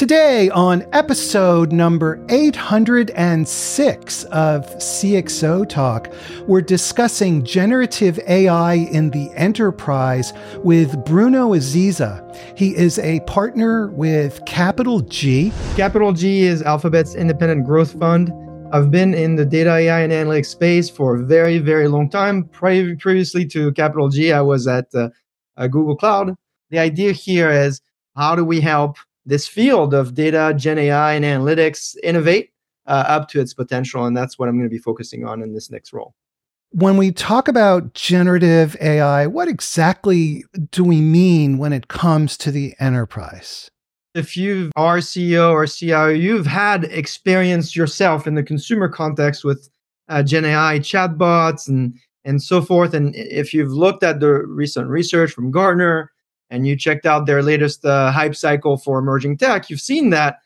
Today, 0.00 0.48
on 0.48 0.86
episode 0.94 1.72
number 1.72 2.24
806 2.30 4.24
of 4.24 4.64
CXO 4.78 5.68
Talk, 5.68 6.10
we're 6.46 6.62
discussing 6.62 7.44
generative 7.44 8.18
AI 8.26 8.76
in 8.76 9.10
the 9.10 9.30
enterprise 9.34 10.32
with 10.64 11.04
Bruno 11.04 11.50
Aziza. 11.50 12.34
He 12.56 12.74
is 12.74 12.98
a 13.00 13.20
partner 13.26 13.88
with 13.88 14.42
Capital 14.46 15.00
G. 15.00 15.52
Capital 15.76 16.14
G 16.14 16.44
is 16.44 16.62
Alphabet's 16.62 17.14
independent 17.14 17.66
growth 17.66 17.92
fund. 18.00 18.32
I've 18.72 18.90
been 18.90 19.12
in 19.12 19.36
the 19.36 19.44
data 19.44 19.74
AI 19.74 20.00
and 20.00 20.14
analytics 20.14 20.46
space 20.46 20.88
for 20.88 21.16
a 21.16 21.22
very, 21.22 21.58
very 21.58 21.88
long 21.88 22.08
time. 22.08 22.44
Pre- 22.44 22.96
previously 22.96 23.44
to 23.48 23.70
Capital 23.72 24.08
G, 24.08 24.32
I 24.32 24.40
was 24.40 24.66
at 24.66 24.86
uh, 24.94 25.10
uh, 25.58 25.66
Google 25.66 25.94
Cloud. 25.94 26.36
The 26.70 26.78
idea 26.78 27.12
here 27.12 27.50
is 27.50 27.82
how 28.16 28.34
do 28.34 28.46
we 28.46 28.62
help 28.62 28.96
this 29.26 29.46
field 29.46 29.94
of 29.94 30.14
data, 30.14 30.54
Gen 30.56 30.78
AI, 30.78 31.14
and 31.14 31.24
analytics 31.24 31.96
innovate 32.02 32.50
uh, 32.86 33.04
up 33.06 33.28
to 33.28 33.40
its 33.40 33.54
potential. 33.54 34.04
And 34.04 34.16
that's 34.16 34.38
what 34.38 34.48
I'm 34.48 34.56
going 34.56 34.68
to 34.68 34.74
be 34.74 34.78
focusing 34.78 35.24
on 35.24 35.42
in 35.42 35.54
this 35.54 35.70
next 35.70 35.92
role. 35.92 36.14
When 36.72 36.96
we 36.96 37.10
talk 37.10 37.48
about 37.48 37.94
generative 37.94 38.76
AI, 38.80 39.26
what 39.26 39.48
exactly 39.48 40.44
do 40.70 40.84
we 40.84 41.00
mean 41.00 41.58
when 41.58 41.72
it 41.72 41.88
comes 41.88 42.36
to 42.38 42.52
the 42.52 42.74
enterprise? 42.78 43.70
If 44.14 44.36
you 44.36 44.70
are 44.76 44.98
CEO 44.98 45.52
or 45.52 45.66
CIO, 45.66 46.08
you've 46.08 46.46
had 46.46 46.84
experience 46.84 47.74
yourself 47.74 48.26
in 48.26 48.34
the 48.34 48.42
consumer 48.42 48.88
context 48.88 49.44
with 49.44 49.68
uh, 50.08 50.22
Gen 50.22 50.44
AI 50.44 50.78
chatbots 50.80 51.68
and 51.68 51.94
and 52.24 52.42
so 52.42 52.60
forth. 52.60 52.92
And 52.92 53.14
if 53.16 53.54
you've 53.54 53.72
looked 53.72 54.02
at 54.02 54.20
the 54.20 54.44
recent 54.46 54.88
research 54.88 55.32
from 55.32 55.50
Gartner, 55.50 56.12
and 56.50 56.66
you 56.66 56.76
checked 56.76 57.06
out 57.06 57.26
their 57.26 57.42
latest 57.42 57.84
uh, 57.84 58.10
hype 58.10 58.34
cycle 58.34 58.76
for 58.76 58.98
emerging 58.98 59.38
tech, 59.38 59.70
you've 59.70 59.80
seen 59.80 60.10
that 60.10 60.38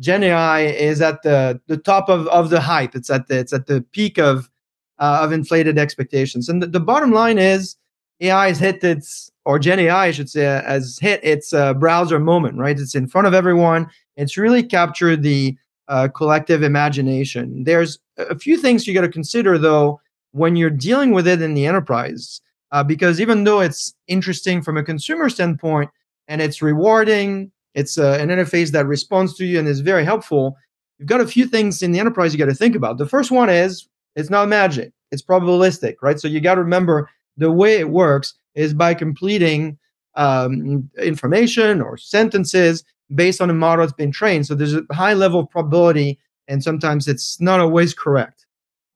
Gen 0.00 0.24
AI 0.24 0.62
is 0.62 1.00
at 1.00 1.22
the 1.22 1.60
the 1.68 1.76
top 1.76 2.08
of, 2.08 2.26
of 2.28 2.50
the 2.50 2.60
hype. 2.60 2.94
It's 2.94 3.10
at 3.10 3.28
the 3.28 3.38
it's 3.38 3.52
at 3.52 3.66
the 3.66 3.80
peak 3.92 4.18
of 4.18 4.50
uh, 4.98 5.20
of 5.22 5.32
inflated 5.32 5.78
expectations. 5.78 6.48
And 6.48 6.62
the, 6.62 6.66
the, 6.66 6.80
bottom 6.80 7.10
line 7.10 7.38
is 7.38 7.76
AI 8.20 8.48
has 8.48 8.58
hit 8.58 8.82
its 8.82 9.30
or 9.44 9.58
Gen 9.58 9.80
AI, 9.80 10.06
I 10.06 10.10
should 10.10 10.30
say, 10.30 10.42
has 10.42 10.98
hit 11.00 11.20
its 11.22 11.52
uh, 11.52 11.74
browser 11.74 12.18
moment. 12.18 12.58
Right, 12.58 12.78
it's 12.78 12.94
in 12.94 13.06
front 13.06 13.28
of 13.28 13.34
everyone. 13.34 13.88
It's 14.16 14.36
really 14.36 14.62
captured 14.62 15.22
the 15.22 15.56
uh, 15.88 16.08
collective 16.08 16.62
imagination. 16.62 17.62
There's 17.64 17.98
a 18.16 18.36
few 18.38 18.56
things 18.56 18.86
you 18.86 18.94
got 18.94 19.02
to 19.02 19.08
consider 19.08 19.58
though 19.58 20.00
when 20.32 20.56
you're 20.56 20.70
dealing 20.70 21.12
with 21.12 21.28
it 21.28 21.40
in 21.40 21.54
the 21.54 21.66
enterprise 21.66 22.40
uh, 22.72 22.82
because 22.82 23.20
even 23.20 23.44
though 23.44 23.60
it's 23.60 23.94
interesting 24.08 24.62
from 24.62 24.76
a 24.76 24.82
consumer 24.82 25.28
standpoint 25.28 25.90
and 26.28 26.40
it's 26.40 26.62
rewarding, 26.62 27.52
it's 27.74 27.98
uh, 27.98 28.18
an 28.20 28.28
interface 28.28 28.70
that 28.72 28.86
responds 28.86 29.34
to 29.34 29.44
you 29.44 29.58
and 29.58 29.68
is 29.68 29.80
very 29.80 30.04
helpful. 30.04 30.56
You've 30.98 31.08
got 31.08 31.20
a 31.20 31.26
few 31.26 31.46
things 31.46 31.82
in 31.82 31.92
the 31.92 32.00
enterprise 32.00 32.32
you 32.32 32.38
got 32.38 32.46
to 32.46 32.54
think 32.54 32.76
about. 32.76 32.98
The 32.98 33.06
first 33.06 33.30
one 33.30 33.48
is 33.48 33.88
it's 34.16 34.30
not 34.30 34.48
magic; 34.48 34.92
it's 35.10 35.22
probabilistic, 35.22 35.96
right? 36.02 36.20
So 36.20 36.28
you 36.28 36.40
got 36.40 36.54
to 36.54 36.62
remember 36.62 37.10
the 37.36 37.50
way 37.50 37.78
it 37.78 37.90
works 37.90 38.34
is 38.54 38.74
by 38.74 38.94
completing 38.94 39.76
um, 40.14 40.88
information 40.98 41.80
or 41.80 41.96
sentences 41.96 42.84
based 43.14 43.40
on 43.40 43.50
a 43.50 43.54
model 43.54 43.84
that's 43.84 43.96
been 43.96 44.12
trained. 44.12 44.46
So 44.46 44.54
there's 44.54 44.74
a 44.74 44.84
high 44.92 45.14
level 45.14 45.40
of 45.40 45.50
probability, 45.50 46.18
and 46.48 46.62
sometimes 46.62 47.08
it's 47.08 47.40
not 47.40 47.60
always 47.60 47.92
correct. 47.92 48.46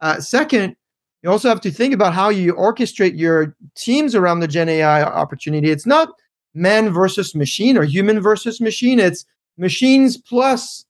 Uh, 0.01 0.21
second, 0.21 0.77
you 1.23 1.31
also 1.31 1.49
have 1.49 1.61
to 1.63 1.71
think 1.71 1.95
about 1.95 2.15
how 2.15 2.29
you 2.29 2.55
orchestrate 2.55 3.19
your 3.19 3.57
teams 3.75 4.15
around 4.15 4.41
the 4.41 4.49
Gen 4.49 4.69
AI 4.69 5.03
opportunity. 5.03 5.71
It's 5.71 5.87
not 5.87 6.11
man 6.55 6.91
versus 6.91 7.35
machine 7.35 7.77
or 7.77 7.85
human 7.85 8.21
versus 8.21 8.61
machine, 8.61 8.99
it's 8.99 9.25
machines 9.57 10.17
plus 10.17 10.85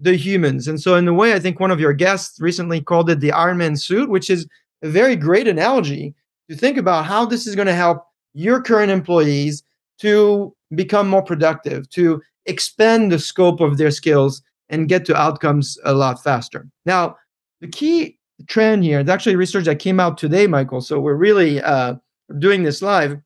the 0.00 0.16
humans. 0.16 0.68
And 0.68 0.80
so, 0.80 0.94
in 0.94 1.08
a 1.08 1.14
way, 1.14 1.34
I 1.34 1.40
think 1.40 1.60
one 1.60 1.70
of 1.70 1.80
your 1.80 1.92
guests 1.92 2.40
recently 2.40 2.80
called 2.80 3.10
it 3.10 3.20
the 3.20 3.32
Iron 3.32 3.58
Man 3.58 3.76
suit, 3.76 4.10
which 4.10 4.30
is 4.30 4.46
a 4.82 4.88
very 4.88 5.16
great 5.16 5.48
analogy 5.48 6.14
to 6.48 6.56
think 6.56 6.76
about 6.76 7.06
how 7.06 7.24
this 7.24 7.46
is 7.46 7.54
going 7.54 7.66
to 7.66 7.74
help 7.74 8.04
your 8.34 8.62
current 8.62 8.90
employees 8.90 9.62
to 9.98 10.54
become 10.74 11.08
more 11.08 11.22
productive, 11.22 11.88
to 11.90 12.22
expand 12.44 13.10
the 13.10 13.18
scope 13.18 13.60
of 13.60 13.78
their 13.78 13.90
skills 13.90 14.42
and 14.68 14.88
get 14.88 15.04
to 15.06 15.16
outcomes 15.16 15.78
a 15.84 15.94
lot 15.94 16.22
faster. 16.22 16.66
Now, 16.84 17.16
the 17.60 17.68
key 17.68 18.15
trend 18.48 18.84
here. 18.84 19.00
It's 19.00 19.10
actually 19.10 19.36
research 19.36 19.64
that 19.64 19.78
came 19.78 20.00
out 20.00 20.18
today, 20.18 20.46
Michael. 20.46 20.80
So 20.80 21.00
we're 21.00 21.14
really 21.14 21.60
uh, 21.62 21.94
doing 22.38 22.62
this 22.62 22.82
live. 22.82 23.18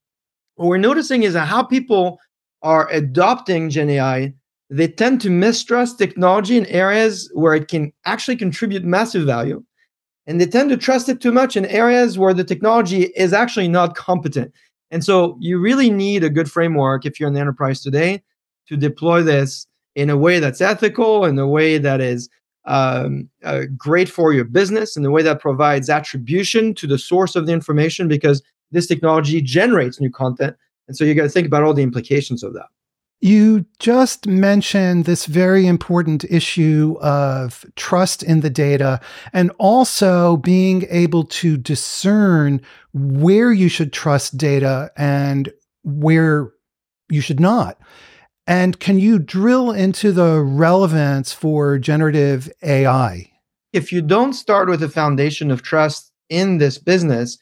What 0.57 0.69
we're 0.69 0.79
noticing 0.79 1.23
is 1.23 1.35
how 1.35 1.63
people 1.63 2.19
are 2.63 2.89
adopting 2.91 3.71
Gen 3.71 3.91
AI. 3.91 4.35
They 4.69 4.89
tend 4.89 5.21
to 5.23 5.31
mistrust 5.31 5.99
technology 5.99 6.57
in 6.57 6.67
areas 6.67 7.31
where 7.35 7.55
it 7.55 7.69
can 7.69 7.93
actually 8.05 8.37
contribute 8.37 8.85
massive 8.85 9.27
value. 9.27 9.65
And 10.27 10.41
they 10.41 10.47
tend 10.47 10.71
to 10.71 10.77
trust 10.77 11.09
it 11.09 11.21
too 11.21 11.33
much 11.33 11.57
in 11.57 11.65
areas 11.67 12.19
where 12.19 12.35
the 12.35 12.45
technology 12.45 13.05
is 13.17 13.33
actually 13.33 13.69
not 13.69 13.97
competent. 13.97 14.53
And 14.93 15.05
so 15.05 15.37
you 15.41 15.59
really 15.59 15.91
need 15.91 16.23
a 16.23 16.31
good 16.31 16.51
framework 16.51 17.05
if 17.05 17.19
you're 17.19 17.29
in 17.29 17.35
the 17.35 17.41
enterprise 17.41 17.83
today 17.83 18.23
to 18.69 18.77
deploy 18.77 19.23
this 19.23 19.67
in 19.97 20.11
a 20.11 20.17
way 20.17 20.39
that's 20.39 20.61
ethical, 20.61 21.25
in 21.25 21.39
a 21.39 21.49
way 21.49 21.79
that 21.79 22.01
is 22.01 22.29
um, 22.67 23.29
uh, 23.45 23.63
great 23.77 24.09
for 24.09 24.33
your 24.33 24.45
business 24.45 24.97
in 24.97 25.03
the 25.03 25.11
way 25.11 25.23
that 25.23 25.41
provides 25.41 25.89
attribution 25.89 26.75
to 26.75 26.87
the 26.87 26.99
source 26.99 27.37
of 27.37 27.47
the 27.47 27.53
information 27.53 28.09
because 28.09 28.43
this 28.71 28.87
technology 28.87 29.41
generates 29.41 30.01
new 30.01 30.11
content. 30.11 30.57
And 30.89 30.97
so 30.97 31.05
you 31.05 31.15
got 31.15 31.23
to 31.23 31.29
think 31.29 31.47
about 31.47 31.63
all 31.63 31.75
the 31.75 31.83
implications 31.83 32.43
of 32.43 32.53
that. 32.55 32.67
You 33.23 33.67
just 33.79 34.27
mentioned 34.27 35.05
this 35.05 35.27
very 35.27 35.67
important 35.67 36.25
issue 36.25 36.97
of 37.03 37.67
trust 37.77 38.23
in 38.23 38.41
the 38.41 38.49
data 38.49 38.99
and 39.35 39.53
also 39.59 40.39
being 40.39 40.87
able 40.89 41.25
to 41.25 41.59
discern 41.59 42.63
where 42.95 43.53
you 43.53 43.69
should 43.69 43.93
trust 43.93 44.39
data 44.39 44.91
and 44.97 45.53
where 45.85 46.51
you 47.11 47.21
should 47.21 47.41
not. 47.41 47.79
And 48.51 48.81
can 48.81 48.99
you 48.99 49.21
drill 49.21 49.71
into 49.71 50.11
the 50.11 50.41
relevance 50.41 51.33
for 51.33 51.79
generative 51.79 52.51
AI? 52.65 53.31
If 53.73 53.93
you 53.93 54.03
don't 54.03 54.33
start 54.33 54.69
with 54.69 54.83
a 54.83 54.89
foundation 54.89 55.53
of 55.53 55.63
trust 55.63 56.11
in 56.31 56.59
this 56.59 56.77
business, 56.77 57.39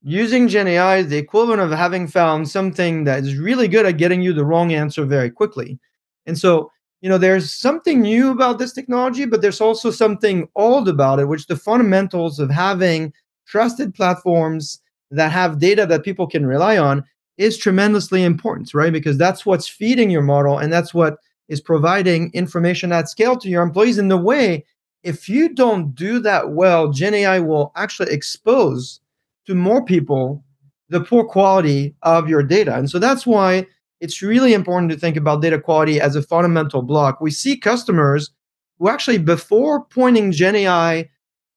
using 0.00 0.46
Gen 0.46 0.68
AI 0.68 0.98
is 0.98 1.08
the 1.08 1.16
equivalent 1.16 1.60
of 1.60 1.72
having 1.72 2.06
found 2.06 2.48
something 2.48 3.02
that 3.02 3.24
is 3.24 3.36
really 3.36 3.66
good 3.66 3.84
at 3.84 3.96
getting 3.96 4.22
you 4.22 4.32
the 4.32 4.44
wrong 4.44 4.72
answer 4.72 5.04
very 5.04 5.28
quickly. 5.28 5.76
And 6.24 6.38
so, 6.38 6.70
you 7.00 7.08
know, 7.08 7.18
there's 7.18 7.50
something 7.50 8.00
new 8.00 8.30
about 8.30 8.60
this 8.60 8.72
technology, 8.72 9.24
but 9.24 9.42
there's 9.42 9.60
also 9.60 9.90
something 9.90 10.46
old 10.54 10.88
about 10.88 11.18
it, 11.18 11.26
which 11.26 11.48
the 11.48 11.56
fundamentals 11.56 12.38
of 12.38 12.48
having 12.48 13.12
trusted 13.48 13.92
platforms 13.92 14.80
that 15.10 15.32
have 15.32 15.58
data 15.58 15.84
that 15.86 16.04
people 16.04 16.28
can 16.28 16.46
rely 16.46 16.78
on 16.78 17.02
is 17.38 17.56
tremendously 17.56 18.24
important, 18.24 18.74
right? 18.74 18.92
Because 18.92 19.16
that's 19.16 19.46
what's 19.46 19.68
feeding 19.68 20.10
your 20.10 20.22
model 20.22 20.58
and 20.58 20.72
that's 20.72 20.92
what 20.92 21.18
is 21.48 21.60
providing 21.60 22.30
information 22.34 22.92
at 22.92 23.08
scale 23.08 23.36
to 23.38 23.48
your 23.48 23.62
employees 23.62 23.96
in 23.98 24.08
the 24.08 24.16
way 24.16 24.64
if 25.02 25.28
you 25.28 25.54
don't 25.54 25.94
do 25.94 26.18
that 26.20 26.50
well, 26.50 26.90
Gen 26.90 27.14
AI 27.14 27.38
will 27.40 27.72
actually 27.76 28.12
expose 28.12 29.00
to 29.46 29.54
more 29.54 29.84
people 29.84 30.44
the 30.88 31.00
poor 31.00 31.24
quality 31.24 31.94
of 32.02 32.28
your 32.28 32.42
data. 32.42 32.76
And 32.76 32.90
so 32.90 32.98
that's 32.98 33.26
why 33.26 33.66
it's 34.00 34.22
really 34.22 34.54
important 34.54 34.90
to 34.92 34.98
think 34.98 35.16
about 35.16 35.42
data 35.42 35.60
quality 35.60 36.00
as 36.00 36.16
a 36.16 36.22
fundamental 36.22 36.82
block. 36.82 37.20
We 37.20 37.30
see 37.30 37.56
customers 37.56 38.30
who 38.78 38.88
actually, 38.88 39.18
before 39.18 39.84
pointing 39.84 40.32
Gen 40.32 40.56
AI 40.56 41.08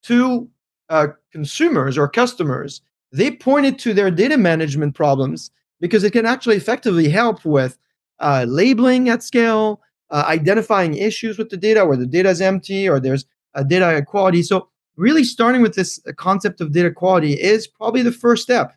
to 0.03 0.49
uh, 0.89 1.07
consumers 1.31 1.97
or 1.97 2.07
customers, 2.07 2.81
they 3.11 3.31
pointed 3.31 3.77
to 3.79 3.93
their 3.93 4.11
data 4.11 4.37
management 4.37 4.95
problems 4.95 5.51
because 5.81 6.05
it 6.05 6.11
can 6.11 6.25
actually 6.25 6.55
effectively 6.55 7.09
help 7.09 7.43
with 7.43 7.77
uh, 8.19 8.45
labeling 8.47 9.09
at 9.09 9.23
scale, 9.23 9.81
uh, 10.11 10.23
identifying 10.27 10.93
issues 10.93 11.37
with 11.37 11.49
the 11.49 11.57
data 11.57 11.85
where 11.85 11.97
the 11.97 12.05
data 12.05 12.29
is 12.29 12.39
empty 12.39 12.87
or 12.87 12.99
there's 12.99 13.25
a 13.55 13.65
data 13.65 14.01
quality. 14.07 14.43
So, 14.43 14.69
really 14.95 15.23
starting 15.23 15.61
with 15.61 15.75
this 15.75 15.99
concept 16.17 16.61
of 16.61 16.71
data 16.71 16.91
quality 16.91 17.33
is 17.33 17.67
probably 17.67 18.03
the 18.03 18.11
first 18.11 18.43
step 18.43 18.73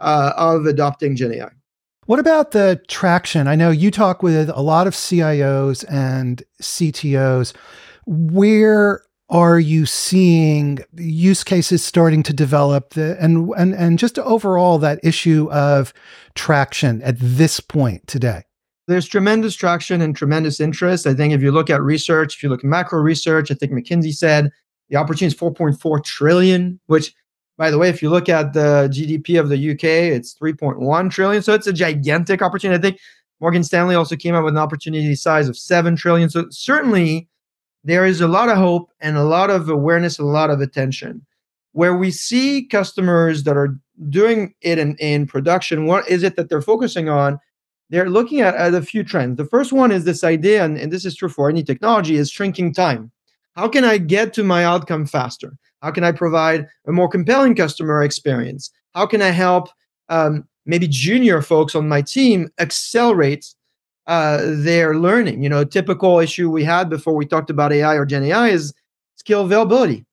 uh, 0.00 0.32
of 0.36 0.64
adopting 0.64 1.16
Gen 1.16 1.32
AI. 1.32 1.50
What 2.06 2.20
about 2.20 2.52
the 2.52 2.80
traction? 2.86 3.48
I 3.48 3.56
know 3.56 3.70
you 3.70 3.90
talk 3.90 4.22
with 4.22 4.48
a 4.50 4.62
lot 4.62 4.86
of 4.86 4.94
CIOs 4.94 5.84
and 5.90 6.42
CTOs. 6.62 7.52
Where 8.06 9.02
are 9.28 9.58
you 9.58 9.86
seeing 9.86 10.78
use 10.94 11.42
cases 11.42 11.82
starting 11.82 12.22
to 12.22 12.32
develop 12.32 12.94
the, 12.94 13.16
and 13.20 13.50
and 13.56 13.74
and 13.74 13.98
just 13.98 14.18
overall 14.20 14.78
that 14.78 15.00
issue 15.02 15.50
of 15.50 15.92
traction 16.34 17.02
at 17.02 17.16
this 17.18 17.58
point 17.58 18.06
today? 18.06 18.42
There's 18.86 19.06
tremendous 19.06 19.56
traction 19.56 20.00
and 20.00 20.14
tremendous 20.14 20.60
interest. 20.60 21.08
I 21.08 21.14
think 21.14 21.32
if 21.32 21.42
you 21.42 21.50
look 21.50 21.70
at 21.70 21.82
research 21.82 22.36
if 22.36 22.42
you 22.42 22.48
look 22.48 22.60
at 22.60 22.66
macro 22.66 23.00
research 23.00 23.50
i 23.50 23.54
think 23.54 23.72
mckinsey 23.72 24.14
said 24.14 24.50
the 24.90 24.96
opportunity 24.96 25.34
is 25.34 25.40
4.4 25.40 26.04
trillion 26.04 26.78
which 26.86 27.12
by 27.58 27.70
the 27.72 27.78
way 27.78 27.88
if 27.88 28.02
you 28.02 28.10
look 28.10 28.28
at 28.28 28.52
the 28.52 28.88
gdp 28.92 29.40
of 29.40 29.48
the 29.48 29.70
uk 29.72 29.82
it's 29.82 30.34
3.1 30.34 31.10
trillion. 31.10 31.42
So 31.42 31.52
it's 31.52 31.66
a 31.66 31.72
gigantic 31.72 32.42
opportunity. 32.42 32.78
I 32.78 32.90
think 32.90 33.00
Morgan 33.40 33.64
Stanley 33.64 33.96
also 33.96 34.16
came 34.16 34.34
out 34.34 34.44
with 34.44 34.54
an 34.54 34.58
opportunity 34.58 35.14
size 35.14 35.48
of 35.48 35.58
7 35.58 35.96
trillion. 35.96 36.30
So 36.30 36.46
certainly 36.50 37.28
there 37.86 38.04
is 38.04 38.20
a 38.20 38.26
lot 38.26 38.48
of 38.48 38.58
hope 38.58 38.90
and 39.00 39.16
a 39.16 39.22
lot 39.22 39.48
of 39.48 39.68
awareness, 39.68 40.18
a 40.18 40.24
lot 40.24 40.50
of 40.50 40.60
attention. 40.60 41.24
Where 41.70 41.96
we 41.96 42.10
see 42.10 42.66
customers 42.66 43.44
that 43.44 43.56
are 43.56 43.78
doing 44.10 44.54
it 44.60 44.78
in, 44.78 44.96
in 44.96 45.26
production, 45.28 45.86
what 45.86 46.08
is 46.08 46.24
it 46.24 46.34
that 46.34 46.48
they're 46.48 46.60
focusing 46.60 47.08
on? 47.08 47.38
They're 47.88 48.10
looking 48.10 48.40
at, 48.40 48.56
at 48.56 48.74
a 48.74 48.82
few 48.82 49.04
trends. 49.04 49.36
The 49.36 49.44
first 49.44 49.72
one 49.72 49.92
is 49.92 50.02
this 50.02 50.24
idea, 50.24 50.64
and, 50.64 50.76
and 50.76 50.92
this 50.92 51.04
is 51.04 51.14
true 51.14 51.28
for 51.28 51.48
any 51.48 51.62
technology, 51.62 52.16
is 52.16 52.28
shrinking 52.28 52.74
time. 52.74 53.12
How 53.54 53.68
can 53.68 53.84
I 53.84 53.98
get 53.98 54.34
to 54.34 54.42
my 54.42 54.64
outcome 54.64 55.06
faster? 55.06 55.56
How 55.80 55.92
can 55.92 56.02
I 56.02 56.10
provide 56.10 56.66
a 56.88 56.92
more 56.92 57.08
compelling 57.08 57.54
customer 57.54 58.02
experience? 58.02 58.72
How 58.96 59.06
can 59.06 59.22
I 59.22 59.30
help 59.30 59.68
um, 60.08 60.48
maybe 60.64 60.88
junior 60.88 61.40
folks 61.40 61.76
on 61.76 61.88
my 61.88 62.02
team 62.02 62.48
accelerate 62.58 63.46
uh, 64.06 64.40
their 64.42 64.96
learning. 64.96 65.42
You 65.42 65.48
know, 65.48 65.60
a 65.60 65.66
typical 65.66 66.18
issue 66.18 66.50
we 66.50 66.64
had 66.64 66.88
before 66.88 67.14
we 67.14 67.26
talked 67.26 67.50
about 67.50 67.72
AI 67.72 67.94
or 67.94 68.06
Gen 68.06 68.24
AI 68.24 68.48
is 68.48 68.72
skill 69.16 69.42
availability 69.42 70.04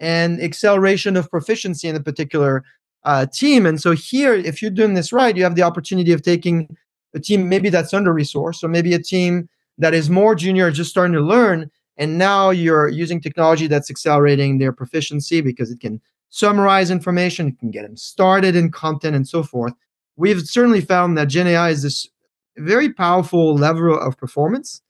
and 0.00 0.40
acceleration 0.40 1.16
of 1.16 1.30
proficiency 1.30 1.88
in 1.88 1.96
a 1.96 2.02
particular 2.02 2.64
uh, 3.04 3.26
team. 3.26 3.66
And 3.66 3.80
so 3.80 3.92
here, 3.92 4.34
if 4.34 4.60
you're 4.60 4.70
doing 4.70 4.94
this 4.94 5.12
right, 5.12 5.36
you 5.36 5.42
have 5.42 5.54
the 5.54 5.62
opportunity 5.62 6.12
of 6.12 6.22
taking 6.22 6.76
a 7.14 7.20
team 7.20 7.48
maybe 7.48 7.70
that's 7.70 7.94
under 7.94 8.12
resourced, 8.12 8.62
or 8.62 8.68
maybe 8.68 8.94
a 8.94 9.02
team 9.02 9.48
that 9.78 9.94
is 9.94 10.10
more 10.10 10.34
junior, 10.34 10.70
just 10.70 10.90
starting 10.90 11.14
to 11.14 11.20
learn. 11.20 11.70
And 11.96 12.18
now 12.18 12.50
you're 12.50 12.88
using 12.88 13.20
technology 13.20 13.66
that's 13.66 13.90
accelerating 13.90 14.58
their 14.58 14.72
proficiency 14.72 15.40
because 15.40 15.70
it 15.70 15.80
can 15.80 16.00
summarize 16.28 16.90
information, 16.90 17.48
it 17.48 17.58
can 17.58 17.70
get 17.70 17.82
them 17.82 17.96
started 17.96 18.54
in 18.54 18.70
content 18.70 19.16
and 19.16 19.26
so 19.26 19.42
forth 19.42 19.72
we've 20.18 20.42
certainly 20.42 20.82
found 20.82 21.16
that 21.16 21.28
Gen 21.28 21.46
AI 21.46 21.70
is 21.70 21.82
this 21.82 22.06
very 22.58 22.92
powerful 22.92 23.54
level 23.54 23.98
of 23.98 24.16
performance. 24.16 24.82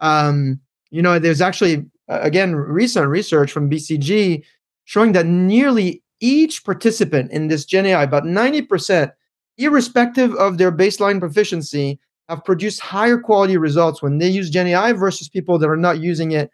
Um, 0.00 0.60
you 0.90 1.02
know, 1.02 1.18
there's 1.18 1.40
actually, 1.40 1.84
again, 2.08 2.54
recent 2.54 3.08
research 3.08 3.52
from 3.52 3.70
BCG 3.70 4.42
showing 4.84 5.12
that 5.12 5.26
nearly 5.26 6.02
each 6.20 6.64
participant 6.64 7.30
in 7.30 7.48
this 7.48 7.64
Gen 7.64 7.86
AI, 7.86 8.02
about 8.02 8.24
90%, 8.24 9.12
irrespective 9.58 10.34
of 10.34 10.58
their 10.58 10.72
baseline 10.72 11.20
proficiency, 11.20 11.98
have 12.28 12.44
produced 12.44 12.80
higher 12.80 13.18
quality 13.18 13.56
results 13.56 14.02
when 14.02 14.18
they 14.18 14.28
use 14.28 14.50
Gen 14.50 14.68
AI 14.68 14.92
versus 14.92 15.28
people 15.28 15.58
that 15.58 15.68
are 15.68 15.76
not 15.76 16.00
using 16.00 16.32
it, 16.32 16.50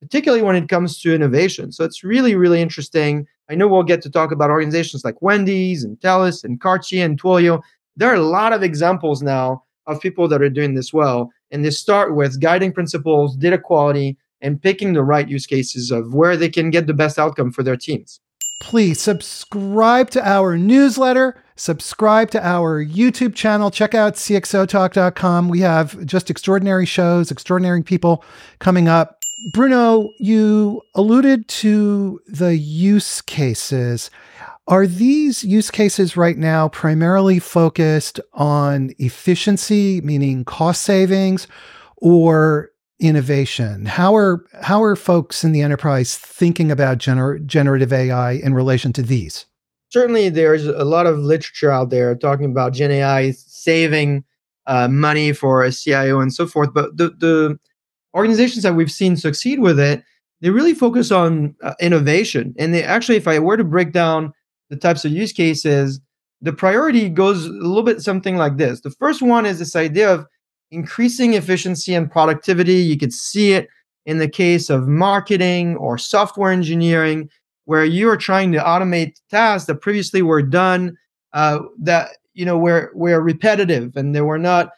particularly 0.00 0.42
when 0.42 0.56
it 0.56 0.68
comes 0.68 1.00
to 1.00 1.14
innovation. 1.14 1.72
So 1.72 1.84
it's 1.84 2.04
really, 2.04 2.34
really 2.34 2.62
interesting 2.62 3.26
I 3.50 3.54
know 3.54 3.66
we'll 3.66 3.82
get 3.82 4.02
to 4.02 4.10
talk 4.10 4.30
about 4.30 4.50
organizations 4.50 5.04
like 5.04 5.22
Wendy's 5.22 5.82
and 5.82 5.98
TELUS 6.00 6.44
and 6.44 6.60
Cartier 6.60 7.04
and 7.04 7.20
Twilio. 7.20 7.62
There 7.96 8.10
are 8.10 8.16
a 8.16 8.20
lot 8.20 8.52
of 8.52 8.62
examples 8.62 9.22
now 9.22 9.64
of 9.88 10.00
people 10.00 10.28
that 10.28 10.40
are 10.40 10.48
doing 10.48 10.74
this 10.74 10.92
well. 10.92 11.32
And 11.50 11.64
they 11.64 11.70
start 11.70 12.14
with 12.14 12.40
guiding 12.40 12.72
principles, 12.72 13.36
data 13.36 13.58
quality, 13.58 14.16
and 14.40 14.62
picking 14.62 14.92
the 14.92 15.02
right 15.02 15.28
use 15.28 15.46
cases 15.46 15.90
of 15.90 16.14
where 16.14 16.36
they 16.36 16.48
can 16.48 16.70
get 16.70 16.86
the 16.86 16.94
best 16.94 17.18
outcome 17.18 17.50
for 17.50 17.62
their 17.62 17.76
teams. 17.76 18.20
Please 18.60 19.00
subscribe 19.00 20.10
to 20.10 20.28
our 20.28 20.56
newsletter, 20.56 21.42
subscribe 21.56 22.30
to 22.32 22.44
our 22.44 22.84
YouTube 22.84 23.34
channel, 23.34 23.70
check 23.70 23.94
out 23.94 24.14
cxotalk.com. 24.14 25.48
We 25.48 25.60
have 25.60 26.04
just 26.04 26.28
extraordinary 26.28 26.86
shows, 26.86 27.30
extraordinary 27.30 27.82
people 27.82 28.24
coming 28.58 28.88
up. 28.88 29.18
Bruno, 29.52 30.10
you 30.18 30.82
alluded 30.96 31.46
to 31.48 32.20
the 32.26 32.56
use 32.56 33.20
cases. 33.20 34.10
Are 34.68 34.86
these 34.86 35.44
use 35.44 35.70
cases 35.70 36.14
right 36.14 36.36
now 36.36 36.68
primarily 36.68 37.38
focused 37.38 38.20
on 38.34 38.90
efficiency, 38.98 40.02
meaning 40.02 40.44
cost 40.44 40.82
savings, 40.82 41.48
or 41.96 42.70
innovation? 43.00 43.86
How 43.86 44.14
are 44.14 44.44
how 44.60 44.82
are 44.82 44.94
folks 44.94 45.42
in 45.42 45.52
the 45.52 45.62
enterprise 45.62 46.18
thinking 46.18 46.70
about 46.70 46.98
gener- 46.98 47.44
generative 47.46 47.94
AI 47.94 48.32
in 48.32 48.52
relation 48.52 48.92
to 48.92 49.02
these? 49.02 49.46
Certainly, 49.88 50.28
there's 50.28 50.66
a 50.66 50.84
lot 50.84 51.06
of 51.06 51.18
literature 51.18 51.70
out 51.70 51.88
there 51.88 52.14
talking 52.14 52.50
about 52.50 52.74
Gen 52.74 52.90
AI 52.90 53.30
saving 53.30 54.22
uh, 54.66 54.86
money 54.86 55.32
for 55.32 55.64
a 55.64 55.72
CIO 55.72 56.20
and 56.20 56.34
so 56.34 56.46
forth. 56.46 56.74
But 56.74 56.94
the 56.98 57.08
the 57.18 57.58
organizations 58.14 58.64
that 58.64 58.74
we've 58.74 58.92
seen 58.92 59.16
succeed 59.16 59.60
with 59.60 59.80
it, 59.80 60.04
they 60.42 60.50
really 60.50 60.74
focus 60.74 61.10
on 61.10 61.54
uh, 61.62 61.72
innovation. 61.80 62.54
And 62.58 62.74
they 62.74 62.82
actually, 62.84 63.16
if 63.16 63.26
I 63.26 63.38
were 63.38 63.56
to 63.56 63.64
break 63.64 63.92
down 63.92 64.34
the 64.70 64.76
types 64.76 65.04
of 65.04 65.12
use 65.12 65.32
cases, 65.32 66.00
the 66.40 66.52
priority 66.52 67.08
goes 67.08 67.46
a 67.46 67.50
little 67.50 67.82
bit 67.82 68.00
something 68.00 68.36
like 68.36 68.56
this. 68.56 68.80
The 68.80 68.90
first 68.90 69.22
one 69.22 69.46
is 69.46 69.58
this 69.58 69.76
idea 69.76 70.12
of 70.12 70.26
increasing 70.70 71.34
efficiency 71.34 71.94
and 71.94 72.10
productivity. 72.10 72.74
You 72.74 72.98
could 72.98 73.12
see 73.12 73.52
it 73.52 73.68
in 74.06 74.18
the 74.18 74.28
case 74.28 74.70
of 74.70 74.88
marketing 74.88 75.76
or 75.76 75.98
software 75.98 76.52
engineering, 76.52 77.28
where 77.64 77.84
you 77.84 78.08
are 78.08 78.16
trying 78.16 78.52
to 78.52 78.58
automate 78.58 79.20
tasks 79.30 79.66
that 79.66 79.80
previously 79.80 80.22
were 80.22 80.42
done 80.42 80.96
uh, 81.32 81.60
that 81.78 82.10
you 82.34 82.44
know 82.44 82.56
were 82.56 82.90
were 82.94 83.20
repetitive 83.20 83.96
and 83.96 84.14
they 84.14 84.20
were 84.20 84.38
not 84.38 84.70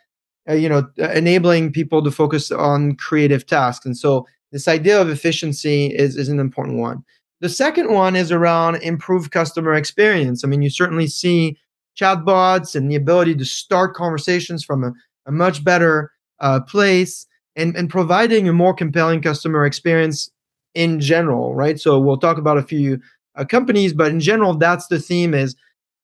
uh, 0.49 0.55
you 0.55 0.69
know 0.69 0.89
enabling 0.99 1.73
people 1.73 2.03
to 2.03 2.11
focus 2.11 2.51
on 2.51 2.97
creative 2.97 3.47
tasks 3.47 3.87
and 3.87 3.97
so 3.97 4.27
this 4.51 4.67
idea 4.67 5.01
of 5.01 5.09
efficiency 5.09 5.87
is, 5.87 6.17
is 6.17 6.29
an 6.29 6.41
important 6.41 6.79
one 6.79 7.05
the 7.41 7.49
second 7.49 7.93
one 7.93 8.17
is 8.17 8.31
around 8.31 8.77
improved 8.77 9.31
customer 9.31 9.75
experience 9.75 10.45
i 10.45 10.49
mean 10.49 10.63
you 10.63 10.71
certainly 10.71 11.07
see 11.07 11.57
chatbots 11.99 12.75
and 12.75 12.91
the 12.91 12.97
ability 12.97 13.35
to 13.35 13.45
start 13.45 13.95
conversations 13.95 14.65
from 14.65 14.85
a, 14.85 14.93
a 15.27 15.33
much 15.33 15.65
better 15.65 16.11
uh, 16.41 16.61
place 16.61 17.27
and, 17.57 17.77
and 17.77 17.91
providing 17.91 18.49
a 18.49 18.53
more 18.53 18.73
compelling 18.73 19.21
customer 19.21 19.65
experience 19.65 20.31
in 20.75 21.01
general 21.01 21.55
right 21.55 21.81
so 21.81 21.99
we'll 21.99 22.17
talk 22.17 22.39
about 22.39 22.59
a 22.59 22.63
few 22.63 22.99
uh, 23.37 23.45
companies 23.45 23.93
but 23.93 24.11
in 24.11 24.21
general 24.21 24.55
that's 24.55 24.87
the 24.87 24.99
theme 24.99 25.35
is 25.35 25.57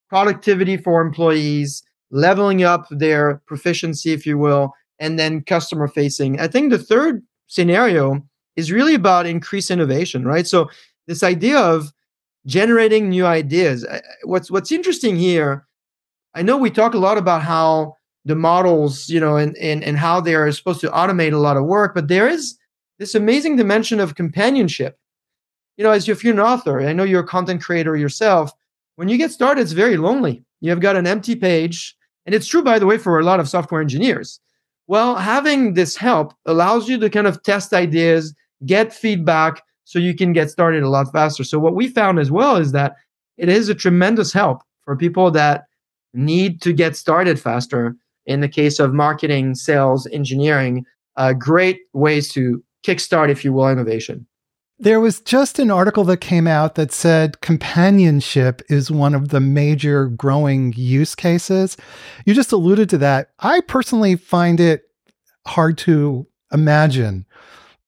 productivity 0.09 0.77
for 0.77 1.01
employees 1.01 1.83
leveling 2.11 2.63
up 2.63 2.87
their 2.91 3.43
proficiency, 3.47 4.13
if 4.13 4.27
you 4.27 4.39
will, 4.39 4.73
and 4.99 5.19
then 5.19 5.43
customer 5.43 5.89
facing. 5.89 6.41
I 6.41 6.49
think 6.49 6.71
the 6.71 6.79
third 6.79 7.23
scenario 7.47 8.25
is 8.57 8.73
really 8.73 8.95
about 8.95 9.27
increased 9.27 9.71
innovation, 9.71 10.25
right? 10.25 10.47
So 10.47 10.71
this 11.07 11.23
idea 11.23 11.59
of 11.59 11.93
generating 12.47 13.09
new 13.09 13.27
ideas. 13.27 13.87
What's 14.25 14.51
what's 14.51 14.73
interesting 14.73 15.17
here, 15.17 15.67
I 16.35 16.43
know 16.43 16.57
we 16.57 16.71
talk 16.71 16.95
a 16.95 16.99
lot 16.99 17.19
about 17.19 17.43
how 17.43 17.97
the 18.25 18.37
models, 18.37 19.09
you 19.09 19.21
know, 19.21 19.37
and 19.37 19.57
and, 19.57 19.83
and 19.83 19.97
how 19.97 20.21
they 20.21 20.35
are 20.35 20.51
supposed 20.53 20.81
to 20.83 20.91
automate 20.91 21.33
a 21.33 21.39
lot 21.39 21.57
of 21.57 21.65
work, 21.65 21.95
but 21.95 22.09
there 22.09 22.29
is 22.29 22.59
this 22.99 23.15
amazing 23.15 23.57
dimension 23.57 24.01
of 24.01 24.15
companionship. 24.15 24.99
You 25.77 25.85
know, 25.85 25.91
as 25.91 26.09
if 26.09 26.25
you're 26.25 26.33
an 26.33 26.41
author, 26.41 26.81
I 26.81 26.93
know 26.95 27.05
you're 27.05 27.21
a 27.21 27.27
content 27.27 27.63
creator 27.63 27.97
yourself. 27.97 28.51
When 28.95 29.09
you 29.09 29.19
get 29.19 29.31
started, 29.31 29.61
it's 29.61 29.73
very 29.73 29.99
lonely. 29.99 30.43
You've 30.61 30.81
got 30.81 30.97
an 30.97 31.07
empty 31.07 31.37
page 31.37 31.95
and 32.27 32.35
it's 32.35 32.47
true, 32.47 32.63
by 32.63 32.79
the 32.79 32.87
way, 32.87 32.99
for 32.99 33.19
a 33.19 33.25
lot 33.25 33.41
of 33.41 33.49
software 33.49 33.81
engineers. 33.81 34.41
Well, 34.89 35.17
having 35.17 35.75
this 35.75 35.97
help 35.97 36.35
allows 36.45 36.89
you 36.89 36.99
to 36.99 37.11
kind 37.11 37.27
of 37.27 37.43
test 37.43 37.73
ideas, 37.73 38.35
get 38.65 38.93
feedback, 38.93 39.63
so 39.87 40.01
you 40.01 40.15
can 40.15 40.33
get 40.33 40.51
started 40.51 40.83
a 40.83 40.89
lot 40.89 41.11
faster. 41.13 41.45
So, 41.45 41.59
what 41.59 41.75
we 41.75 41.89
found 41.89 42.19
as 42.19 42.31
well 42.31 42.57
is 42.57 42.73
that 42.73 42.97
it 43.39 43.49
is 43.49 43.69
a 43.69 43.75
tremendous 43.75 44.33
help 44.33 44.63
for 44.85 44.97
people 44.97 45.31
that 45.31 45.65
need 46.13 46.61
to 46.63 46.73
get 46.73 46.97
started 46.97 47.41
faster. 47.41 47.97
In 48.27 48.41
the 48.41 48.49
case 48.49 48.81
of 48.81 48.93
marketing, 48.93 49.55
sales, 49.55 50.09
engineering, 50.09 50.85
uh, 51.17 51.33
great 51.33 51.79
ways 51.93 52.29
to 52.33 52.63
kickstart, 52.85 53.31
if 53.31 53.45
you 53.45 53.53
will, 53.53 53.69
innovation. 53.69 54.27
There 54.81 54.99
was 54.99 55.21
just 55.21 55.61
an 55.61 55.71
article 55.71 56.03
that 56.05 56.17
came 56.17 56.49
out 56.49 56.75
that 56.75 56.91
said 56.91 57.41
companionship 57.41 58.63
is 58.69 58.91
one 58.91 59.15
of 59.15 59.29
the 59.29 59.39
major 59.39 60.09
growing 60.09 60.75
use 60.77 61.15
cases. 61.15 61.77
You 62.25 62.35
just 62.35 62.51
alluded 62.51 62.91
to 62.91 62.99
that. 62.99 63.31
I 63.39 63.61
personally 63.61 64.17
find 64.17 64.59
it 64.59 64.83
hard 65.47 65.79
to 65.79 66.27
imagine 66.53 67.27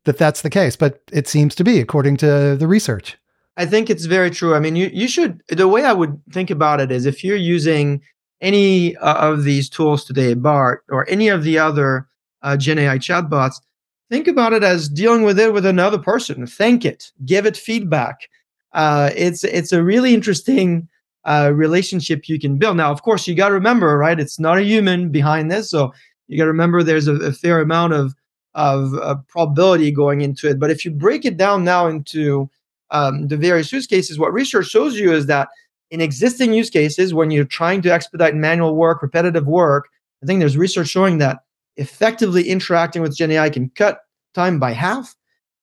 that 0.09 0.17
that's 0.17 0.41
the 0.41 0.51
case, 0.51 0.75
but 0.75 1.03
it 1.13 1.29
seems 1.29 1.55
to 1.55 1.63
be 1.63 1.81
according 1.81 2.17
to 2.17 2.57
the 2.57 2.67
research. 2.67 3.19
I 3.59 3.67
think 3.67 3.91
it's 3.91 4.07
very 4.07 4.31
true. 4.31 4.55
I 4.55 4.59
mean, 4.59 4.75
you, 4.75 4.91
you 4.91 5.07
should, 5.07 5.43
the 5.49 5.69
way 5.69 5.85
I 5.85 5.93
would 5.93 6.19
think 6.33 6.49
about 6.51 6.81
it 6.81 6.91
is 6.91 7.05
if 7.05 7.23
you're 7.23 7.37
using 7.37 8.01
any 8.41 8.97
uh, 8.97 9.33
of 9.33 9.45
these 9.45 9.69
tools 9.69 10.05
today, 10.05 10.33
Bard 10.33 10.79
or 10.89 11.07
any 11.11 11.29
of 11.29 11.43
the 11.45 11.59
other 11.59 12.09
uh, 12.43 12.57
Gen 12.57 12.79
AI 12.79 12.97
chatbots, 12.97 13.61
think 14.09 14.27
about 14.27 14.55
it 14.55 14.65
as 14.65 14.89
dealing 14.89 15.25
with 15.25 15.39
it 15.39 15.53
with 15.53 15.67
another 15.67 15.99
person. 15.99 16.47
Thank 16.47 16.87
it, 16.87 17.13
give 17.27 17.45
it 17.45 17.57
feedback. 17.57 18.29
Uh, 18.73 19.11
it's 19.15 19.45
it's 19.45 19.73
a 19.73 19.83
really 19.83 20.15
interesting 20.15 20.89
uh, 21.25 21.53
relationship 21.55 22.29
you 22.29 22.39
can 22.39 22.57
build. 22.57 22.79
Now, 22.79 22.93
of 22.93 23.03
course, 23.03 23.27
you 23.27 23.35
got 23.35 23.49
to 23.49 23.55
remember, 23.55 23.99
right? 23.99 24.19
It's 24.19 24.39
not 24.39 24.57
a 24.57 24.63
human 24.63 25.11
behind 25.11 25.51
this, 25.51 25.71
so 25.71 25.93
you 26.29 26.39
got 26.39 26.45
to 26.45 26.53
remember 26.53 26.83
there's 26.83 27.09
a, 27.09 27.15
a, 27.17 27.33
fair 27.33 27.61
amount 27.61 27.93
of 27.93 28.15
of 28.59 28.93
uh, 28.95 29.15
probability 29.29 29.93
going 29.93 30.21
into 30.21 30.51
it. 30.51 30.59
But 30.59 30.71
if 30.71 30.85
you 30.85 30.91
break 30.91 31.25
it 31.25 31.37
down 31.37 31.63
now 31.63 31.87
into 31.87 32.51
um, 32.91 33.29
the 33.29 33.37
various 33.37 33.73
use 33.73 33.87
cases, 33.87 34.19
what 34.19 34.33
research 34.33 34.67
shows 34.67 34.99
you 34.99 35.13
is 35.13 35.27
that 35.27 35.49
in 35.93 36.01
existing 36.01 36.53
use 36.53 36.69
cases, 36.69 37.15
when 37.15 37.31
you're 37.31 37.45
trying 37.45 37.83
to 37.83 37.93
expedite 37.93 38.35
manual 38.35 38.75
work, 38.75 39.01
repetitive 39.01 39.47
work, 39.47 39.89
I 40.25 40.27
think 40.27 40.41
there's 40.41 40.57
research 40.57 40.89
showing 40.89 41.19
that 41.19 41.39
effectively 41.77 42.49
interacting 42.49 43.01
with 43.01 43.17
Gen 43.17 43.31
AI 43.31 43.49
can 43.49 43.71
cut 43.71 44.01
time 44.35 44.59
by 44.59 44.73
half. 44.73 45.15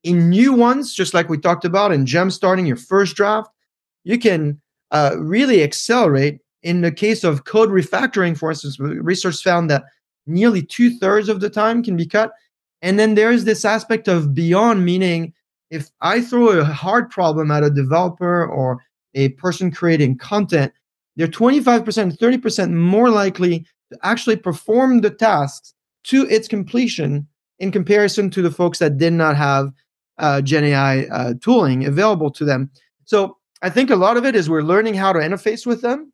In 0.04 0.30
new 0.30 0.54
ones, 0.54 0.94
just 0.94 1.14
like 1.14 1.28
we 1.28 1.38
talked 1.38 1.66
about 1.66 1.92
in 1.92 2.06
gem 2.06 2.32
starting 2.32 2.66
your 2.66 2.78
first 2.78 3.18
draft, 3.18 3.50
you 4.06 4.18
can 4.18 4.62
uh, 4.92 5.16
really 5.18 5.64
accelerate. 5.64 6.40
In 6.64 6.80
the 6.80 6.92
case 6.92 7.26
of 7.26 7.44
code 7.44 7.70
refactoring, 7.70 8.38
for 8.38 8.52
instance, 8.52 8.80
research 8.80 9.44
found 9.44 9.70
that 9.70 9.84
nearly 10.26 10.62
two 10.62 10.98
thirds 10.98 11.28
of 11.28 11.42
the 11.42 11.50
time 11.50 11.84
can 11.84 11.98
be 11.98 12.06
cut. 12.06 12.32
And 12.86 13.00
then 13.00 13.16
there's 13.16 13.46
this 13.46 13.66
aspect 13.66 14.08
of 14.08 14.36
beyond, 14.36 14.86
meaning 14.86 15.34
if 15.72 15.90
I 16.02 16.22
throw 16.22 16.50
a 16.50 16.64
hard 16.64 17.10
problem 17.10 17.50
at 17.50 17.64
a 17.64 17.72
developer 17.72 18.46
or 18.46 18.80
a 19.16 19.30
person 19.30 19.72
creating 19.72 20.20
content, 20.20 20.72
they're 21.16 21.28
25%, 21.28 21.84
30% 22.16 22.74
more 22.74 23.10
likely 23.10 23.66
to 23.92 23.98
actually 24.04 24.36
perform 24.36 25.02
the 25.02 25.10
tasks 25.10 25.74
to 26.04 26.28
its 26.28 26.48
completion 26.48 27.28
in 27.58 27.72
comparison 27.72 28.30
to 28.30 28.44
the 28.44 28.52
folks 28.52 28.78
that 28.78 29.00
did 29.00 29.14
not 29.14 29.36
have 29.36 29.72
uh, 30.20 30.42
Gen 30.42 30.66
AI 30.66 31.06
uh, 31.06 31.34
tooling 31.42 31.88
available 31.88 32.30
to 32.30 32.46
them. 32.46 32.70
So 33.06 33.36
I 33.64 33.72
think 33.72 33.90
a 33.90 33.96
lot 33.96 34.16
of 34.16 34.26
it 34.26 34.36
is 34.36 34.48
we're 34.48 34.62
learning 34.62 34.94
how 34.94 35.12
to 35.12 35.20
interface 35.20 35.66
with 35.66 35.82
them, 35.82 36.14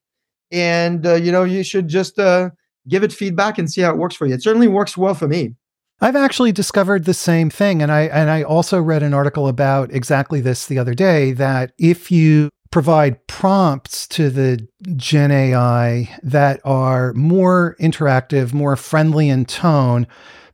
and 0.53 1.05
uh, 1.05 1.15
you 1.15 1.33
know 1.33 1.43
you 1.43 1.63
should 1.63 1.89
just 1.89 2.17
uh, 2.17 2.51
give 2.87 3.03
it 3.03 3.11
feedback 3.11 3.57
and 3.57 3.69
see 3.69 3.81
how 3.81 3.91
it 3.91 3.97
works 3.97 4.15
for 4.15 4.25
you. 4.25 4.35
It 4.35 4.43
certainly 4.43 4.69
works 4.69 4.95
well 4.95 5.15
for 5.15 5.27
me. 5.27 5.55
I've 6.03 6.15
actually 6.15 6.51
discovered 6.51 7.05
the 7.05 7.13
same 7.13 7.51
thing, 7.51 7.81
and 7.81 7.91
I 7.91 8.01
and 8.01 8.31
I 8.31 8.41
also 8.41 8.81
read 8.81 9.03
an 9.03 9.13
article 9.13 9.47
about 9.47 9.93
exactly 9.93 10.41
this 10.41 10.65
the 10.65 10.79
other 10.79 10.95
day. 10.95 11.31
That 11.31 11.73
if 11.77 12.11
you 12.11 12.49
provide 12.71 13.27
prompts 13.27 14.07
to 14.07 14.31
the 14.31 14.67
Gen 14.95 15.29
AI 15.29 16.09
that 16.23 16.59
are 16.63 17.13
more 17.13 17.75
interactive, 17.79 18.51
more 18.51 18.75
friendly 18.75 19.29
in 19.29 19.45
tone, 19.45 20.07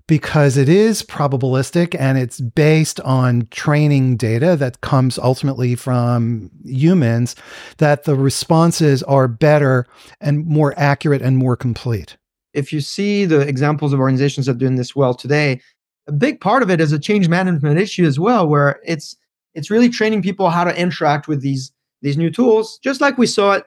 because 0.07 0.57
it 0.57 0.67
is 0.67 1.03
probabilistic 1.03 1.95
and 1.97 2.17
it's 2.17 2.41
based 2.41 2.99
on 3.01 3.47
training 3.51 4.17
data 4.17 4.57
that 4.57 4.81
comes 4.81 5.17
ultimately 5.17 5.75
from 5.75 6.49
humans, 6.65 7.35
that 7.77 8.03
the 8.03 8.15
responses 8.15 9.01
are 9.03 9.27
better 9.27 9.85
and 10.19 10.45
more 10.45 10.73
accurate 10.75 11.21
and 11.21 11.37
more 11.37 11.55
complete. 11.55 12.17
If 12.53 12.73
you 12.73 12.81
see 12.81 13.25
the 13.25 13.41
examples 13.41 13.93
of 13.93 13.99
organizations 13.99 14.45
that 14.45 14.53
are 14.53 14.59
doing 14.59 14.75
this 14.75 14.95
well 14.95 15.13
today, 15.13 15.61
a 16.07 16.11
big 16.11 16.39
part 16.39 16.63
of 16.63 16.69
it 16.69 16.81
is 16.81 16.91
a 16.91 16.99
change 16.99 17.27
management 17.27 17.79
issue 17.79 18.05
as 18.05 18.19
well, 18.19 18.47
where 18.47 18.79
it's 18.85 19.15
it's 19.53 19.71
really 19.71 19.89
training 19.89 20.21
people 20.21 20.49
how 20.49 20.63
to 20.63 20.79
interact 20.79 21.27
with 21.27 21.41
these 21.41 21.71
these 22.01 22.17
new 22.17 22.29
tools, 22.29 22.79
just 22.83 23.01
like 23.01 23.17
we 23.17 23.27
saw 23.27 23.53
it 23.53 23.65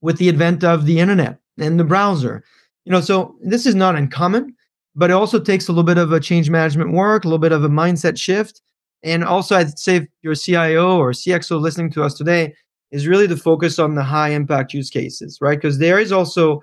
with 0.00 0.18
the 0.18 0.28
advent 0.28 0.62
of 0.64 0.86
the 0.86 0.98
internet 1.00 1.38
and 1.58 1.78
the 1.78 1.84
browser. 1.84 2.44
You 2.84 2.92
know, 2.92 3.00
so 3.00 3.36
this 3.42 3.66
is 3.66 3.74
not 3.74 3.96
uncommon, 3.96 4.54
but 4.94 5.10
it 5.10 5.14
also 5.14 5.40
takes 5.40 5.68
a 5.68 5.72
little 5.72 5.84
bit 5.84 5.98
of 5.98 6.12
a 6.12 6.20
change 6.20 6.50
management 6.50 6.92
work, 6.92 7.24
a 7.24 7.28
little 7.28 7.38
bit 7.38 7.52
of 7.52 7.64
a 7.64 7.68
mindset 7.68 8.18
shift. 8.18 8.60
And 9.02 9.24
also, 9.24 9.56
I'd 9.56 9.78
say 9.78 9.96
if 9.96 10.08
you're 10.22 10.34
a 10.34 10.36
CIO 10.36 10.98
or 10.98 11.12
CXO 11.12 11.60
listening 11.60 11.90
to 11.92 12.02
us 12.02 12.14
today, 12.14 12.54
is 12.92 13.08
really 13.08 13.26
to 13.26 13.36
focus 13.36 13.78
on 13.78 13.94
the 13.94 14.02
high 14.02 14.28
impact 14.28 14.74
use 14.74 14.90
cases, 14.90 15.38
right? 15.40 15.58
Because 15.58 15.78
there 15.78 15.98
is 15.98 16.12
also 16.12 16.62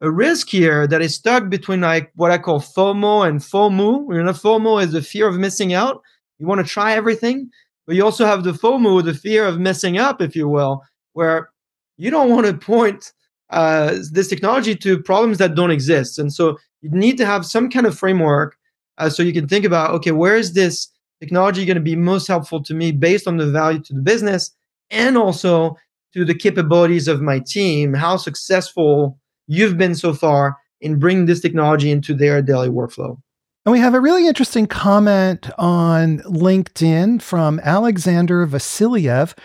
a 0.00 0.10
risk 0.10 0.48
here 0.48 0.86
that 0.86 1.02
is 1.02 1.14
stuck 1.14 1.48
between 1.48 1.80
like 1.80 2.12
what 2.14 2.30
I 2.30 2.38
call 2.38 2.60
FOMO 2.60 3.28
and 3.28 3.40
FOMO. 3.40 4.14
You 4.14 4.22
know, 4.22 4.32
FOMO 4.32 4.82
is 4.82 4.92
the 4.92 5.02
fear 5.02 5.26
of 5.26 5.36
missing 5.36 5.74
out. 5.74 6.02
You 6.38 6.46
want 6.46 6.64
to 6.64 6.72
try 6.72 6.92
everything, 6.92 7.50
but 7.86 7.96
you 7.96 8.04
also 8.04 8.24
have 8.24 8.44
the 8.44 8.52
FOMO, 8.52 9.04
the 9.04 9.14
fear 9.14 9.44
of 9.44 9.58
messing 9.58 9.98
up, 9.98 10.22
if 10.22 10.36
you 10.36 10.48
will, 10.48 10.82
where 11.14 11.50
you 11.96 12.10
don't 12.10 12.30
want 12.30 12.46
to 12.46 12.54
point 12.54 13.12
uh, 13.50 13.96
this 14.12 14.28
technology 14.28 14.76
to 14.76 15.02
problems 15.02 15.38
that 15.38 15.54
don't 15.54 15.72
exist. 15.72 16.18
And 16.18 16.32
so 16.32 16.58
you 16.80 16.90
need 16.90 17.16
to 17.18 17.26
have 17.26 17.44
some 17.44 17.68
kind 17.68 17.86
of 17.86 17.98
framework 17.98 18.56
uh, 18.98 19.08
so 19.08 19.22
you 19.22 19.32
can 19.32 19.48
think 19.48 19.64
about 19.64 19.92
okay, 19.92 20.12
where 20.12 20.36
is 20.36 20.52
this 20.52 20.88
technology 21.20 21.64
going 21.64 21.76
to 21.76 21.82
be 21.82 21.96
most 21.96 22.26
helpful 22.26 22.62
to 22.62 22.74
me 22.74 22.92
based 22.92 23.26
on 23.26 23.36
the 23.36 23.46
value 23.46 23.80
to 23.80 23.94
the 23.94 24.02
business 24.02 24.50
and 24.90 25.16
also 25.16 25.76
to 26.12 26.24
the 26.24 26.34
capabilities 26.34 27.08
of 27.08 27.20
my 27.20 27.38
team, 27.38 27.94
how 27.94 28.16
successful 28.16 29.18
you've 29.48 29.76
been 29.76 29.96
so 29.96 30.14
far 30.14 30.56
in 30.80 30.98
bringing 30.98 31.26
this 31.26 31.40
technology 31.40 31.90
into 31.90 32.14
their 32.14 32.40
daily 32.40 32.68
workflow. 32.68 33.18
And 33.66 33.72
we 33.72 33.80
have 33.80 33.94
a 33.94 34.00
really 34.00 34.26
interesting 34.26 34.66
comment 34.66 35.50
on 35.58 36.18
LinkedIn 36.20 37.20
from 37.20 37.60
Alexander 37.64 38.46
Vasiliev, 38.46 39.36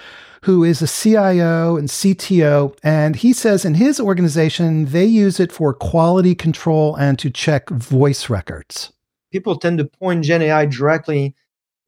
who 0.43 0.63
is 0.63 0.81
a 0.81 0.87
CIO 0.87 1.77
and 1.77 1.89
CTO. 1.89 2.77
And 2.83 3.15
he 3.15 3.33
says 3.33 3.65
in 3.65 3.73
his 3.73 3.99
organization, 3.99 4.85
they 4.85 5.05
use 5.05 5.39
it 5.39 5.51
for 5.51 5.73
quality 5.73 6.35
control 6.35 6.95
and 6.95 7.17
to 7.19 7.29
check 7.29 7.69
voice 7.69 8.29
records. 8.29 8.93
People 9.31 9.57
tend 9.57 9.79
to 9.79 9.85
point 9.85 10.23
Gen 10.23 10.43
AI 10.43 10.67
directly 10.67 11.35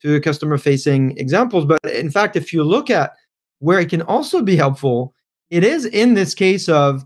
to 0.02 0.20
customer 0.22 0.58
facing 0.58 1.18
examples. 1.18 1.66
But 1.66 1.80
in 1.86 2.10
fact, 2.10 2.36
if 2.36 2.52
you 2.52 2.64
look 2.64 2.90
at 2.90 3.14
where 3.60 3.80
it 3.80 3.90
can 3.90 4.02
also 4.02 4.42
be 4.42 4.56
helpful, 4.56 5.14
it 5.50 5.64
is 5.64 5.86
in 5.86 6.16
this 6.16 6.34
case 6.34 6.68
of 6.68 7.06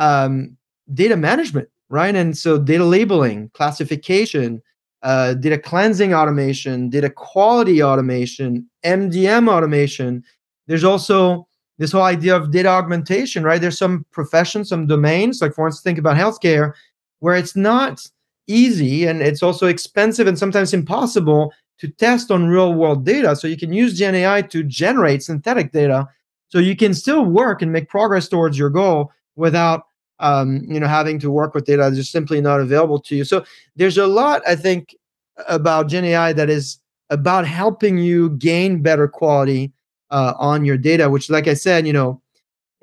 um, 0.00 0.56
data 0.92 1.16
management, 1.16 1.68
right? 1.90 2.16
And 2.16 2.36
so 2.36 2.58
data 2.58 2.84
labeling, 2.84 3.50
classification, 3.54 4.60
uh, 5.02 5.34
data 5.34 5.58
cleansing 5.58 6.12
automation, 6.12 6.88
data 6.90 7.10
quality 7.10 7.82
automation, 7.82 8.68
MDM 8.84 9.48
automation. 9.48 10.24
There's 10.66 10.84
also 10.84 11.46
this 11.78 11.92
whole 11.92 12.02
idea 12.02 12.34
of 12.34 12.50
data 12.50 12.68
augmentation, 12.68 13.44
right? 13.44 13.60
There's 13.60 13.78
some 13.78 14.04
professions, 14.10 14.68
some 14.68 14.86
domains, 14.86 15.40
like 15.40 15.54
for 15.54 15.66
instance, 15.66 15.84
think 15.84 15.98
about 15.98 16.16
healthcare, 16.16 16.72
where 17.20 17.36
it's 17.36 17.54
not 17.54 18.04
easy 18.46 19.06
and 19.06 19.22
it's 19.22 19.42
also 19.42 19.66
expensive 19.66 20.26
and 20.26 20.38
sometimes 20.38 20.74
impossible 20.74 21.52
to 21.78 21.88
test 21.88 22.30
on 22.30 22.48
real 22.48 22.74
world 22.74 23.04
data. 23.04 23.36
So 23.36 23.46
you 23.46 23.56
can 23.56 23.72
use 23.72 23.98
Gen 23.98 24.14
AI 24.14 24.42
to 24.42 24.62
generate 24.62 25.22
synthetic 25.22 25.72
data. 25.72 26.08
So 26.48 26.58
you 26.58 26.74
can 26.74 26.94
still 26.94 27.24
work 27.24 27.62
and 27.62 27.72
make 27.72 27.88
progress 27.88 28.28
towards 28.28 28.58
your 28.58 28.70
goal 28.70 29.12
without 29.36 29.84
um, 30.20 30.62
you 30.68 30.78
know, 30.78 30.86
having 30.86 31.18
to 31.18 31.30
work 31.30 31.54
with 31.54 31.64
data 31.66 31.82
that's 31.82 31.96
just 31.96 32.12
simply 32.12 32.40
not 32.40 32.60
available 32.60 33.00
to 33.00 33.16
you. 33.16 33.24
So 33.24 33.44
there's 33.76 33.98
a 33.98 34.06
lot, 34.06 34.42
I 34.46 34.54
think, 34.54 34.94
about 35.48 35.88
Gen 35.88 36.04
AI 36.04 36.32
that 36.34 36.50
is 36.50 36.78
about 37.08 37.46
helping 37.46 37.98
you 37.98 38.30
gain 38.30 38.82
better 38.82 39.08
quality 39.08 39.72
uh, 40.10 40.34
on 40.38 40.64
your 40.64 40.76
data, 40.76 41.10
which, 41.10 41.30
like 41.30 41.48
I 41.48 41.54
said, 41.54 41.86
you 41.86 41.92
know, 41.92 42.22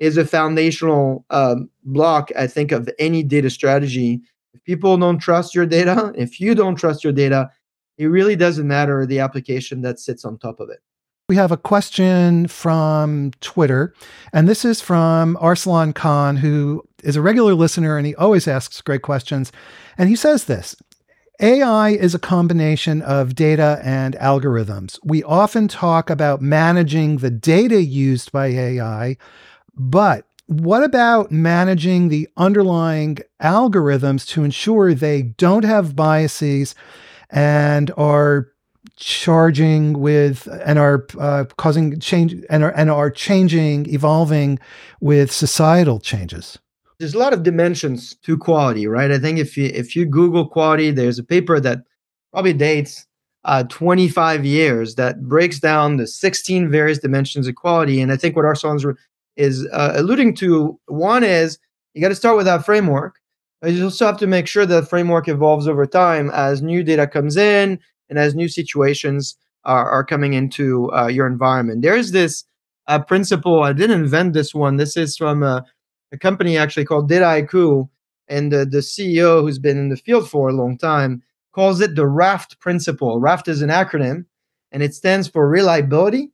is 0.00 0.16
a 0.16 0.24
foundational 0.24 1.24
um, 1.30 1.70
block, 1.84 2.30
I 2.36 2.46
think, 2.46 2.72
of 2.72 2.88
any 2.98 3.22
data 3.22 3.50
strategy. 3.50 4.20
If 4.54 4.62
people 4.64 4.96
don't 4.96 5.18
trust 5.18 5.54
your 5.54 5.66
data, 5.66 6.12
if 6.16 6.40
you 6.40 6.54
don't 6.54 6.76
trust 6.76 7.04
your 7.04 7.12
data, 7.12 7.50
it 7.96 8.06
really 8.06 8.36
doesn't 8.36 8.66
matter 8.66 9.04
the 9.06 9.18
application 9.18 9.82
that 9.82 9.98
sits 9.98 10.24
on 10.24 10.38
top 10.38 10.60
of 10.60 10.70
it. 10.70 10.78
We 11.28 11.36
have 11.36 11.52
a 11.52 11.58
question 11.58 12.46
from 12.46 13.32
Twitter, 13.40 13.92
and 14.32 14.48
this 14.48 14.64
is 14.64 14.80
from 14.80 15.36
Arsalan 15.42 15.94
Khan, 15.94 16.36
who 16.36 16.82
is 17.02 17.16
a 17.16 17.22
regular 17.22 17.54
listener 17.54 17.96
and 17.96 18.06
he 18.06 18.14
always 18.14 18.48
asks 18.48 18.80
great 18.80 19.02
questions. 19.02 19.52
And 19.96 20.08
he 20.08 20.16
says 20.16 20.44
this 20.44 20.76
AI 21.40 21.90
is 21.90 22.14
a 22.14 22.18
combination 22.18 23.00
of 23.02 23.36
data 23.36 23.80
and 23.84 24.14
algorithms. 24.16 24.98
We 25.04 25.22
often 25.22 25.68
talk 25.68 26.10
about 26.10 26.42
managing 26.42 27.18
the 27.18 27.30
data 27.30 27.82
used 27.82 28.32
by 28.32 28.48
AI, 28.48 29.16
but 29.76 30.26
what 30.46 30.82
about 30.82 31.30
managing 31.30 32.08
the 32.08 32.26
underlying 32.36 33.18
algorithms 33.40 34.26
to 34.28 34.42
ensure 34.42 34.94
they 34.94 35.22
don't 35.22 35.64
have 35.64 35.94
biases 35.94 36.74
and 37.30 37.92
are 37.96 38.48
charging 38.96 40.00
with 40.00 40.48
and 40.64 40.78
are 40.78 41.06
uh, 41.20 41.44
causing 41.56 42.00
change 42.00 42.34
and 42.50 42.64
are, 42.64 42.70
and 42.70 42.90
are 42.90 43.10
changing, 43.10 43.92
evolving 43.92 44.58
with 45.00 45.30
societal 45.30 46.00
changes? 46.00 46.58
There's 46.98 47.14
a 47.14 47.18
lot 47.18 47.32
of 47.32 47.44
dimensions 47.44 48.16
to 48.24 48.36
quality, 48.36 48.86
right? 48.86 49.10
I 49.10 49.18
think 49.18 49.38
if 49.38 49.56
you 49.56 49.70
if 49.72 49.94
you 49.94 50.04
Google 50.04 50.48
quality, 50.48 50.90
there's 50.90 51.18
a 51.18 51.24
paper 51.24 51.60
that 51.60 51.78
probably 52.32 52.52
dates 52.52 53.06
uh, 53.44 53.64
25 53.64 54.44
years 54.44 54.96
that 54.96 55.22
breaks 55.22 55.60
down 55.60 55.96
the 55.96 56.06
16 56.06 56.70
various 56.70 56.98
dimensions 56.98 57.46
of 57.46 57.54
quality. 57.54 58.00
And 58.00 58.12
I 58.12 58.16
think 58.16 58.34
what 58.34 58.44
Arsalan 58.44 58.96
is 59.36 59.66
uh, 59.72 59.92
alluding 59.94 60.34
to 60.36 60.78
one 60.86 61.22
is 61.22 61.58
you 61.94 62.02
got 62.02 62.08
to 62.08 62.14
start 62.14 62.36
with 62.36 62.46
that 62.46 62.64
framework. 62.64 63.16
You 63.64 63.84
also 63.84 64.06
have 64.06 64.18
to 64.18 64.26
make 64.26 64.46
sure 64.46 64.66
that 64.66 64.88
framework 64.88 65.28
evolves 65.28 65.66
over 65.66 65.86
time 65.86 66.30
as 66.30 66.62
new 66.62 66.84
data 66.84 67.06
comes 67.06 67.36
in, 67.36 67.80
and 68.08 68.18
as 68.18 68.34
new 68.34 68.48
situations 68.48 69.36
are, 69.64 69.88
are 69.90 70.04
coming 70.04 70.34
into 70.34 70.92
uh, 70.92 71.08
your 71.08 71.26
environment. 71.26 71.82
There's 71.82 72.12
this 72.12 72.44
uh, 72.86 73.00
principle. 73.00 73.62
I 73.62 73.72
didn't 73.72 74.00
invent 74.00 74.32
this 74.32 74.54
one. 74.54 74.76
This 74.76 74.96
is 74.96 75.16
from 75.16 75.42
a, 75.42 75.64
a 76.12 76.18
company 76.18 76.56
actually 76.56 76.84
called 76.84 77.10
Dataiku, 77.10 77.88
and 78.28 78.52
the, 78.52 78.66
the 78.66 78.78
CEO, 78.78 79.40
who's 79.40 79.58
been 79.58 79.78
in 79.78 79.88
the 79.88 79.96
field 79.96 80.28
for 80.28 80.48
a 80.48 80.52
long 80.52 80.76
time, 80.76 81.22
calls 81.52 81.80
it 81.80 81.96
the 81.96 82.06
RAFT 82.06 82.60
principle. 82.60 83.20
RAFT 83.20 83.48
is 83.48 83.62
an 83.62 83.70
acronym, 83.70 84.26
and 84.70 84.82
it 84.82 84.94
stands 84.94 85.28
for 85.28 85.48
reliability, 85.48 86.30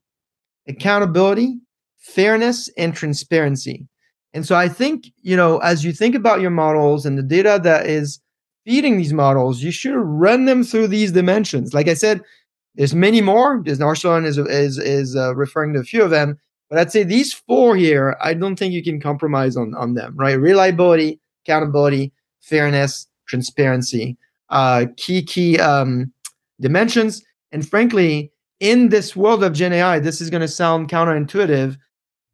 accountability, 0.69 1.61
fairness, 1.99 2.69
and 2.77 2.95
transparency. 2.95 3.87
And 4.33 4.45
so 4.45 4.57
I 4.57 4.69
think, 4.69 5.07
you 5.23 5.37
know, 5.37 5.59
as 5.59 5.85
you 5.85 5.93
think 5.93 6.15
about 6.15 6.41
your 6.41 6.51
models 6.51 7.07
and 7.07 7.17
the 7.17 7.23
data 7.23 7.61
that 7.63 7.87
is 7.87 8.21
feeding 8.65 8.97
these 8.97 9.13
models, 9.13 9.63
you 9.63 9.71
should 9.71 9.97
run 9.97 10.47
them 10.47 10.65
through 10.65 10.89
these 10.89 11.13
dimensions. 11.13 11.73
Like 11.73 11.87
I 11.89 11.95
said, 11.95 12.21
there's 12.75 12.95
many 12.95 13.21
more. 13.21 13.63
There's 13.65 13.79
Arsalan 13.79 14.27
is 14.27 14.37
is 14.37 14.79
is 14.79 15.15
uh, 15.15 15.35
referring 15.37 15.75
to 15.75 15.81
a 15.81 15.85
few 15.85 16.03
of 16.03 16.11
them, 16.11 16.39
but 16.75 16.81
I'd 16.81 16.91
say 16.91 17.05
these 17.05 17.33
four 17.33 17.77
here, 17.77 18.17
I 18.21 18.35
don't 18.35 18.57
think 18.57 18.75
you 18.75 18.83
can 18.83 19.01
compromise 19.01 19.57
on 19.57 19.75
on 19.75 19.95
them. 19.95 20.17
Right? 20.17 20.33
Reliability, 20.33 21.21
accountability, 21.45 22.13
fairness, 22.41 23.07
transparency, 23.29 24.17
uh, 24.49 24.87
key 24.97 25.23
key 25.23 25.57
um, 25.61 26.13
dimensions, 26.61 27.25
and 27.53 27.69
frankly, 27.69 28.33
in 28.59 28.89
this 28.89 29.15
world 29.15 29.45
of 29.45 29.53
Gen 29.53 29.73
AI, 29.73 30.01
this 30.01 30.21
is 30.21 30.31
going 30.31 30.41
to 30.41 30.49
sound 30.49 30.89
counterintuitive. 30.89 31.79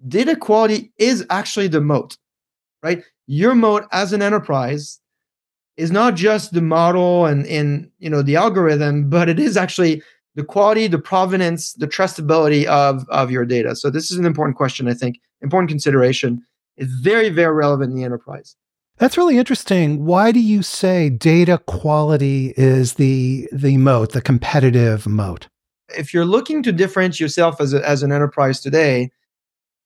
Data 0.08 0.34
quality 0.34 0.90
is 0.96 1.26
actually 1.28 1.68
the 1.68 1.82
moat, 1.82 2.16
right? 2.82 3.02
Your 3.26 3.54
moat 3.54 3.84
as 3.92 4.14
an 4.14 4.22
enterprise 4.22 5.00
is 5.76 5.90
not 5.90 6.14
just 6.14 6.54
the 6.54 6.62
model 6.62 7.26
and 7.26 7.44
in 7.44 7.90
you 7.98 8.08
know 8.08 8.22
the 8.22 8.36
algorithm, 8.36 9.10
but 9.10 9.28
it 9.28 9.38
is 9.38 9.58
actually 9.58 10.02
the 10.34 10.44
quality, 10.44 10.86
the 10.86 10.98
provenance, 10.98 11.72
the 11.74 11.88
trustability 11.88 12.64
of 12.66 13.08
of 13.08 13.30
your 13.30 13.44
data. 13.44 13.74
So 13.76 13.90
this 13.90 14.10
is 14.10 14.18
an 14.18 14.26
important 14.26 14.56
question, 14.56 14.88
I 14.88 14.94
think, 14.94 15.18
important 15.42 15.70
consideration. 15.70 16.42
It's 16.76 16.92
very 16.92 17.28
very 17.28 17.54
relevant 17.54 17.90
in 17.90 17.96
the 17.96 18.04
enterprise. 18.04 18.56
That's 18.98 19.16
really 19.16 19.38
interesting. 19.38 20.04
Why 20.04 20.30
do 20.30 20.40
you 20.40 20.62
say 20.62 21.08
data 21.08 21.58
quality 21.66 22.52
is 22.56 22.94
the 22.94 23.48
the 23.52 23.76
moat, 23.78 24.12
the 24.12 24.20
competitive 24.20 25.06
moat? 25.06 25.48
If 25.96 26.14
you're 26.14 26.26
looking 26.26 26.62
to 26.62 26.72
differentiate 26.72 27.20
yourself 27.20 27.60
as 27.60 27.74
a, 27.74 27.86
as 27.88 28.02
an 28.02 28.12
enterprise 28.12 28.60
today, 28.60 29.10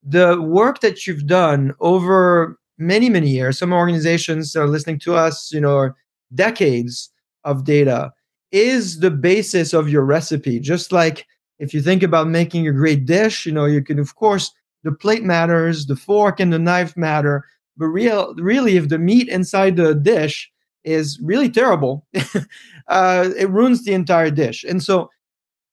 the 0.03 0.41
work 0.43 0.81
that 0.81 1.07
you've 1.07 1.27
done 1.27 1.73
over 1.81 2.59
many 2.77 3.09
many 3.09 3.31
years 3.31 3.59
some 3.59 3.73
organizations 3.73 4.57
are 4.57 4.67
listening 4.67 4.99
to 4.99 5.15
us 5.15 5.53
you 5.53 5.61
know 5.61 5.91
decades 6.35 7.11
of 7.45 7.65
data 7.65 8.13
is 8.55 9.01
the 9.01 9.11
basis 9.11 9.73
of 9.75 9.89
your 9.89 10.05
recipe. 10.05 10.61
Just 10.61 10.93
like 10.93 11.27
if 11.59 11.75
you 11.75 11.81
think 11.81 12.03
about 12.03 12.29
making 12.29 12.67
a 12.67 12.73
great 12.73 13.07
dish 13.07 13.47
you 13.47 13.53
know 13.53 13.65
you 13.65 13.83
can 13.83 13.99
of 13.99 14.15
course 14.17 14.51
the 14.83 14.93
plate 14.93 15.23
matters 15.23 15.87
the 15.87 15.97
fork 15.97 16.41
and 16.41 16.53
the 16.53 16.59
knife 16.59 16.97
matter 16.97 17.45
but 17.77 17.87
real 17.87 18.35
really 18.37 18.77
if 18.77 18.89
the 18.89 18.99
meat 18.99 19.29
inside 19.29 19.77
the 19.77 19.95
dish 19.95 20.51
is 20.85 21.19
really 21.21 21.49
terrible 21.49 22.07
uh, 22.89 23.31
it 23.39 23.49
ruins 23.49 23.85
the 23.85 23.95
entire 23.95 24.31
dish. 24.31 24.65
And 24.65 24.83
so 24.83 25.11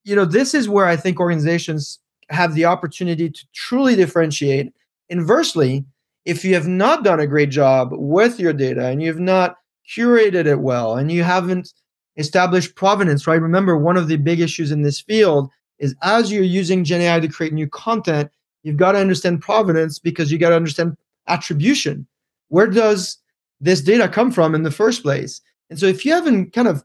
you 0.04 0.16
know 0.16 0.26
this 0.26 0.54
is 0.54 0.68
where 0.68 0.88
i 0.88 0.96
think 0.96 1.20
organizations 1.20 2.00
have 2.30 2.56
the 2.56 2.66
opportunity 2.66 3.30
to 3.30 3.46
truly 3.54 3.96
differentiate. 3.96 4.74
Inversely 5.10 5.86
if 6.26 6.46
you 6.46 6.54
have 6.54 6.68
not 6.68 7.04
done 7.04 7.20
a 7.20 7.28
great 7.28 7.50
job 7.50 7.90
with 7.94 8.40
your 8.40 8.54
data 8.54 8.86
and 8.86 9.02
you've 9.02 9.20
not 9.20 9.56
curated 9.90 10.46
it 10.46 10.60
well 10.60 10.96
and 10.96 11.12
you 11.12 11.24
haven't 11.24 11.74
established 12.18 12.76
provenance, 12.76 13.28
right? 13.28 13.42
Remember, 13.42 13.78
one 13.78 13.98
of 13.98 14.08
the 14.08 14.18
big 14.18 14.40
issues 14.40 14.72
in 14.72 14.82
this 14.82 15.00
field 15.00 15.50
is 15.80 15.96
as 16.04 16.32
you're 16.32 16.44
using 16.44 16.84
Gen 16.84 17.02
AI 17.02 17.20
to 17.20 17.28
create 17.28 17.54
new 17.54 17.68
content, 17.68 18.30
you've 18.64 18.78
got 18.78 18.92
to 18.94 19.00
understand 19.00 19.42
provenance 19.42 20.00
because 20.00 20.32
you 20.32 20.38
got 20.38 20.50
to 20.50 20.56
understand 20.56 20.96
attribution. 21.28 22.06
Where 22.50 22.68
does 22.68 23.18
this 23.60 23.82
data 23.82 24.08
come 24.08 24.32
from 24.32 24.54
in 24.54 24.64
the 24.64 24.72
first 24.72 25.02
place? 25.02 25.42
And 25.70 25.80
so 25.80 25.86
if 25.86 26.06
you 26.06 26.14
haven't 26.14 26.54
kind 26.54 26.68
of 26.68 26.84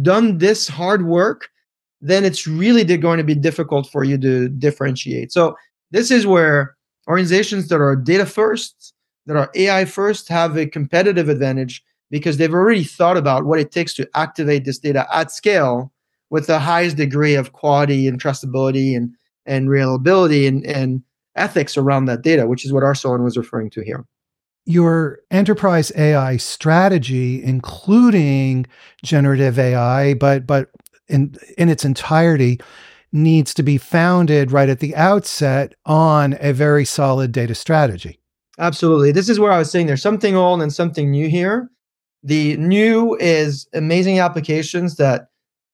done 0.00 0.38
this 0.38 0.68
hard 0.68 1.06
work, 1.06 1.48
then 2.00 2.24
it's 2.24 2.46
really 2.46 2.84
going 2.84 3.18
to 3.18 3.24
be 3.24 3.34
difficult 3.34 3.88
for 3.88 4.04
you 4.04 4.18
to 4.18 4.48
differentiate. 4.48 5.32
So 5.32 5.56
this 5.90 6.10
is 6.10 6.26
where 6.26 6.76
organizations 7.08 7.68
that 7.68 7.80
are 7.80 7.94
data 7.94 8.26
first, 8.26 8.94
that 9.26 9.36
are 9.36 9.50
AI 9.54 9.84
first, 9.84 10.28
have 10.28 10.56
a 10.56 10.66
competitive 10.66 11.28
advantage 11.28 11.84
because 12.12 12.36
they've 12.36 12.52
already 12.52 12.84
thought 12.84 13.16
about 13.16 13.46
what 13.46 13.58
it 13.58 13.72
takes 13.72 13.94
to 13.94 14.08
activate 14.14 14.66
this 14.66 14.78
data 14.78 15.08
at 15.12 15.32
scale 15.32 15.90
with 16.28 16.46
the 16.46 16.58
highest 16.58 16.98
degree 16.98 17.34
of 17.34 17.54
quality 17.54 18.06
and 18.06 18.22
trustability 18.22 18.94
and, 18.94 19.14
and 19.46 19.70
reliability 19.70 20.46
and, 20.46 20.64
and 20.66 21.02
ethics 21.36 21.76
around 21.76 22.04
that 22.04 22.20
data, 22.20 22.46
which 22.46 22.66
is 22.66 22.72
what 22.72 22.82
Arsalan 22.82 23.24
was 23.24 23.38
referring 23.38 23.70
to 23.70 23.80
here. 23.80 24.04
Your 24.66 25.20
enterprise 25.30 25.90
AI 25.96 26.36
strategy, 26.36 27.42
including 27.42 28.66
generative 29.02 29.58
AI, 29.58 30.14
but 30.14 30.46
but 30.46 30.68
in 31.08 31.34
in 31.58 31.68
its 31.68 31.84
entirety, 31.84 32.60
needs 33.10 33.52
to 33.54 33.64
be 33.64 33.76
founded 33.76 34.52
right 34.52 34.68
at 34.68 34.78
the 34.78 34.94
outset 34.94 35.74
on 35.84 36.36
a 36.40 36.52
very 36.52 36.84
solid 36.84 37.32
data 37.32 37.56
strategy. 37.56 38.20
Absolutely. 38.58 39.10
This 39.10 39.28
is 39.28 39.40
where 39.40 39.50
I 39.50 39.58
was 39.58 39.70
saying 39.70 39.86
there's 39.88 40.02
something 40.02 40.36
old 40.36 40.62
and 40.62 40.72
something 40.72 41.10
new 41.10 41.28
here. 41.28 41.68
The 42.22 42.56
new 42.56 43.16
is 43.16 43.66
amazing 43.74 44.20
applications 44.20 44.96
that 44.96 45.28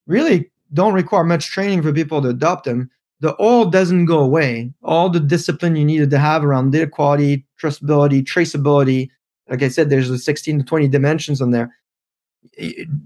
really 0.06 0.50
don't 0.72 0.94
require 0.94 1.24
much 1.24 1.50
training 1.50 1.82
for 1.82 1.92
people 1.92 2.22
to 2.22 2.28
adopt 2.28 2.64
them. 2.64 2.90
The 3.20 3.34
old 3.37 3.72
doesn't 3.72 4.06
go 4.06 4.20
away. 4.20 4.72
All 4.82 5.11
the 5.11 5.20
discipline 5.20 5.76
you 5.76 5.84
needed 5.84 6.11
to 6.11 6.18
have 6.18 6.44
around 6.44 6.70
data 6.70 6.87
quality, 6.87 7.44
trustability, 7.61 8.22
traceability, 8.22 9.11
like 9.48 9.62
I 9.62 9.68
said, 9.68 9.90
there's 9.90 10.24
16 10.24 10.58
to 10.58 10.64
20 10.64 10.88
dimensions 10.88 11.40
on 11.40 11.50
there. 11.50 11.74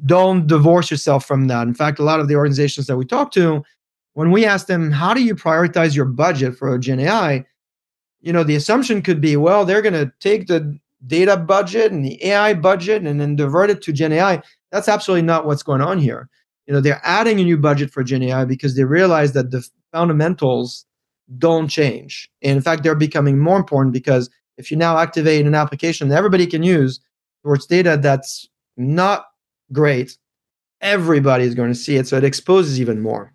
Don't 0.04 0.46
divorce 0.46 0.90
yourself 0.90 1.24
from 1.24 1.46
that. 1.48 1.66
In 1.66 1.74
fact, 1.74 1.98
a 1.98 2.04
lot 2.04 2.20
of 2.20 2.28
the 2.28 2.36
organizations 2.36 2.86
that 2.86 2.96
we 2.96 3.04
talk 3.04 3.32
to, 3.32 3.64
when 4.14 4.30
we 4.30 4.44
ask 4.44 4.66
them, 4.66 4.90
how 4.90 5.14
do 5.14 5.22
you 5.22 5.34
prioritize 5.34 5.96
your 5.96 6.04
budget 6.04 6.56
for 6.56 6.76
Gen 6.78 7.00
AI? 7.00 7.44
You 8.20 8.32
know, 8.32 8.44
the 8.44 8.56
assumption 8.56 9.02
could 9.02 9.20
be, 9.20 9.36
well, 9.36 9.64
they're 9.64 9.82
going 9.82 9.94
to 9.94 10.12
take 10.20 10.46
the 10.46 10.78
data 11.06 11.36
budget 11.36 11.92
and 11.92 12.04
the 12.04 12.22
AI 12.24 12.54
budget 12.54 13.02
and 13.02 13.20
then 13.20 13.36
divert 13.36 13.70
it 13.70 13.82
to 13.82 13.92
Gen 13.92 14.12
AI. 14.12 14.42
That's 14.70 14.88
absolutely 14.88 15.26
not 15.26 15.46
what's 15.46 15.62
going 15.62 15.80
on 15.80 15.98
here. 15.98 16.28
You 16.66 16.74
know, 16.74 16.80
they're 16.80 17.00
adding 17.02 17.40
a 17.40 17.44
new 17.44 17.56
budget 17.56 17.90
for 17.90 18.04
Gen 18.04 18.22
AI 18.22 18.44
because 18.44 18.76
they 18.76 18.84
realize 18.84 19.32
that 19.32 19.50
the 19.50 19.66
fundamentals 19.92 20.86
don't 21.38 21.68
change. 21.68 22.30
And 22.42 22.56
in 22.56 22.62
fact, 22.62 22.82
they're 22.82 22.94
becoming 22.94 23.38
more 23.38 23.56
important 23.56 23.92
because 23.92 24.30
if 24.58 24.70
you 24.70 24.76
now 24.76 24.98
activate 24.98 25.46
an 25.46 25.54
application 25.54 26.08
that 26.08 26.18
everybody 26.18 26.46
can 26.46 26.62
use 26.62 27.00
towards 27.42 27.66
data 27.66 27.98
that's 28.00 28.48
not 28.76 29.26
great, 29.72 30.16
everybody 30.80 31.44
is 31.44 31.54
going 31.54 31.70
to 31.70 31.78
see 31.78 31.96
it. 31.96 32.06
So 32.06 32.16
it 32.16 32.24
exposes 32.24 32.80
even 32.80 33.00
more. 33.00 33.32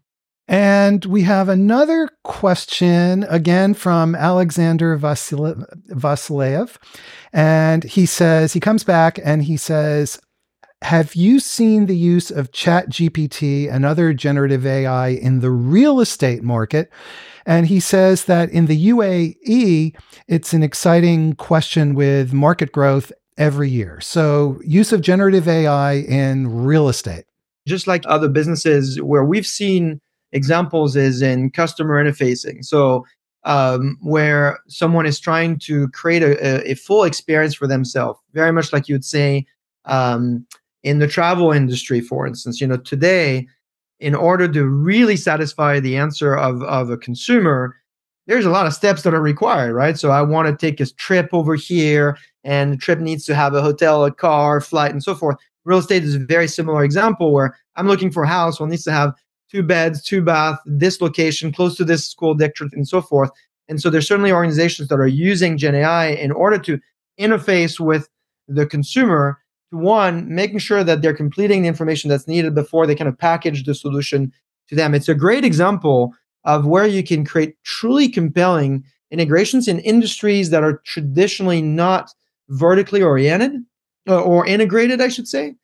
And 0.47 1.03
we 1.05 1.23
have 1.23 1.49
another 1.49 2.09
question 2.23 3.25
again 3.29 3.73
from 3.73 4.15
Alexander 4.15 4.97
Vasilev. 4.97 6.77
And 7.33 7.83
he 7.83 8.05
says, 8.05 8.53
he 8.53 8.59
comes 8.59 8.83
back 8.83 9.19
and 9.23 9.43
he 9.43 9.57
says, 9.57 10.19
Have 10.83 11.15
you 11.15 11.41
seen 11.41 11.87
the 11.87 11.97
use 11.97 12.31
of 12.31 12.53
Chat 12.53 12.89
GPT 12.89 13.69
and 13.69 13.85
other 13.85 14.13
generative 14.13 14.65
AI 14.65 15.09
in 15.09 15.41
the 15.41 15.51
real 15.51 15.99
estate 15.99 16.43
market? 16.43 16.89
And 17.45 17.67
he 17.67 17.81
says 17.81 18.25
that 18.25 18.49
in 18.49 18.67
the 18.67 18.89
UAE, 18.89 19.95
it's 20.27 20.53
an 20.53 20.63
exciting 20.63 21.33
question 21.33 21.93
with 21.93 22.33
market 22.33 22.71
growth 22.71 23.11
every 23.37 23.69
year. 23.69 23.99
So, 24.01 24.59
use 24.65 24.91
of 24.91 25.01
generative 25.01 25.47
AI 25.47 25.93
in 25.93 26.63
real 26.65 26.89
estate. 26.89 27.25
Just 27.65 27.87
like 27.87 28.03
other 28.05 28.27
businesses 28.29 29.01
where 29.01 29.23
we've 29.23 29.45
seen 29.45 30.01
examples 30.31 30.95
is 30.95 31.21
in 31.21 31.49
customer 31.51 32.03
interfacing. 32.03 32.63
So 32.65 33.05
um, 33.43 33.97
where 34.01 34.59
someone 34.67 35.05
is 35.05 35.19
trying 35.19 35.57
to 35.59 35.87
create 35.89 36.21
a, 36.21 36.69
a, 36.69 36.75
full 36.75 37.05
experience 37.05 37.53
for 37.53 37.65
themselves, 37.65 38.19
very 38.33 38.51
much 38.51 38.73
like 38.73 38.89
you'd 38.89 39.05
say 39.05 39.45
um, 39.85 40.45
in 40.83 40.99
the 40.99 41.07
travel 41.07 41.53
industry, 41.53 42.01
for 42.01 42.27
instance. 42.27 42.59
You 42.59 42.67
know, 42.67 42.77
today, 42.77 43.47
in 43.99 44.15
order 44.15 44.47
to 44.49 44.65
really 44.65 45.15
satisfy 45.15 45.79
the 45.79 45.95
answer 45.95 46.35
of, 46.35 46.61
of 46.63 46.89
a 46.89 46.97
consumer, 46.97 47.75
there's 48.27 48.45
a 48.45 48.49
lot 48.49 48.67
of 48.67 48.73
steps 48.73 49.03
that 49.03 49.13
are 49.13 49.21
required, 49.21 49.73
right? 49.73 49.97
So 49.97 50.11
I 50.11 50.21
want 50.21 50.47
to 50.47 50.65
take 50.65 50.81
a 50.81 50.85
trip 50.85 51.29
over 51.31 51.55
here, 51.55 52.17
and 52.43 52.73
the 52.73 52.77
trip 52.77 52.99
needs 52.99 53.25
to 53.25 53.35
have 53.35 53.53
a 53.53 53.61
hotel, 53.61 54.03
a 54.03 54.11
car, 54.11 54.59
flight, 54.59 54.91
and 54.91 55.01
so 55.01 55.15
forth. 55.15 55.37
Real 55.63 55.79
estate 55.79 56.03
is 56.03 56.15
a 56.15 56.19
very 56.19 56.47
similar 56.47 56.83
example 56.83 57.31
where 57.31 57.57
I'm 57.75 57.87
looking 57.87 58.11
for 58.11 58.23
a 58.23 58.27
house, 58.27 58.59
well, 58.59 58.67
needs 58.67 58.83
to 58.83 58.91
have 58.91 59.13
two 59.51 59.63
beds, 59.63 60.01
two 60.01 60.21
bath, 60.21 60.59
this 60.65 61.01
location, 61.01 61.51
close 61.51 61.75
to 61.77 61.85
this 61.85 62.05
school 62.05 62.33
district, 62.33 62.73
and 62.73 62.87
so 62.87 63.01
forth. 63.01 63.31
And 63.69 63.81
so 63.81 63.89
there's 63.89 64.07
certainly 64.07 64.31
organizations 64.31 64.89
that 64.89 64.99
are 64.99 65.07
using 65.07 65.57
Gen 65.57 65.75
AI 65.75 66.07
in 66.07 66.31
order 66.31 66.57
to 66.59 66.79
interface 67.19 67.79
with 67.79 68.09
the 68.47 68.65
consumer 68.65 69.39
to 69.71 69.77
one, 69.77 70.33
making 70.33 70.59
sure 70.59 70.83
that 70.83 71.01
they're 71.01 71.13
completing 71.13 71.61
the 71.61 71.67
information 71.67 72.09
that's 72.09 72.27
needed 72.27 72.55
before 72.55 72.87
they 72.87 72.95
kind 72.95 73.09
of 73.09 73.17
package 73.17 73.65
the 73.65 73.75
solution 73.75 74.31
to 74.69 74.75
them. 74.75 74.93
It's 74.93 75.09
a 75.09 75.15
great 75.15 75.43
example 75.43 76.13
of 76.45 76.65
where 76.65 76.87
you 76.87 77.03
can 77.03 77.25
create 77.25 77.55
truly 77.63 78.07
compelling 78.07 78.83
integrations 79.11 79.67
in 79.67 79.79
industries 79.79 80.49
that 80.49 80.63
are 80.63 80.81
traditionally 80.85 81.61
not 81.61 82.11
vertically 82.49 83.01
oriented 83.01 83.51
uh, 84.07 84.21
or 84.21 84.45
integrated, 84.45 85.01
I 85.01 85.09
should 85.09 85.27
say, 85.27 85.55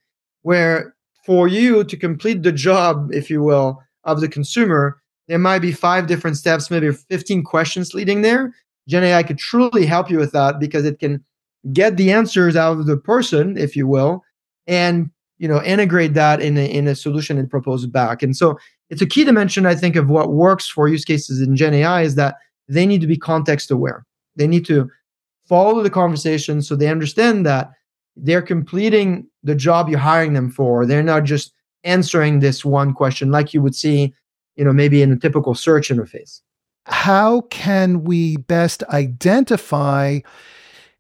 where 0.41 0.95
for 1.25 1.47
you 1.47 1.83
to 1.83 1.97
complete 1.97 2.43
the 2.43 2.51
job, 2.51 3.09
if 3.13 3.29
you 3.29 3.41
will, 3.41 3.81
of 4.03 4.21
the 4.21 4.27
consumer, 4.27 5.01
there 5.27 5.39
might 5.39 5.59
be 5.59 5.71
five 5.71 6.07
different 6.07 6.37
steps, 6.37 6.69
maybe 6.69 6.91
15 6.91 7.43
questions 7.43 7.93
leading 7.93 8.21
there. 8.21 8.53
Gen 8.87 9.03
AI 9.03 9.23
could 9.23 9.37
truly 9.37 9.85
help 9.85 10.09
you 10.09 10.17
with 10.17 10.33
that 10.33 10.59
because 10.59 10.85
it 10.85 10.99
can 10.99 11.23
get 11.71 11.95
the 11.95 12.11
answers 12.11 12.57
out 12.57 12.77
of 12.77 12.85
the 12.85 12.97
person, 12.97 13.57
if 13.57 13.75
you 13.75 13.87
will, 13.87 14.21
and 14.67 15.09
you 15.37 15.47
know 15.47 15.61
integrate 15.63 16.13
that 16.13 16.41
in 16.41 16.57
a, 16.57 16.65
in 16.65 16.87
a 16.87 16.95
solution 16.95 17.37
and 17.37 17.49
propose 17.49 17.85
back 17.85 18.23
and 18.23 18.37
so 18.37 18.57
it's 18.89 19.01
a 19.01 19.05
key 19.05 19.23
dimension 19.23 19.65
i 19.65 19.75
think 19.75 19.95
of 19.95 20.07
what 20.07 20.31
works 20.31 20.69
for 20.69 20.87
use 20.87 21.03
cases 21.03 21.41
in 21.41 21.55
gen 21.55 21.73
ai 21.73 22.03
is 22.03 22.15
that 22.15 22.35
they 22.69 22.85
need 22.85 23.01
to 23.01 23.07
be 23.07 23.17
context 23.17 23.71
aware 23.71 24.05
they 24.35 24.47
need 24.47 24.65
to 24.65 24.89
follow 25.47 25.81
the 25.81 25.89
conversation 25.89 26.61
so 26.61 26.75
they 26.75 26.87
understand 26.87 27.45
that 27.45 27.71
they're 28.15 28.41
completing 28.41 29.27
the 29.43 29.55
job 29.55 29.89
you're 29.89 29.99
hiring 29.99 30.33
them 30.33 30.49
for 30.49 30.85
they're 30.85 31.03
not 31.03 31.23
just 31.23 31.53
answering 31.83 32.39
this 32.39 32.63
one 32.63 32.93
question 32.93 33.31
like 33.31 33.53
you 33.53 33.61
would 33.61 33.75
see 33.75 34.13
you 34.55 34.63
know 34.63 34.73
maybe 34.73 35.01
in 35.01 35.11
a 35.11 35.17
typical 35.17 35.55
search 35.55 35.89
interface 35.89 36.41
how 36.85 37.41
can 37.41 38.03
we 38.03 38.37
best 38.37 38.83
identify 38.89 40.19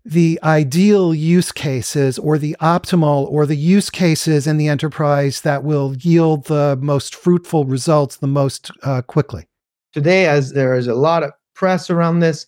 the 0.05 0.37
ideal 0.43 1.13
use 1.13 1.51
cases 1.51 2.19
or 2.19 2.37
the 2.37 2.55
optimal 2.59 3.29
or 3.29 3.45
the 3.45 3.55
use 3.55 3.89
cases 3.89 4.47
in 4.47 4.57
the 4.57 4.67
enterprise 4.67 5.41
that 5.41 5.63
will 5.63 5.95
yield 5.97 6.45
the 6.45 6.77
most 6.81 7.15
fruitful 7.15 7.65
results 7.65 8.17
the 8.17 8.27
most 8.27 8.69
uh, 8.83 9.01
quickly. 9.03 9.47
Today, 9.93 10.25
as 10.25 10.51
there 10.51 10.75
is 10.75 10.87
a 10.87 10.95
lot 10.95 11.23
of 11.23 11.31
press 11.55 11.89
around 11.89 12.19
this, 12.19 12.45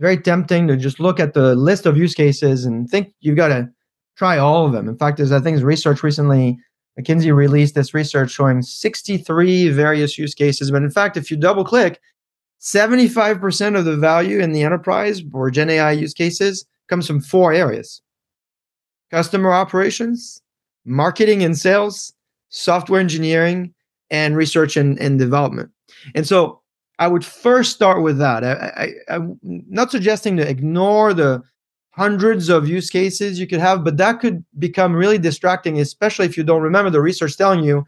very 0.00 0.16
tempting 0.16 0.66
to 0.68 0.76
just 0.76 0.98
look 0.98 1.20
at 1.20 1.34
the 1.34 1.54
list 1.54 1.84
of 1.86 1.96
use 1.96 2.14
cases 2.14 2.64
and 2.64 2.88
think 2.88 3.12
you've 3.20 3.36
got 3.36 3.48
to 3.48 3.68
try 4.16 4.38
all 4.38 4.66
of 4.66 4.72
them. 4.72 4.88
In 4.88 4.96
fact, 4.96 5.16
there's 5.16 5.32
I 5.32 5.40
think 5.40 5.62
research 5.62 6.02
recently, 6.02 6.58
McKinsey 6.98 7.34
released 7.34 7.74
this 7.74 7.94
research 7.94 8.30
showing 8.30 8.62
63 8.62 9.70
various 9.70 10.16
use 10.16 10.34
cases. 10.34 10.70
But 10.70 10.82
in 10.82 10.90
fact, 10.90 11.16
if 11.16 11.30
you 11.30 11.36
double 11.36 11.64
click, 11.64 12.00
75% 12.60 13.78
of 13.78 13.84
the 13.84 13.96
value 13.96 14.40
in 14.40 14.52
the 14.52 14.62
enterprise 14.62 15.22
or 15.32 15.50
Gen 15.50 15.70
AI 15.70 15.92
use 15.92 16.14
cases 16.14 16.64
comes 16.88 17.06
from 17.06 17.20
four 17.20 17.52
areas 17.52 18.00
customer 19.10 19.52
operations, 19.52 20.42
marketing 20.84 21.44
and 21.44 21.56
sales, 21.56 22.12
software 22.48 23.00
engineering, 23.00 23.72
and 24.10 24.36
research 24.36 24.76
and, 24.76 24.98
and 24.98 25.18
development. 25.18 25.70
And 26.14 26.26
so 26.26 26.60
I 26.98 27.08
would 27.08 27.24
first 27.24 27.72
start 27.72 28.02
with 28.02 28.18
that. 28.18 28.44
I, 28.44 28.72
I, 28.76 29.14
I'm 29.14 29.38
not 29.42 29.90
suggesting 29.90 30.36
to 30.36 30.48
ignore 30.48 31.14
the 31.14 31.42
hundreds 31.96 32.48
of 32.48 32.68
use 32.68 32.90
cases 32.90 33.38
you 33.38 33.46
could 33.46 33.60
have, 33.60 33.84
but 33.84 33.96
that 33.98 34.20
could 34.20 34.44
become 34.58 34.94
really 34.94 35.18
distracting, 35.18 35.78
especially 35.78 36.26
if 36.26 36.36
you 36.36 36.42
don't 36.42 36.62
remember 36.62 36.90
the 36.90 37.00
research 37.00 37.36
telling 37.36 37.62
you, 37.62 37.84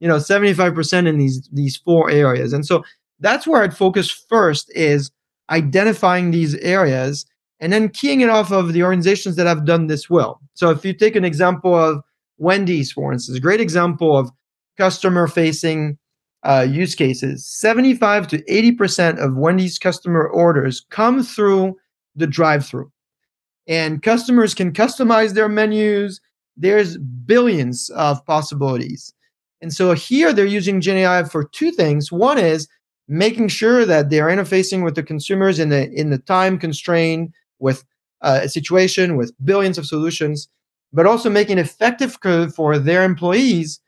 you 0.00 0.08
know, 0.08 0.16
75% 0.16 1.06
in 1.06 1.18
these 1.18 1.48
these 1.52 1.76
four 1.76 2.10
areas. 2.10 2.52
And 2.52 2.66
so 2.66 2.84
that's 3.20 3.46
where 3.46 3.62
I'd 3.62 3.76
focus 3.76 4.10
first 4.10 4.70
is 4.74 5.10
identifying 5.50 6.30
these 6.30 6.54
areas 6.56 7.24
and 7.60 7.72
then 7.72 7.88
keying 7.88 8.20
it 8.20 8.28
off 8.28 8.52
of 8.52 8.72
the 8.72 8.82
organizations 8.82 9.36
that 9.36 9.46
have 9.46 9.64
done 9.64 9.86
this 9.86 10.08
well. 10.08 10.40
So 10.54 10.70
if 10.70 10.84
you 10.84 10.92
take 10.92 11.16
an 11.16 11.24
example 11.24 11.74
of 11.74 12.02
Wendy's, 12.36 12.92
for 12.92 13.12
instance, 13.12 13.38
great 13.40 13.60
example 13.60 14.16
of 14.16 14.30
customer 14.76 15.26
facing 15.26 15.98
uh, 16.44 16.66
use 16.68 16.94
cases. 16.94 17.44
75 17.46 18.28
to 18.28 18.42
80% 18.44 19.18
of 19.18 19.36
Wendy's 19.36 19.78
customer 19.78 20.28
orders 20.28 20.86
come 20.90 21.22
through 21.22 21.76
the 22.14 22.26
drive 22.26 22.64
through. 22.64 22.92
And 23.68 24.02
customers 24.02 24.54
can 24.54 24.72
customize 24.72 25.34
their 25.34 25.48
menus. 25.48 26.20
There's 26.56 26.96
billions 26.96 27.90
of 27.90 28.24
possibilities. 28.24 29.12
And 29.60 29.72
so 29.72 29.92
here 29.92 30.32
they're 30.32 30.46
using 30.46 30.80
GenAI 30.80 31.30
for 31.30 31.44
two 31.44 31.70
things. 31.70 32.10
One 32.10 32.38
is 32.38 32.66
making 33.08 33.48
sure 33.48 33.84
that 33.84 34.10
they're 34.10 34.26
interfacing 34.26 34.84
with 34.84 34.94
the 34.94 35.02
consumers 35.02 35.58
in 35.58 35.68
the 35.68 35.90
in 35.92 36.10
the 36.10 36.18
time 36.18 36.58
constrained 36.58 37.32
with 37.58 37.84
uh, 38.22 38.40
a 38.42 38.48
situation 38.48 39.16
with 39.16 39.32
billions 39.44 39.78
of 39.78 39.86
solutions, 39.86 40.48
but 40.92 41.06
also 41.06 41.30
making 41.30 41.58
effective 41.58 42.20
code 42.20 42.54
for 42.54 42.78
their 42.78 43.04
employees 43.04 43.80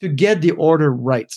to 0.00 0.08
get 0.08 0.40
the 0.40 0.52
order 0.52 0.92
right. 0.92 1.32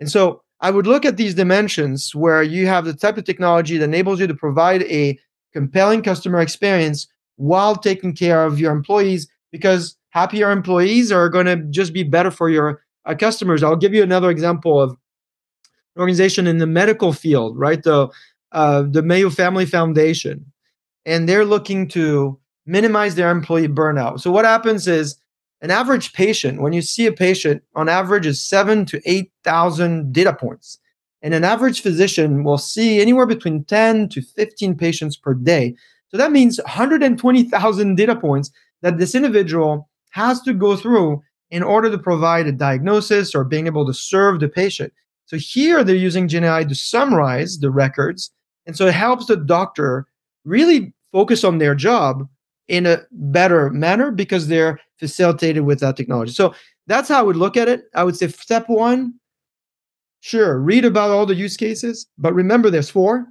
And 0.00 0.10
so 0.10 0.42
I 0.60 0.70
would 0.70 0.86
look 0.86 1.04
at 1.04 1.16
these 1.16 1.34
dimensions 1.34 2.14
where 2.14 2.42
you 2.42 2.66
have 2.66 2.84
the 2.84 2.94
type 2.94 3.16
of 3.16 3.24
technology 3.24 3.78
that 3.78 3.84
enables 3.84 4.20
you 4.20 4.26
to 4.26 4.34
provide 4.34 4.82
a 4.84 5.18
compelling 5.52 6.02
customer 6.02 6.40
experience 6.40 7.06
while 7.40 7.74
taking 7.74 8.14
care 8.14 8.44
of 8.44 8.60
your 8.60 8.70
employees 8.70 9.26
because 9.50 9.96
happier 10.10 10.50
employees 10.50 11.10
are 11.10 11.28
going 11.28 11.46
to 11.46 11.56
just 11.70 11.92
be 11.92 12.02
better 12.02 12.30
for 12.30 12.50
your 12.50 12.82
uh, 13.06 13.14
customers. 13.14 13.62
I'll 13.62 13.76
give 13.76 13.94
you 13.94 14.02
another 14.02 14.30
example 14.30 14.78
of 14.78 14.90
an 14.90 16.00
organization 16.00 16.46
in 16.46 16.58
the 16.58 16.66
medical 16.66 17.12
field, 17.12 17.58
right? 17.58 17.82
The 17.82 18.08
uh, 18.52 18.82
the 18.90 19.02
Mayo 19.02 19.30
Family 19.30 19.64
Foundation 19.64 20.44
and 21.06 21.28
they're 21.28 21.44
looking 21.44 21.88
to 21.88 22.38
minimize 22.66 23.14
their 23.14 23.30
employee 23.30 23.68
burnout. 23.68 24.20
So 24.20 24.30
what 24.30 24.44
happens 24.44 24.86
is 24.86 25.16
an 25.62 25.70
average 25.70 26.12
patient, 26.12 26.60
when 26.60 26.72
you 26.72 26.82
see 26.82 27.06
a 27.06 27.12
patient, 27.12 27.62
on 27.74 27.88
average 27.88 28.26
is 28.26 28.42
seven 28.42 28.84
to 28.86 29.00
eight 29.06 29.32
thousand 29.44 30.12
data 30.12 30.34
points. 30.34 30.78
And 31.22 31.34
an 31.34 31.44
average 31.44 31.80
physician 31.80 32.44
will 32.44 32.58
see 32.58 33.00
anywhere 33.00 33.26
between 33.26 33.64
10 33.64 34.08
to 34.10 34.22
15 34.22 34.74
patients 34.76 35.16
per 35.16 35.34
day. 35.34 35.74
So 36.10 36.16
that 36.16 36.32
means 36.32 36.58
120,000 36.58 37.94
data 37.94 38.16
points 38.16 38.50
that 38.82 38.98
this 38.98 39.14
individual 39.14 39.88
has 40.10 40.40
to 40.42 40.52
go 40.52 40.76
through 40.76 41.22
in 41.50 41.62
order 41.62 41.90
to 41.90 41.98
provide 41.98 42.46
a 42.46 42.52
diagnosis 42.52 43.34
or 43.34 43.44
being 43.44 43.66
able 43.66 43.86
to 43.86 43.94
serve 43.94 44.40
the 44.40 44.48
patient. 44.48 44.92
So 45.26 45.36
here 45.36 45.84
they're 45.84 45.94
using 45.94 46.28
GenAI 46.28 46.68
to 46.68 46.74
summarize 46.74 47.58
the 47.58 47.70
records. 47.70 48.30
And 48.66 48.76
so 48.76 48.86
it 48.86 48.94
helps 48.94 49.26
the 49.26 49.36
doctor 49.36 50.06
really 50.44 50.92
focus 51.12 51.44
on 51.44 51.58
their 51.58 51.74
job 51.74 52.28
in 52.68 52.86
a 52.86 53.02
better 53.12 53.70
manner 53.70 54.10
because 54.10 54.48
they're 54.48 54.80
facilitated 54.98 55.64
with 55.64 55.80
that 55.80 55.96
technology. 55.96 56.32
So 56.32 56.54
that's 56.86 57.08
how 57.08 57.18
I 57.18 57.22
would 57.22 57.36
look 57.36 57.56
at 57.56 57.68
it. 57.68 57.84
I 57.94 58.04
would 58.04 58.16
say 58.16 58.28
step 58.28 58.68
one, 58.68 59.14
sure, 60.20 60.58
read 60.58 60.84
about 60.84 61.10
all 61.10 61.26
the 61.26 61.34
use 61.34 61.56
cases, 61.56 62.06
but 62.18 62.34
remember 62.34 62.70
there's 62.70 62.90
four 62.90 63.26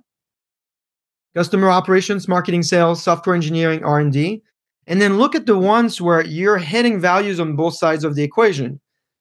customer 1.36 1.70
operations, 1.70 2.28
marketing, 2.28 2.64
sales, 2.64 3.02
software 3.04 3.36
engineering, 3.36 3.84
R&D. 3.84 4.42
And 4.88 5.02
then 5.02 5.18
look 5.18 5.36
at 5.36 5.46
the 5.46 5.58
ones 5.58 6.02
where 6.02 6.26
you're 6.26 6.58
hitting 6.58 7.00
values 7.00 7.40
on 7.40 7.56
both 7.56 7.76
sides 7.76 8.04
of 8.04 8.16
the 8.16 8.24
equation, 8.24 8.80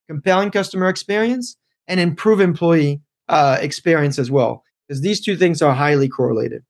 compelling 0.08 0.50
customer 0.50 0.88
experience 0.88 1.56
and 1.86 2.00
improve 2.00 2.40
employee 2.40 3.02
uh, 3.28 3.58
experience 3.60 4.18
as 4.18 4.30
well, 4.30 4.64
because 4.86 5.02
these 5.02 5.20
two 5.20 5.36
things 5.36 5.60
are 5.60 5.74
highly 5.74 6.08
correlated 6.08 6.62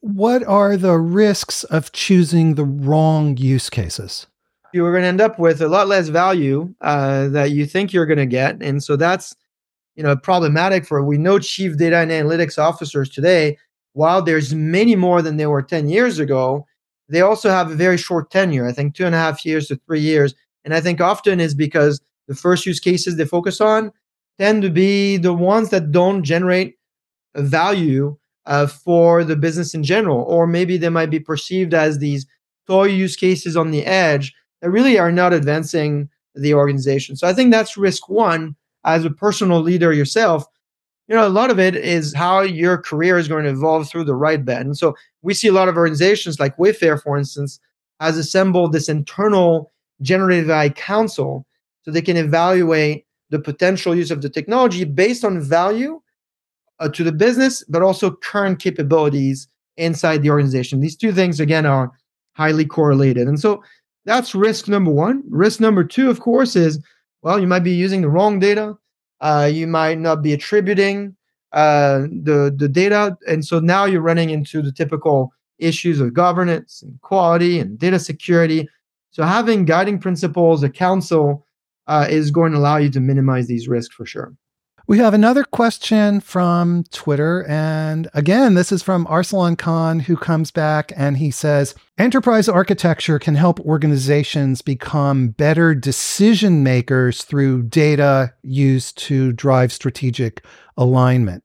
what 0.00 0.44
are 0.44 0.76
the 0.76 0.96
risks 0.98 1.64
of 1.64 1.90
choosing 1.90 2.54
the 2.54 2.64
wrong 2.64 3.36
use 3.36 3.68
cases? 3.68 4.26
You're 4.72 4.92
going 4.92 5.02
to 5.02 5.08
end 5.08 5.20
up 5.20 5.38
with 5.38 5.60
a 5.60 5.68
lot 5.68 5.88
less 5.88 6.08
value 6.08 6.74
uh, 6.80 7.28
that 7.28 7.50
you 7.50 7.66
think 7.66 7.92
you're 7.92 8.06
going 8.06 8.18
to 8.18 8.26
get, 8.26 8.62
and 8.62 8.82
so 8.82 8.96
that's 8.96 9.34
you 9.94 10.02
know 10.02 10.16
problematic 10.16 10.86
for. 10.86 11.02
We 11.02 11.18
know 11.18 11.38
chief 11.38 11.76
data 11.76 11.96
and 11.96 12.10
analytics 12.10 12.58
officers 12.58 13.08
today. 13.08 13.56
While 13.96 14.20
there's 14.20 14.54
many 14.54 14.94
more 14.94 15.22
than 15.22 15.38
there 15.38 15.48
were 15.48 15.62
10 15.62 15.88
years 15.88 16.18
ago, 16.18 16.66
they 17.08 17.22
also 17.22 17.48
have 17.48 17.70
a 17.70 17.74
very 17.74 17.96
short 17.96 18.30
tenure. 18.30 18.68
I 18.68 18.72
think 18.72 18.94
two 18.94 19.06
and 19.06 19.14
a 19.14 19.18
half 19.18 19.46
years 19.46 19.68
to 19.68 19.80
three 19.86 20.00
years, 20.00 20.34
and 20.66 20.74
I 20.74 20.82
think 20.82 21.00
often 21.00 21.40
is 21.40 21.54
because 21.54 21.98
the 22.28 22.34
first 22.34 22.66
use 22.66 22.78
cases 22.78 23.16
they 23.16 23.24
focus 23.24 23.58
on 23.58 23.90
tend 24.38 24.60
to 24.60 24.68
be 24.68 25.16
the 25.16 25.32
ones 25.32 25.70
that 25.70 25.92
don't 25.92 26.24
generate 26.24 26.74
value 27.36 28.18
uh, 28.44 28.66
for 28.66 29.24
the 29.24 29.34
business 29.34 29.72
in 29.72 29.82
general, 29.82 30.24
or 30.28 30.46
maybe 30.46 30.76
they 30.76 30.90
might 30.90 31.08
be 31.08 31.18
perceived 31.18 31.72
as 31.72 31.98
these 31.98 32.26
toy 32.66 32.88
use 32.88 33.16
cases 33.16 33.56
on 33.56 33.70
the 33.70 33.86
edge 33.86 34.34
that 34.60 34.68
really 34.68 34.98
are 34.98 35.10
not 35.10 35.32
advancing 35.32 36.10
the 36.34 36.52
organization. 36.52 37.16
So 37.16 37.26
I 37.26 37.32
think 37.32 37.50
that's 37.50 37.78
risk 37.78 38.10
one 38.10 38.56
as 38.84 39.06
a 39.06 39.10
personal 39.10 39.62
leader 39.62 39.90
yourself. 39.90 40.44
You 41.08 41.14
know, 41.14 41.26
a 41.26 41.28
lot 41.28 41.50
of 41.50 41.60
it 41.60 41.76
is 41.76 42.14
how 42.14 42.40
your 42.40 42.78
career 42.78 43.16
is 43.16 43.28
going 43.28 43.44
to 43.44 43.50
evolve 43.50 43.88
through 43.88 44.04
the 44.04 44.16
right 44.16 44.44
bet. 44.44 44.62
And 44.62 44.76
so 44.76 44.96
we 45.22 45.34
see 45.34 45.48
a 45.48 45.52
lot 45.52 45.68
of 45.68 45.76
organizations 45.76 46.40
like 46.40 46.56
Wayfair, 46.56 47.00
for 47.00 47.16
instance, 47.16 47.60
has 48.00 48.18
assembled 48.18 48.72
this 48.72 48.88
internal 48.88 49.72
generative 50.02 50.50
AI 50.50 50.70
council 50.70 51.46
so 51.82 51.90
they 51.90 52.02
can 52.02 52.16
evaluate 52.16 53.06
the 53.30 53.38
potential 53.38 53.94
use 53.94 54.10
of 54.10 54.22
the 54.22 54.28
technology 54.28 54.84
based 54.84 55.24
on 55.24 55.40
value 55.40 56.00
uh, 56.80 56.88
to 56.88 57.04
the 57.04 57.12
business, 57.12 57.64
but 57.68 57.82
also 57.82 58.10
current 58.10 58.58
capabilities 58.58 59.48
inside 59.76 60.22
the 60.22 60.30
organization. 60.30 60.80
These 60.80 60.96
two 60.96 61.12
things, 61.12 61.40
again, 61.40 61.66
are 61.66 61.92
highly 62.34 62.66
correlated. 62.66 63.28
And 63.28 63.40
so 63.40 63.62
that's 64.04 64.34
risk 64.34 64.68
number 64.68 64.90
one. 64.90 65.22
Risk 65.28 65.60
number 65.60 65.84
two, 65.84 66.10
of 66.10 66.20
course, 66.20 66.56
is 66.56 66.80
well, 67.22 67.40
you 67.40 67.46
might 67.46 67.64
be 67.64 67.72
using 67.72 68.02
the 68.02 68.08
wrong 68.08 68.38
data. 68.38 68.76
Uh, 69.20 69.50
you 69.52 69.66
might 69.66 69.98
not 69.98 70.22
be 70.22 70.32
attributing 70.32 71.16
uh, 71.52 72.00
the 72.00 72.54
the 72.56 72.68
data, 72.68 73.16
and 73.26 73.44
so 73.44 73.60
now 73.60 73.84
you're 73.84 74.00
running 74.02 74.30
into 74.30 74.60
the 74.60 74.72
typical 74.72 75.32
issues 75.58 76.00
of 76.00 76.12
governance 76.12 76.82
and 76.82 77.00
quality 77.00 77.58
and 77.58 77.78
data 77.78 77.98
security. 77.98 78.68
So 79.10 79.22
having 79.22 79.64
guiding 79.64 79.98
principles, 79.98 80.62
a 80.62 80.68
council, 80.68 81.46
uh, 81.86 82.06
is 82.10 82.30
going 82.30 82.52
to 82.52 82.58
allow 82.58 82.76
you 82.76 82.90
to 82.90 83.00
minimize 83.00 83.46
these 83.46 83.68
risks 83.68 83.94
for 83.94 84.04
sure. 84.04 84.34
We 84.88 84.98
have 84.98 85.14
another 85.14 85.42
question 85.42 86.20
from 86.20 86.84
Twitter. 86.92 87.44
And 87.48 88.06
again, 88.14 88.54
this 88.54 88.70
is 88.70 88.84
from 88.84 89.04
Arsalan 89.06 89.58
Khan, 89.58 89.98
who 89.98 90.16
comes 90.16 90.52
back 90.52 90.92
and 90.94 91.16
he 91.16 91.32
says 91.32 91.74
Enterprise 91.98 92.48
architecture 92.48 93.18
can 93.18 93.34
help 93.34 93.58
organizations 93.58 94.62
become 94.62 95.30
better 95.30 95.74
decision 95.74 96.62
makers 96.62 97.24
through 97.24 97.64
data 97.64 98.32
used 98.42 98.96
to 98.98 99.32
drive 99.32 99.72
strategic 99.72 100.44
alignment. 100.76 101.42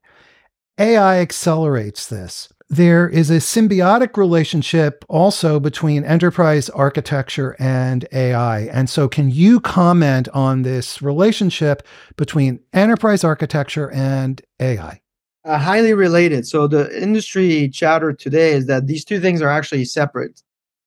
AI 0.78 1.18
accelerates 1.18 2.06
this 2.06 2.51
there 2.72 3.06
is 3.06 3.28
a 3.28 3.34
symbiotic 3.34 4.16
relationship 4.16 5.04
also 5.10 5.60
between 5.60 6.04
enterprise 6.04 6.70
architecture 6.70 7.54
and 7.58 8.08
AI. 8.12 8.60
And 8.60 8.88
so, 8.88 9.08
can 9.08 9.30
you 9.30 9.60
comment 9.60 10.26
on 10.32 10.62
this 10.62 11.02
relationship 11.02 11.86
between 12.16 12.60
enterprise 12.72 13.24
architecture 13.24 13.90
and 13.90 14.40
AI? 14.58 15.02
Uh, 15.44 15.58
highly 15.58 15.92
related. 15.92 16.46
So, 16.46 16.66
the 16.66 16.98
industry 16.98 17.68
chatter 17.68 18.10
today 18.14 18.52
is 18.52 18.66
that 18.68 18.86
these 18.86 19.04
two 19.04 19.20
things 19.20 19.42
are 19.42 19.50
actually 19.50 19.84
separate. 19.84 20.42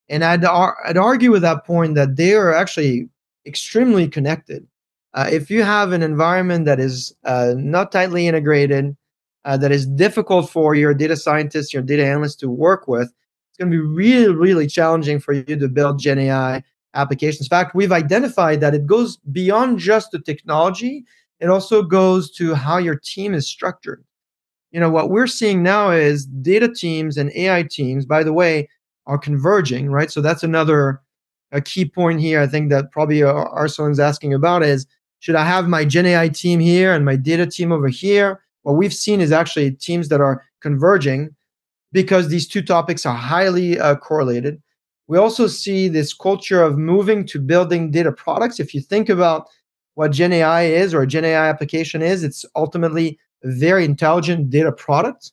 And 0.10 0.24
I'd, 0.24 0.44
ar- 0.44 0.78
I'd 0.88 0.98
argue 0.98 1.30
with 1.30 1.44
that 1.44 1.66
point 1.68 1.94
that 1.94 2.16
they 2.16 2.34
are 2.34 2.52
actually 2.52 3.10
extremely 3.46 4.08
connected. 4.08 4.66
Uh, 5.14 5.30
if 5.32 5.52
you 5.52 5.62
have 5.62 5.92
an 5.92 6.02
environment 6.02 6.66
that 6.66 6.80
is 6.80 7.16
uh, 7.26 7.54
not 7.56 7.92
tightly 7.92 8.28
integrated, 8.28 8.98
uh, 9.46 9.56
that 9.58 9.72
is 9.72 9.88
difficult 9.88 10.50
for 10.50 10.76
your 10.76 10.94
data 10.94 11.16
scientists, 11.16 11.74
your 11.74 11.84
data 11.84 12.06
analysts 12.06 12.36
to 12.36 12.50
work 12.50 12.88
with, 12.88 13.14
it's 13.50 13.58
going 13.58 13.72
to 13.72 13.78
be 13.78 13.82
really, 13.82 14.34
really 14.34 14.68
challenging 14.68 15.20
for 15.20 15.34
you 15.34 15.56
to 15.56 15.68
build 15.70 16.00
Gen 16.00 16.20
AI 16.20 16.64
applications. 16.96 17.48
In 17.48 17.50
fact, 17.50 17.76
we've 17.76 17.92
identified 17.92 18.60
that 18.62 18.74
it 18.74 18.86
goes 18.86 19.18
beyond 19.32 19.80
just 19.80 20.12
the 20.12 20.20
technology, 20.20 21.06
it 21.40 21.50
also 21.50 21.84
goes 21.84 22.32
to 22.32 22.56
how 22.56 22.78
your 22.78 22.96
team 22.96 23.34
is 23.34 23.48
structured. 23.48 24.04
You 24.72 24.80
know, 24.80 24.90
what 24.90 25.10
we're 25.10 25.28
seeing 25.28 25.64
now 25.64 25.92
is 25.92 26.26
data 26.26 26.68
teams 26.68 27.18
and 27.18 27.32
AI 27.36 27.64
teams, 27.64 28.06
by 28.06 28.24
the 28.24 28.34
way, 28.34 28.68
are 29.06 29.18
converging, 29.18 29.90
right? 29.90 30.12
So 30.12 30.22
that's 30.22 30.44
another 30.44 31.02
a 31.52 31.62
key 31.62 31.86
point 31.86 32.20
here. 32.20 32.42
I 32.42 32.48
think 32.48 32.70
that 32.72 32.92
probably 32.92 33.20
Arsalan's 33.20 34.00
asking 34.00 34.34
about 34.34 34.64
is 34.64 34.88
should 35.20 35.36
I 35.36 35.46
have 35.46 35.68
my 35.68 35.86
Gen 35.86 36.06
AI 36.08 36.30
team 36.30 36.60
here 36.60 36.94
and 36.94 37.06
my 37.06 37.16
data 37.16 37.46
team 37.46 37.72
over 37.72 37.88
here? 37.88 38.42
What 38.66 38.78
we've 38.78 38.96
seen 38.96 39.22
is 39.22 39.32
actually 39.32 39.70
teams 39.70 40.10
that 40.10 40.22
are 40.22 40.44
converging 40.60 41.36
because 41.92 42.30
these 42.30 42.48
two 42.48 42.64
topics 42.64 43.06
are 43.06 43.14
highly 43.14 43.80
uh, 43.80 43.96
correlated. 43.96 44.60
We 45.08 45.20
also 45.20 45.46
see 45.46 45.88
this 45.88 46.16
culture 46.16 46.64
of 46.64 46.76
moving 46.76 47.28
to 47.28 47.40
building 47.40 47.92
data 47.92 48.12
products. 48.12 48.60
If 48.60 48.74
you 48.74 48.82
think 48.82 49.08
about 49.08 49.46
what 49.94 50.12
Gen 50.12 50.34
AI 50.34 50.64
is 50.64 50.96
or 50.96 51.04
a 51.04 51.08
Gen 51.08 51.26
AI 51.26 51.48
application 51.48 52.02
is, 52.02 52.24
it's 52.24 52.44
ultimately 52.56 53.20
a 53.44 53.52
very 53.52 53.86
intelligent 53.86 54.50
data 54.50 54.72
product. 54.72 55.32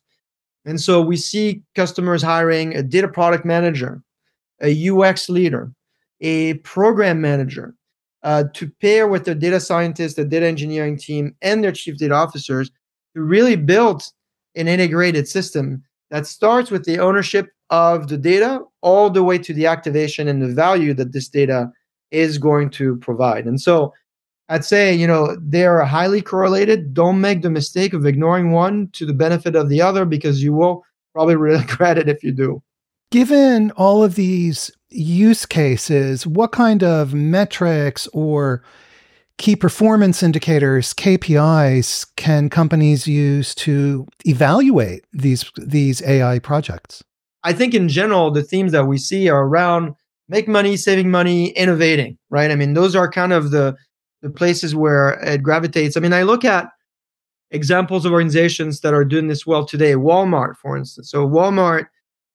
And 0.65 0.79
so 0.79 1.01
we 1.01 1.17
see 1.17 1.63
customers 1.73 2.21
hiring 2.21 2.75
a 2.75 2.83
data 2.83 3.07
product 3.07 3.45
manager, 3.45 4.03
a 4.61 4.89
UX 4.89 5.27
leader, 5.27 5.71
a 6.21 6.53
program 6.59 7.19
manager 7.19 7.73
uh, 8.21 8.43
to 8.53 8.69
pair 8.79 9.07
with 9.07 9.25
their 9.25 9.33
data 9.33 9.59
scientists, 9.59 10.13
the 10.13 10.23
data 10.23 10.45
engineering 10.45 10.99
team, 10.99 11.35
and 11.41 11.63
their 11.63 11.71
chief 11.71 11.97
data 11.97 12.13
officers 12.13 12.69
really 13.15 13.55
build 13.55 14.03
an 14.55 14.67
integrated 14.67 15.27
system 15.27 15.83
that 16.11 16.27
starts 16.27 16.69
with 16.69 16.85
the 16.85 16.99
ownership 16.99 17.49
of 17.69 18.07
the 18.07 18.17
data 18.17 18.61
all 18.81 19.09
the 19.09 19.23
way 19.23 19.37
to 19.39 19.53
the 19.53 19.65
activation 19.65 20.27
and 20.27 20.41
the 20.41 20.53
value 20.53 20.93
that 20.93 21.11
this 21.11 21.27
data 21.27 21.71
is 22.11 22.37
going 22.37 22.69
to 22.69 22.97
provide. 22.97 23.45
And 23.45 23.59
so 23.59 23.93
I'd 24.49 24.65
say, 24.65 24.93
you 24.93 25.07
know, 25.07 25.35
they 25.41 25.65
are 25.65 25.83
highly 25.83 26.21
correlated. 26.21 26.93
Don't 26.93 27.21
make 27.21 27.41
the 27.41 27.49
mistake 27.49 27.93
of 27.93 28.05
ignoring 28.05 28.51
one 28.51 28.89
to 28.93 29.05
the 29.05 29.13
benefit 29.13 29.55
of 29.55 29.69
the 29.69 29.81
other 29.81 30.05
because 30.05 30.43
you 30.43 30.53
will 30.53 30.83
probably 31.13 31.35
regret 31.37 31.97
it 31.97 32.09
if 32.09 32.23
you 32.23 32.31
do. 32.31 32.61
Given 33.11 33.71
all 33.71 34.03
of 34.03 34.15
these 34.15 34.71
use 34.89 35.45
cases, 35.45 36.27
what 36.27 36.51
kind 36.51 36.83
of 36.83 37.13
metrics 37.13 38.07
or 38.13 38.63
key 39.37 39.55
performance 39.55 40.23
indicators, 40.23 40.93
KPIs, 40.93 42.07
can 42.15 42.49
companies 42.49 43.07
use 43.07 43.55
to 43.55 44.07
evaluate 44.25 45.05
these 45.11 45.49
these 45.57 46.01
AI 46.03 46.39
projects? 46.39 47.03
I 47.43 47.53
think 47.53 47.73
in 47.73 47.89
general, 47.89 48.31
the 48.31 48.43
themes 48.43 48.71
that 48.71 48.87
we 48.87 48.97
see 48.97 49.29
are 49.29 49.45
around 49.45 49.95
make 50.29 50.47
money, 50.47 50.77
saving 50.77 51.11
money, 51.11 51.49
innovating, 51.49 52.17
right? 52.29 52.51
I 52.51 52.55
mean, 52.55 52.73
those 52.73 52.95
are 52.95 53.09
kind 53.09 53.33
of 53.33 53.51
the 53.51 53.75
the 54.21 54.29
places 54.29 54.73
where 54.73 55.19
it 55.21 55.43
gravitates. 55.43 55.97
I 55.97 55.99
mean, 55.99 56.13
I 56.13 56.23
look 56.23 56.45
at 56.45 56.69
examples 57.51 58.05
of 58.05 58.13
organizations 58.13 58.79
that 58.79 58.93
are 58.93 59.05
doing 59.05 59.27
this 59.27 59.45
well 59.45 59.65
today. 59.65 59.93
Walmart, 59.93 60.55
for 60.55 60.77
instance. 60.77 61.11
So 61.11 61.27
Walmart 61.27 61.85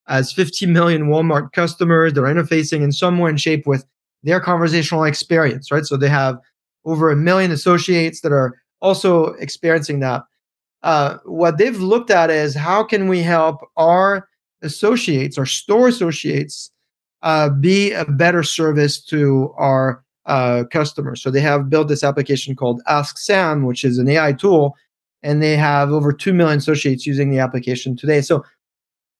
has 0.06 0.32
50 0.32 0.66
million 0.66 1.06
Walmart 1.06 1.52
customers 1.52 2.12
They're 2.12 2.24
interfacing 2.24 2.82
in 2.82 2.92
some 2.92 3.18
way 3.18 3.30
and 3.30 3.40
shape 3.40 3.66
with 3.66 3.84
their 4.22 4.40
conversational 4.40 5.04
experience, 5.04 5.70
right? 5.70 5.84
So 5.84 5.96
they 5.96 6.08
have 6.08 6.38
over 6.88 7.10
a 7.10 7.16
million 7.16 7.52
associates 7.52 8.22
that 8.22 8.32
are 8.32 8.54
also 8.80 9.26
experiencing 9.34 10.00
that. 10.00 10.22
Uh, 10.82 11.18
what 11.24 11.58
they've 11.58 11.80
looked 11.80 12.10
at 12.10 12.30
is 12.30 12.54
how 12.54 12.82
can 12.82 13.08
we 13.08 13.22
help 13.22 13.60
our 13.76 14.28
associates, 14.62 15.36
our 15.36 15.46
store 15.46 15.88
associates, 15.88 16.70
uh, 17.22 17.50
be 17.50 17.92
a 17.92 18.04
better 18.04 18.42
service 18.42 19.00
to 19.00 19.52
our 19.58 20.02
uh, 20.26 20.64
customers. 20.70 21.22
So 21.22 21.30
they 21.30 21.40
have 21.40 21.68
built 21.68 21.88
this 21.88 22.04
application 22.04 22.54
called 22.54 22.80
Ask 22.86 23.18
Sam, 23.18 23.64
which 23.64 23.84
is 23.84 23.98
an 23.98 24.08
AI 24.08 24.32
tool, 24.32 24.76
and 25.22 25.42
they 25.42 25.56
have 25.56 25.90
over 25.90 26.12
2 26.12 26.32
million 26.32 26.58
associates 26.58 27.06
using 27.06 27.30
the 27.30 27.38
application 27.38 27.96
today. 27.96 28.20
So 28.20 28.44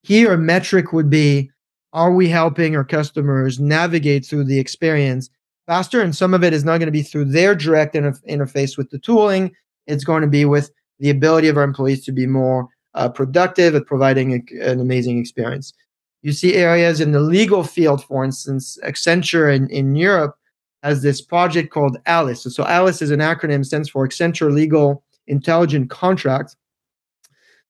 here, 0.03 0.33
a 0.33 0.39
metric 0.39 0.93
would 0.93 1.11
be 1.11 1.51
are 1.93 2.13
we 2.13 2.29
helping 2.29 2.77
our 2.77 2.85
customers 2.85 3.59
navigate 3.59 4.25
through 4.25 4.45
the 4.45 4.59
experience 4.59 5.31
faster. 5.69 6.01
And 6.01 6.17
some 6.17 6.33
of 6.35 6.43
it 6.43 6.53
is 6.53 6.65
not 6.65 6.79
going 6.79 6.87
to 6.87 6.93
be 6.93 7.03
through 7.03 7.27
their 7.27 7.55
direct 7.55 7.95
inter- 7.95 8.19
interface 8.29 8.77
with 8.77 8.91
the 8.91 8.99
tooling. 8.99 9.53
It's 9.87 10.03
going 10.03 10.23
to 10.23 10.29
be 10.29 10.47
with 10.47 10.71
the 10.99 11.11
ability 11.11 11.47
of 11.49 11.57
our 11.59 11.63
employees 11.63 12.05
to 12.07 12.13
be 12.13 12.27
more 12.27 12.67
uh, 12.95 13.11
productive 13.11 13.75
at 13.75 13.87
providing 13.87 14.33
a, 14.33 14.71
an 14.71 14.81
amazing 14.81 15.19
experience. 15.19 15.75
You 16.23 16.33
see 16.33 16.55
areas 16.55 17.01
in 17.01 17.13
the 17.13 17.21
legal 17.21 17.63
field, 17.63 18.03
for 18.03 18.25
instance, 18.25 18.79
Accenture 18.83 19.55
in, 19.55 19.69
in 19.69 19.95
Europe 19.95 20.37
has 20.83 21.03
this 21.03 21.21
project 21.21 21.71
called 21.71 21.99
ALICE. 22.07 22.43
So, 22.43 22.51
so 22.51 22.65
ALICE 22.65 23.03
is 23.03 23.11
an 23.11 23.21
acronym, 23.21 23.65
stands 23.65 23.91
for 23.91 24.09
Accenture 24.09 24.53
Legal 24.53 25.05
Intelligent 25.27 25.91
Contract. 25.91 26.57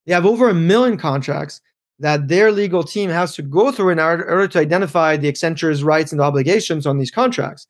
They 0.07 0.15
have 0.15 0.25
over 0.25 0.49
a 0.49 0.55
million 0.55 0.97
contracts 0.97 1.61
that 1.99 2.29
their 2.29 2.53
legal 2.53 2.85
team 2.85 3.11
has 3.11 3.35
to 3.35 3.43
go 3.43 3.73
through 3.73 3.91
in 3.91 3.99
order 3.99 4.47
to 4.47 4.59
identify 4.59 5.17
the 5.17 5.31
Accenture's 5.31 5.83
rights 5.83 6.13
and 6.13 6.21
obligations 6.21 6.87
on 6.87 6.99
these 6.99 7.11
contracts. 7.11 7.67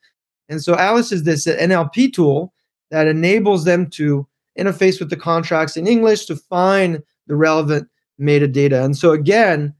And 0.48 0.62
so 0.62 0.76
Alice 0.76 1.12
is 1.12 1.24
this 1.24 1.46
NLP 1.46 2.12
tool 2.12 2.52
that 2.90 3.06
enables 3.06 3.64
them 3.64 3.88
to 3.90 4.26
interface 4.58 4.98
with 4.98 5.10
the 5.10 5.16
contracts 5.16 5.76
in 5.76 5.86
English 5.86 6.24
to 6.26 6.36
find 6.36 7.02
the 7.26 7.36
relevant 7.36 7.88
metadata. 8.20 8.84
And 8.84 8.96
so 8.96 9.12
again, 9.12 9.74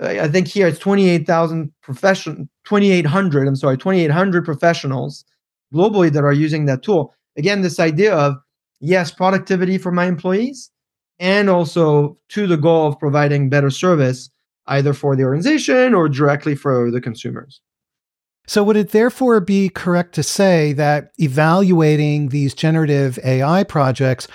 I 0.00 0.28
think 0.28 0.46
here 0.46 0.66
it's 0.66 0.78
28,000 0.78 1.72
profession 1.82 2.48
2800, 2.64 3.48
I'm 3.48 3.56
sorry, 3.56 3.76
2800 3.76 4.44
professionals 4.44 5.24
globally 5.74 6.12
that 6.12 6.24
are 6.24 6.32
using 6.32 6.66
that 6.66 6.82
tool. 6.82 7.14
Again, 7.36 7.62
this 7.62 7.80
idea 7.80 8.14
of 8.14 8.36
yes, 8.80 9.10
productivity 9.10 9.76
for 9.76 9.90
my 9.90 10.06
employees 10.06 10.70
and 11.18 11.50
also 11.50 12.16
to 12.28 12.46
the 12.46 12.56
goal 12.56 12.86
of 12.86 12.98
providing 12.98 13.50
better 13.50 13.70
service 13.70 14.30
either 14.66 14.92
for 14.92 15.16
the 15.16 15.24
organization 15.24 15.94
or 15.94 16.08
directly 16.08 16.54
for 16.54 16.90
the 16.90 17.00
consumers. 17.00 17.60
So, 18.48 18.64
would 18.64 18.78
it 18.78 18.92
therefore 18.92 19.40
be 19.40 19.68
correct 19.68 20.14
to 20.14 20.22
say 20.22 20.72
that 20.72 21.12
evaluating 21.18 22.30
these 22.30 22.54
generative 22.54 23.18
AI 23.22 23.62
projects 23.62 24.26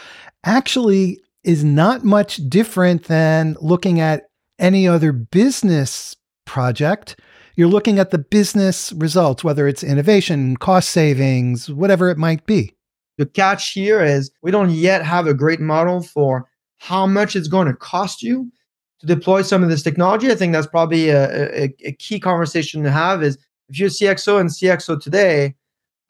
actually 0.44 1.20
is 1.44 1.64
not 1.64 2.04
much 2.04 2.38
different 2.48 3.06
than 3.06 3.58
looking 3.60 4.00
at 4.00 4.26
any 4.60 4.88
other 4.88 5.14
business 5.14 6.16
project? 6.46 7.20
You're 7.56 7.68
looking 7.68 7.98
at 7.98 8.12
the 8.12 8.20
business 8.20 8.94
results, 8.94 9.44
whether 9.44 9.68
it's 9.68 9.84
innovation, 9.84 10.58
cost 10.58 10.90
savings, 10.90 11.72
whatever 11.72 12.12
it 12.12 12.18
might 12.20 12.46
be. 12.46 12.76
The 13.18 13.26
catch 13.26 13.72
here 13.72 14.04
is 14.04 14.30
we 14.44 14.52
don't 14.52 14.70
yet 14.70 15.04
have 15.04 15.26
a 15.26 15.34
great 15.34 15.60
model 15.60 16.04
for 16.04 16.48
how 16.78 17.08
much 17.08 17.36
it's 17.36 17.48
going 17.48 17.66
to 17.66 17.74
cost 17.74 18.22
you 18.22 18.52
to 19.00 19.08
deploy 19.08 19.42
some 19.42 19.64
of 19.64 19.70
this 19.70 19.82
technology. 19.82 20.30
I 20.30 20.36
think 20.36 20.54
that's 20.54 20.68
probably 20.68 21.10
a, 21.10 21.64
a, 21.64 21.76
a 21.84 21.92
key 21.94 22.20
conversation 22.20 22.84
to 22.84 22.92
have 22.92 23.24
is 23.24 23.40
if 23.74 23.80
you're 23.80 23.90
CXO 23.90 24.40
and 24.40 24.50
CXO 24.50 25.02
today, 25.02 25.56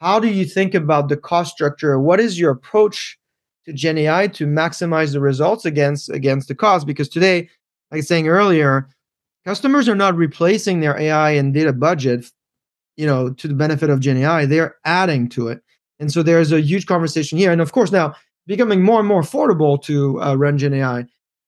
how 0.02 0.20
do 0.20 0.28
you 0.28 0.44
think 0.44 0.76
about 0.76 1.08
the 1.08 1.16
cost 1.16 1.54
structure? 1.54 1.98
What 1.98 2.20
is 2.20 2.38
your 2.38 2.52
approach 2.52 3.18
to 3.66 3.72
Gen 3.72 3.98
AI 3.98 4.28
to 4.28 4.46
maximize 4.46 5.14
the 5.14 5.22
results 5.22 5.64
against 5.64 6.10
against 6.10 6.50
the 6.50 6.56
cost? 6.56 6.86
Because 6.86 7.08
today, 7.08 7.44
like 7.90 7.94
I 7.94 7.96
was 7.98 8.08
saying 8.08 8.28
earlier, 8.28 8.90
customers 9.46 9.88
are 9.88 9.96
not 9.96 10.16
replacing 10.18 10.82
their 10.82 11.00
AI 11.00 11.32
and 11.32 11.54
data 11.54 11.72
budget, 11.72 12.30
you 12.98 13.06
know, 13.06 13.32
to 13.32 13.48
the 13.48 13.54
benefit 13.54 13.90
of 13.90 14.02
Gen 14.02 14.18
AI. 14.18 14.46
They're 14.46 14.76
adding 14.84 15.30
to 15.30 15.48
it. 15.48 15.62
And 16.02 16.12
so 16.12 16.22
there's 16.22 16.52
a 16.52 16.60
huge 16.60 16.86
conversation 16.86 17.38
here. 17.38 17.54
And 17.54 17.62
of 17.62 17.72
course, 17.72 17.94
now 17.94 18.14
becoming 18.46 18.82
more 18.82 19.00
and 19.00 19.08
more 19.08 19.22
affordable 19.22 19.82
to 19.84 20.22
uh, 20.22 20.36
run 20.36 20.58
Gen 20.58 20.74
AI. 20.74 21.06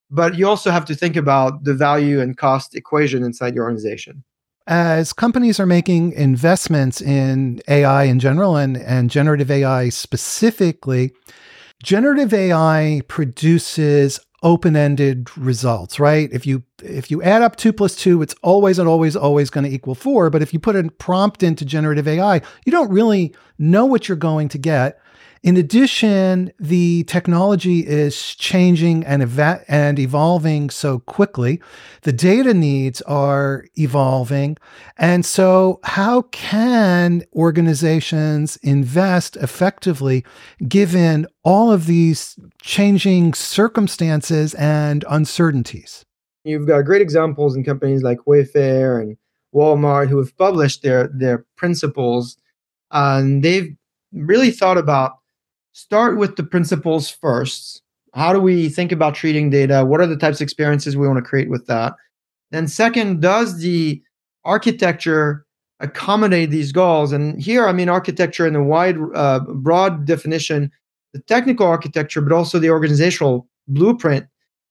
But 0.10 0.38
you 0.38 0.48
also 0.48 0.72
have 0.72 0.86
to 0.86 0.96
think 0.96 1.18
about 1.18 1.66
the 1.66 1.74
value 1.74 2.22
and 2.22 2.38
cost 2.38 2.74
equation 2.74 3.22
inside 3.22 3.54
your 3.54 3.66
organization. 3.66 4.24
As 4.68 5.14
companies 5.14 5.60
are 5.60 5.68
making 5.68 6.14
investments 6.14 7.00
in 7.00 7.62
AI 7.68 8.04
in 8.06 8.20
general 8.20 8.56
and, 8.56 8.78
and 8.78 9.12
generative 9.12 9.52
AI 9.52 9.90
specifically, 9.90 11.12
generative 11.84 12.34
AI 12.34 13.02
produces 13.08 14.20
open-ended 14.42 15.36
results, 15.38 16.00
right? 16.00 16.30
If 16.32 16.46
you 16.46 16.64
if 16.84 17.10
you 17.10 17.22
add 17.24 17.42
up 17.42 17.56
two 17.56 17.74
plus 17.74 17.96
two, 17.96 18.22
it's 18.22 18.36
always 18.44 18.78
and 18.80 18.88
always 18.88 19.16
always 19.16 19.50
going 19.50 19.64
to 19.66 19.72
equal 19.72 19.96
four. 19.96 20.30
But 20.30 20.42
if 20.42 20.54
you 20.54 20.60
put 20.60 20.76
a 20.76 20.84
prompt 20.84 21.44
into 21.44 21.66
generative 21.66 22.08
AI, 22.08 22.42
you 22.66 22.72
don't 22.72 22.92
really 22.92 23.36
know 23.58 23.86
what 23.86 24.08
you're 24.08 24.16
going 24.16 24.50
to 24.50 24.58
get. 24.58 25.00
In 25.46 25.58
addition, 25.58 26.52
the 26.60 27.04
technology 27.04 27.86
is 27.86 28.34
changing 28.34 29.06
and, 29.06 29.22
eva- 29.22 29.64
and 29.68 30.00
evolving 30.00 30.72
so 30.72 30.98
quickly. 30.98 31.62
The 32.02 32.12
data 32.12 32.52
needs 32.52 33.00
are 33.04 33.66
evolving. 33.76 34.58
And 34.98 35.24
so, 35.24 35.80
how 35.84 36.24
can 36.24 37.22
organizations 37.36 38.58
invest 38.64 39.36
effectively 39.36 40.26
given 40.68 41.28
all 41.44 41.72
of 41.72 41.86
these 41.86 42.40
changing 42.60 43.36
circumstances 43.36 44.56
and 44.56 45.06
uncertainties? 45.08 46.04
You've 46.44 46.66
got 46.66 46.86
great 46.86 47.04
examples 47.04 47.56
in 47.56 47.64
companies 47.64 48.02
like 48.02 48.18
Wayfair 48.28 49.00
and 49.00 49.16
Walmart 49.54 50.10
who 50.10 50.18
have 50.18 50.36
published 50.40 50.82
their, 50.82 51.08
their 51.14 51.46
principles. 51.56 52.36
And 52.90 53.44
they've 53.44 53.76
really 54.12 54.50
thought 54.50 54.80
about 54.80 55.20
start 55.76 56.18
with 56.18 56.38
the 56.38 56.44
principles 56.44 57.10
first. 57.10 57.82
How 58.14 58.32
do 58.32 58.40
we 58.40 58.70
think 58.70 58.94
about 58.94 59.14
treating 59.14 59.50
data? 59.50 59.84
What 59.84 60.00
are 60.00 60.08
the 60.08 60.16
types 60.16 60.40
of 60.40 60.46
experiences 60.46 60.96
we 60.96 61.06
want 61.06 61.18
to 61.18 61.30
create 61.30 61.50
with 61.50 61.68
that? 61.68 61.96
Then, 62.52 62.68
second, 62.68 63.22
does 63.22 63.60
the 63.60 64.02
architecture 64.46 65.46
accommodate 65.82 66.50
these 66.50 66.72
goals? 66.72 67.12
And 67.12 67.42
here, 67.42 67.68
I 67.68 67.74
mean 67.74 67.90
architecture 67.90 68.48
in 68.48 68.56
a 68.56 68.64
wide, 68.64 68.96
uh, 69.14 69.42
broad 69.42 70.06
definition, 70.06 70.72
the 71.12 71.20
technical 71.20 71.68
architecture, 71.68 72.22
but 72.22 72.34
also 72.34 72.58
the 72.58 72.70
organizational 72.70 73.46
blueprint 73.68 74.26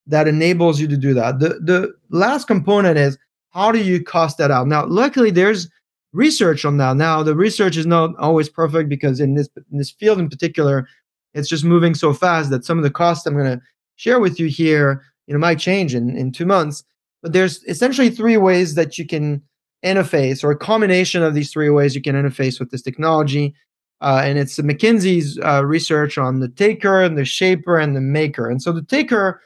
that 0.07 0.27
enables 0.27 0.81
you 0.81 0.89
to 0.89 0.97
do 0.97 1.13
that. 1.13 1.39
The 1.39 1.61
the 1.61 1.93
last 2.09 2.47
component 2.47 2.97
is 2.97 3.19
how 3.51 3.71
do 3.71 3.79
you 3.79 4.03
cost 4.03 4.39
that 4.39 4.51
out? 4.51 4.69
Now, 4.69 4.87
luckily, 4.87 5.31
there's 5.31 5.69
research 6.15 6.65
on 6.65 6.79
that. 6.79 6.97
Now, 6.97 7.23
the 7.23 7.35
research 7.35 7.77
is 7.77 7.87
not 7.87 8.17
always 8.19 8.49
perfect 8.49 8.89
because 8.89 9.21
in 9.21 9.35
this 9.35 9.49
in 9.71 9.79
this 9.79 9.91
field 9.91 10.19
in 10.19 10.31
particular, 10.31 10.89
it's 11.35 11.49
just 11.49 11.65
moving 11.65 11.95
so 11.95 12.15
fast 12.15 12.51
that 12.51 12.65
some 12.65 12.79
of 12.79 12.85
the 12.85 12.91
costs 12.91 13.27
I'm 13.27 13.35
going 13.35 13.59
to 13.59 13.63
share 13.97 14.21
with 14.21 14.41
you 14.41 14.47
here, 14.47 15.03
you 15.27 15.35
know, 15.35 15.41
might 15.41 15.59
change 15.59 15.95
in 15.95 16.17
in 16.17 16.33
two 16.33 16.47
months. 16.47 16.85
But 17.23 17.33
there's 17.33 17.63
essentially 17.65 18.11
three 18.11 18.37
ways 18.37 18.75
that 18.75 18.97
you 18.97 19.07
can 19.07 19.43
interface, 19.85 20.43
or 20.43 20.51
a 20.51 20.57
combination 20.57 21.23
of 21.23 21.35
these 21.35 21.53
three 21.53 21.71
ways 21.71 21.95
you 21.95 22.03
can 22.03 22.15
interface 22.15 22.59
with 22.59 22.71
this 22.71 22.83
technology. 22.83 23.55
Uh, 24.01 24.23
and 24.25 24.39
it's 24.39 24.59
McKinsey's 24.59 25.39
uh, 25.45 25.65
research 25.65 26.19
on 26.19 26.41
the 26.41 26.49
taker 26.49 27.03
and 27.03 27.17
the 27.17 27.25
shaper 27.25 27.79
and 27.79 27.97
the 27.97 28.01
maker. 28.01 28.51
And 28.51 28.61
so 28.61 28.73
the 28.73 28.83
taker 28.83 29.41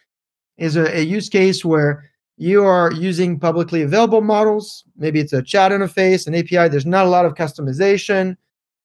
is 0.56 0.74
a, 0.76 0.98
a 0.98 1.02
use 1.02 1.28
case 1.28 1.64
where 1.64 2.10
you 2.38 2.64
are 2.64 2.92
using 2.92 3.38
publicly 3.38 3.82
available 3.82 4.20
models. 4.20 4.84
Maybe 4.96 5.18
it's 5.18 5.32
a 5.32 5.42
chat 5.42 5.72
interface, 5.72 6.26
an 6.26 6.36
API. 6.36 6.68
There's 6.68 6.86
not 6.86 7.04
a 7.04 7.08
lot 7.08 7.26
of 7.26 7.34
customization. 7.34 8.36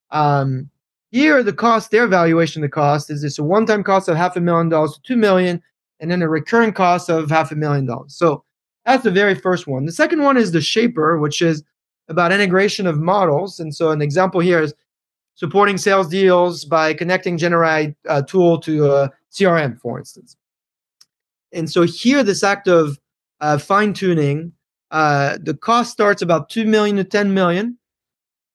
Um, 0.09 0.69
here, 1.11 1.43
the 1.43 1.53
cost, 1.53 1.91
their 1.91 2.07
valuation, 2.07 2.63
the 2.63 2.69
cost 2.69 3.11
is 3.11 3.21
this 3.21 3.37
a 3.37 3.43
one-time 3.43 3.83
cost 3.83 4.09
of 4.09 4.17
half 4.17 4.35
a 4.35 4.41
million 4.41 4.69
dollars 4.69 4.93
to 4.93 5.01
two 5.03 5.15
million, 5.15 5.61
and 5.99 6.09
then 6.09 6.23
a 6.23 6.27
recurring 6.27 6.73
cost 6.73 7.09
of 7.09 7.29
half 7.29 7.51
a 7.51 7.55
million 7.55 7.85
dollars. 7.85 8.15
So 8.15 8.43
that's 8.85 9.03
the 9.03 9.11
very 9.11 9.35
first 9.35 9.67
one. 9.67 9.85
The 9.85 9.91
second 9.91 10.23
one 10.23 10.35
is 10.35 10.51
the 10.51 10.59
shaper, 10.59 11.19
which 11.19 11.39
is 11.39 11.63
about 12.09 12.31
integration 12.31 12.87
of 12.87 12.99
models. 12.99 13.59
And 13.59 13.73
so 13.73 13.91
an 13.91 14.01
example 14.01 14.41
here 14.41 14.61
is 14.61 14.73
supporting 15.35 15.77
sales 15.77 16.07
deals 16.07 16.65
by 16.65 16.95
connecting 16.95 17.37
Generate 17.37 17.95
uh, 18.09 18.23
tool 18.23 18.59
to 18.61 18.91
a 18.91 19.11
CRM, 19.31 19.79
for 19.79 19.99
instance. 19.99 20.35
And 21.51 21.69
so 21.69 21.83
here, 21.83 22.23
this 22.23 22.43
act 22.43 22.67
of 22.67 22.97
uh, 23.43 23.57
fine 23.57 23.93
tuning. 23.93 24.53
Uh, 24.89 25.37
the 25.41 25.53
cost 25.53 25.91
starts 25.91 26.21
about 26.21 26.49
two 26.49 26.65
million 26.65 26.95
to 26.95 27.03
ten 27.03 27.33
million 27.33 27.77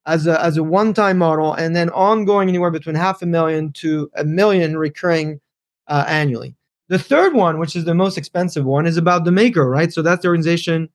as 0.07 0.27
a 0.27 0.43
as 0.43 0.57
a 0.57 0.65
one 0.65 0.95
time 0.95 1.19
model, 1.19 1.53
and 1.53 1.77
then 1.77 1.91
ongoing 1.91 2.49
anywhere 2.49 2.71
between 2.71 2.97
half 2.97 3.21
a 3.21 3.27
million 3.27 3.71
to 3.73 4.11
a 4.17 4.25
million 4.25 4.79
recurring 4.79 5.41
uh, 5.89 6.05
annually. 6.09 6.57
The 6.89 6.99
third 6.99 7.35
one, 7.35 7.59
which 7.59 7.77
is 7.77 7.85
the 7.85 7.95
most 7.95 8.17
expensive 8.17 8.65
one, 8.65 8.87
is 8.87 8.97
about 8.97 9.25
the 9.25 9.33
maker, 9.33 9.69
right? 9.69 9.93
So 9.93 10.01
that's 10.01 10.23
the 10.23 10.29
organization, 10.29 10.89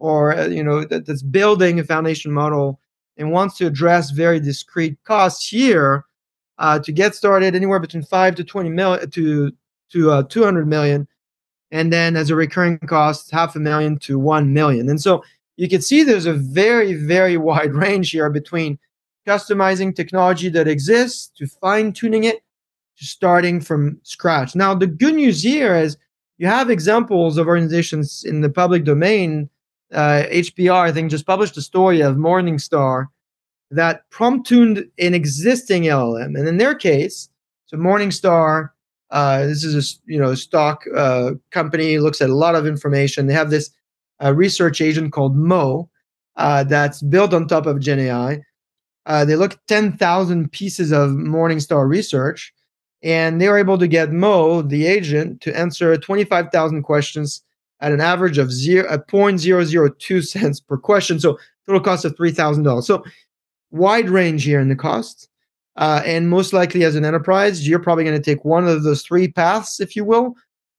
or 0.00 0.36
uh, 0.36 0.46
you 0.48 0.64
know, 0.64 0.84
that, 0.84 1.06
that's 1.06 1.22
building 1.22 1.78
a 1.78 1.84
foundation 1.84 2.32
model 2.32 2.80
and 3.16 3.30
wants 3.30 3.56
to 3.58 3.66
address 3.66 4.10
very 4.10 4.40
discrete 4.40 4.98
costs 5.04 5.48
here. 5.48 6.04
Uh, 6.58 6.78
to 6.80 6.90
get 6.90 7.14
started, 7.14 7.54
anywhere 7.54 7.78
between 7.78 8.02
five 8.02 8.34
to 8.34 8.42
twenty 8.42 8.70
million 8.70 9.08
to 9.10 9.52
to 9.92 10.10
uh, 10.10 10.22
two 10.24 10.42
hundred 10.42 10.66
million 10.66 11.06
and 11.70 11.92
then 11.92 12.16
as 12.16 12.30
a 12.30 12.36
recurring 12.36 12.78
cost, 12.78 13.30
half 13.30 13.56
a 13.56 13.60
million 13.60 13.98
to 14.00 14.18
one 14.18 14.52
million. 14.52 14.88
And 14.88 15.00
so 15.00 15.24
you 15.56 15.68
can 15.68 15.82
see 15.82 16.02
there's 16.02 16.26
a 16.26 16.32
very, 16.32 16.94
very 16.94 17.36
wide 17.48 17.74
range 17.74 18.10
here 18.10 18.30
between 18.30 18.78
customizing 19.26 19.94
technology 19.94 20.48
that 20.50 20.68
exists 20.68 21.30
to 21.36 21.46
fine 21.46 21.92
tuning 21.92 22.24
it 22.24 22.36
to 22.98 23.04
starting 23.04 23.60
from 23.60 23.98
scratch. 24.02 24.54
Now, 24.54 24.74
the 24.74 24.86
good 24.86 25.14
news 25.14 25.42
here 25.42 25.74
is 25.74 25.96
you 26.38 26.46
have 26.46 26.70
examples 26.70 27.36
of 27.36 27.46
organizations 27.46 28.24
in 28.24 28.40
the 28.40 28.48
public 28.48 28.84
domain. 28.84 29.50
Uh, 29.92 30.24
HBR, 30.30 30.88
I 30.88 30.92
think, 30.92 31.10
just 31.10 31.26
published 31.26 31.56
a 31.56 31.62
story 31.62 32.00
of 32.00 32.16
Morningstar 32.16 33.06
that 33.70 34.08
prompt 34.10 34.46
tuned 34.46 34.86
an 34.98 35.14
existing 35.14 35.84
LLM. 35.84 36.38
And 36.38 36.48
in 36.48 36.58
their 36.58 36.74
case, 36.74 37.28
so 37.66 37.76
Morningstar 37.76 38.70
uh, 39.10 39.46
this 39.46 39.62
is 39.64 39.74
a 39.74 40.12
you 40.12 40.18
know 40.18 40.34
stock 40.34 40.84
uh, 40.94 41.32
company 41.50 41.98
looks 41.98 42.20
at 42.20 42.30
a 42.30 42.34
lot 42.34 42.54
of 42.54 42.66
information. 42.66 43.26
They 43.26 43.34
have 43.34 43.50
this 43.50 43.70
uh, 44.22 44.34
research 44.34 44.80
agent 44.80 45.12
called 45.12 45.36
Mo 45.36 45.88
uh, 46.36 46.64
that's 46.64 47.02
built 47.02 47.32
on 47.32 47.46
top 47.46 47.66
of 47.66 47.80
Gen 47.80 48.00
AI. 48.00 48.42
Uh, 49.06 49.24
they 49.24 49.36
look 49.36 49.52
at 49.52 49.66
10,000 49.68 50.50
pieces 50.50 50.90
of 50.90 51.10
Morningstar 51.10 51.88
research, 51.88 52.52
and 53.02 53.40
they 53.40 53.48
were 53.48 53.58
able 53.58 53.78
to 53.78 53.86
get 53.86 54.10
Mo, 54.10 54.62
the 54.62 54.86
agent, 54.86 55.40
to 55.42 55.56
answer 55.56 55.96
25,000 55.96 56.82
questions 56.82 57.42
at 57.80 57.92
an 57.92 58.00
average 58.00 58.38
of 58.38 58.50
zero, 58.50 58.88
at 58.90 59.06
0.002 59.06 60.26
cents 60.26 60.60
per 60.60 60.76
question. 60.76 61.20
So 61.20 61.38
total 61.66 61.80
cost 61.80 62.04
of 62.04 62.16
$3,000. 62.16 62.82
So 62.82 63.04
wide 63.70 64.08
range 64.08 64.42
here 64.44 64.60
in 64.60 64.68
the 64.68 64.76
costs. 64.76 65.28
Uh, 65.76 66.02
and 66.04 66.30
most 66.30 66.52
likely, 66.52 66.84
as 66.84 66.96
an 66.96 67.04
enterprise, 67.04 67.68
you're 67.68 67.78
probably 67.78 68.04
going 68.04 68.16
to 68.16 68.22
take 68.22 68.44
one 68.44 68.66
of 68.66 68.82
those 68.82 69.02
three 69.02 69.28
paths, 69.28 69.78
if 69.78 69.94
you 69.94 70.04
will, 70.04 70.34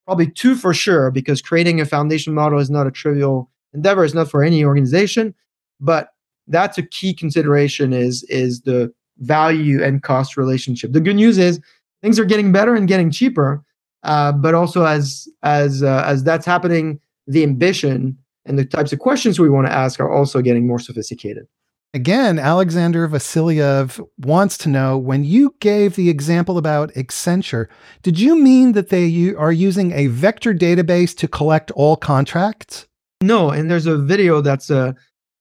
probably 0.05 0.29
two 0.31 0.55
for 0.55 0.73
sure, 0.73 1.11
because 1.11 1.41
creating 1.41 1.79
a 1.79 1.85
foundation 1.85 2.33
model 2.33 2.59
is 2.59 2.69
not 2.69 2.87
a 2.87 2.91
trivial 2.91 3.49
endeavor. 3.73 4.03
It's 4.03 4.13
not 4.13 4.31
for 4.31 4.43
any 4.43 4.63
organization, 4.63 5.35
but 5.79 6.09
that's 6.47 6.77
a 6.77 6.83
key 6.83 7.13
consideration 7.13 7.93
is 7.93 8.23
is 8.23 8.61
the 8.61 8.91
value 9.19 9.83
and 9.83 10.01
cost 10.01 10.37
relationship. 10.37 10.93
The 10.93 11.01
good 11.01 11.15
news 11.15 11.37
is 11.37 11.59
things 12.01 12.19
are 12.19 12.25
getting 12.25 12.51
better 12.51 12.75
and 12.75 12.87
getting 12.87 13.11
cheaper, 13.11 13.63
uh, 14.03 14.31
but 14.31 14.55
also 14.55 14.85
as 14.85 15.27
as 15.43 15.83
uh, 15.83 16.03
as 16.05 16.23
that's 16.23 16.45
happening, 16.45 16.99
the 17.27 17.43
ambition 17.43 18.17
and 18.45 18.57
the 18.57 18.65
types 18.65 18.93
of 18.93 18.99
questions 18.99 19.39
we 19.39 19.49
want 19.49 19.67
to 19.67 19.73
ask 19.73 19.99
are 19.99 20.11
also 20.11 20.41
getting 20.41 20.65
more 20.65 20.79
sophisticated. 20.79 21.47
Again, 21.97 22.37
Alexander 22.37 23.07
Vasilyev 23.07 23.99
wants 24.19 24.55
to 24.59 24.69
know 24.69 24.99
when 24.99 25.23
you 25.23 25.55
gave 25.59 25.95
the 25.95 26.11
example 26.11 26.59
about 26.59 26.93
Accenture, 26.93 27.65
did 28.03 28.19
you 28.19 28.39
mean 28.39 28.73
that 28.73 28.89
they 28.89 29.33
are 29.33 29.51
using 29.51 29.93
a 29.93 30.05
vector 30.05 30.53
database 30.53 31.17
to 31.17 31.27
collect 31.27 31.71
all 31.71 31.95
contracts? 31.95 32.85
No, 33.23 33.49
and 33.49 33.71
there's 33.71 33.87
a 33.87 33.97
video 33.97 34.41
that's 34.41 34.69
uh, 34.69 34.93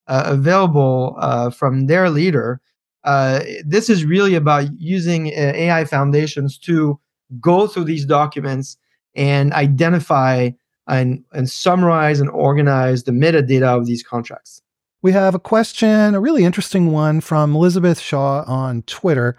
uh, 0.06 0.22
available 0.24 1.14
uh, 1.18 1.50
from 1.50 1.88
their 1.88 2.08
leader. 2.08 2.62
Uh, 3.04 3.40
this 3.66 3.90
is 3.90 4.06
really 4.06 4.34
about 4.34 4.64
using 4.80 5.26
uh, 5.26 5.52
AI 5.54 5.84
foundations 5.84 6.56
to 6.60 6.98
go 7.38 7.66
through 7.66 7.84
these 7.84 8.06
documents 8.06 8.78
and 9.14 9.52
identify 9.52 10.48
and, 10.88 11.22
and 11.34 11.50
summarize 11.50 12.18
and 12.18 12.30
organize 12.30 13.02
the 13.02 13.12
metadata 13.12 13.76
of 13.78 13.84
these 13.84 14.02
contracts. 14.02 14.62
We 15.06 15.12
have 15.12 15.36
a 15.36 15.38
question, 15.38 16.16
a 16.16 16.20
really 16.20 16.42
interesting 16.42 16.90
one 16.90 17.20
from 17.20 17.54
Elizabeth 17.54 18.00
Shaw 18.00 18.42
on 18.42 18.82
Twitter, 18.88 19.36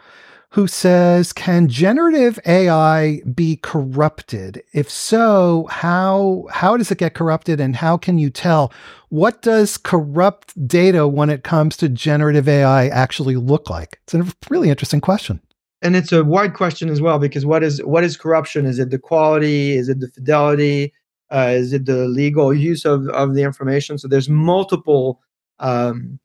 who 0.51 0.65
says, 0.65 1.33
Can 1.33 1.67
generative 1.67 2.39
AI 2.45 3.19
be 3.35 3.57
corrupted? 3.57 4.63
If 4.71 4.89
so, 4.89 5.67
how 5.69 6.45
how 6.51 6.77
does 6.77 6.89
it 6.89 6.99
get 6.99 7.15
corrupted 7.15 7.59
and 7.59 7.75
how 7.75 7.97
can 7.97 8.17
you 8.17 8.29
tell? 8.29 8.71
What 9.09 9.41
does 9.41 9.77
corrupt 9.77 10.53
data 10.69 11.05
when 11.05 11.29
it 11.29 11.43
comes 11.43 11.75
to 11.77 11.89
generative 11.89 12.47
AI 12.47 12.87
actually 12.87 13.35
look 13.35 13.69
like? 13.69 13.99
It's 14.03 14.13
a 14.13 14.25
really 14.49 14.69
interesting 14.69 15.01
question. 15.01 15.41
and 15.81 15.97
it's 15.97 16.13
a 16.13 16.23
wide 16.23 16.53
question 16.53 16.87
as 16.87 17.01
well 17.01 17.19
because 17.19 17.45
what 17.45 17.61
is 17.61 17.83
what 17.83 18.05
is 18.05 18.15
corruption? 18.15 18.65
Is 18.65 18.79
it 18.79 18.89
the 18.89 18.99
quality? 18.99 19.73
Is 19.73 19.89
it 19.89 19.99
the 19.99 20.07
fidelity? 20.07 20.93
Uh, 21.29 21.49
is 21.51 21.73
it 21.73 21.85
the 21.85 22.07
legal 22.07 22.53
use 22.53 22.85
of, 22.85 23.09
of 23.09 23.35
the 23.35 23.43
information? 23.43 23.97
So 23.97 24.07
there's 24.07 24.29
multiple 24.29 25.19
um, 25.59 26.19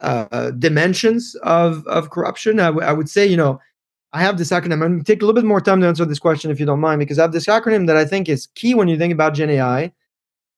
uh, 0.00 0.50
dimensions 0.52 1.34
of 1.42 1.86
of 1.86 2.10
corruption. 2.10 2.60
I, 2.60 2.66
w- 2.66 2.86
I 2.86 2.92
would 2.92 3.08
say, 3.08 3.26
you 3.26 3.36
know, 3.36 3.60
I 4.12 4.22
have 4.22 4.38
this 4.38 4.50
acronym. 4.50 4.74
I'm 4.74 4.78
going 4.80 4.98
to 4.98 5.04
take 5.04 5.22
a 5.22 5.26
little 5.26 5.40
bit 5.40 5.46
more 5.46 5.60
time 5.60 5.80
to 5.80 5.86
answer 5.86 6.04
this 6.04 6.18
question 6.18 6.50
if 6.50 6.60
you 6.60 6.66
don't 6.66 6.80
mind, 6.80 6.98
because 6.98 7.18
I 7.18 7.22
have 7.22 7.32
this 7.32 7.46
acronym 7.46 7.86
that 7.86 7.96
I 7.96 8.04
think 8.04 8.28
is 8.28 8.46
key 8.54 8.74
when 8.74 8.88
you 8.88 8.96
think 8.96 9.12
about 9.12 9.34
Gen 9.34 9.50
AI, 9.50 9.92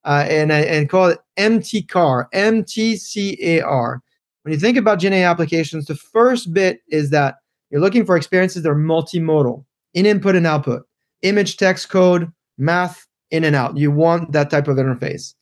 uh, 0.05 0.27
and 0.29 0.53
and 0.53 0.89
call 0.89 1.09
it 1.09 1.19
MTCAR, 1.39 2.27
M-T-C-A-R. 2.33 4.03
When 4.43 4.55
you 4.55 4.61
think 4.61 4.77
about 4.77 4.99
Gen 4.99 5.13
AI 5.13 5.31
applications, 5.31 5.87
the 5.87 5.97
first 5.97 6.53
bit 6.55 6.81
is 6.89 7.11
that 7.11 7.37
you're 7.71 7.81
looking 7.81 8.07
for 8.07 8.17
experiences 8.17 8.63
that 8.63 8.71
are 8.71 8.75
multimodal, 8.75 9.65
in 9.95 10.07
input 10.07 10.37
and 10.37 10.47
output, 10.47 10.83
image, 11.23 11.57
text, 11.57 11.89
code, 11.89 12.31
math, 12.59 13.07
in 13.31 13.45
and 13.45 13.55
out. 13.57 13.77
You 13.77 13.91
want 13.91 14.33
that 14.33 14.51
type 14.51 14.69
of 14.69 14.77
interface. 14.77 15.35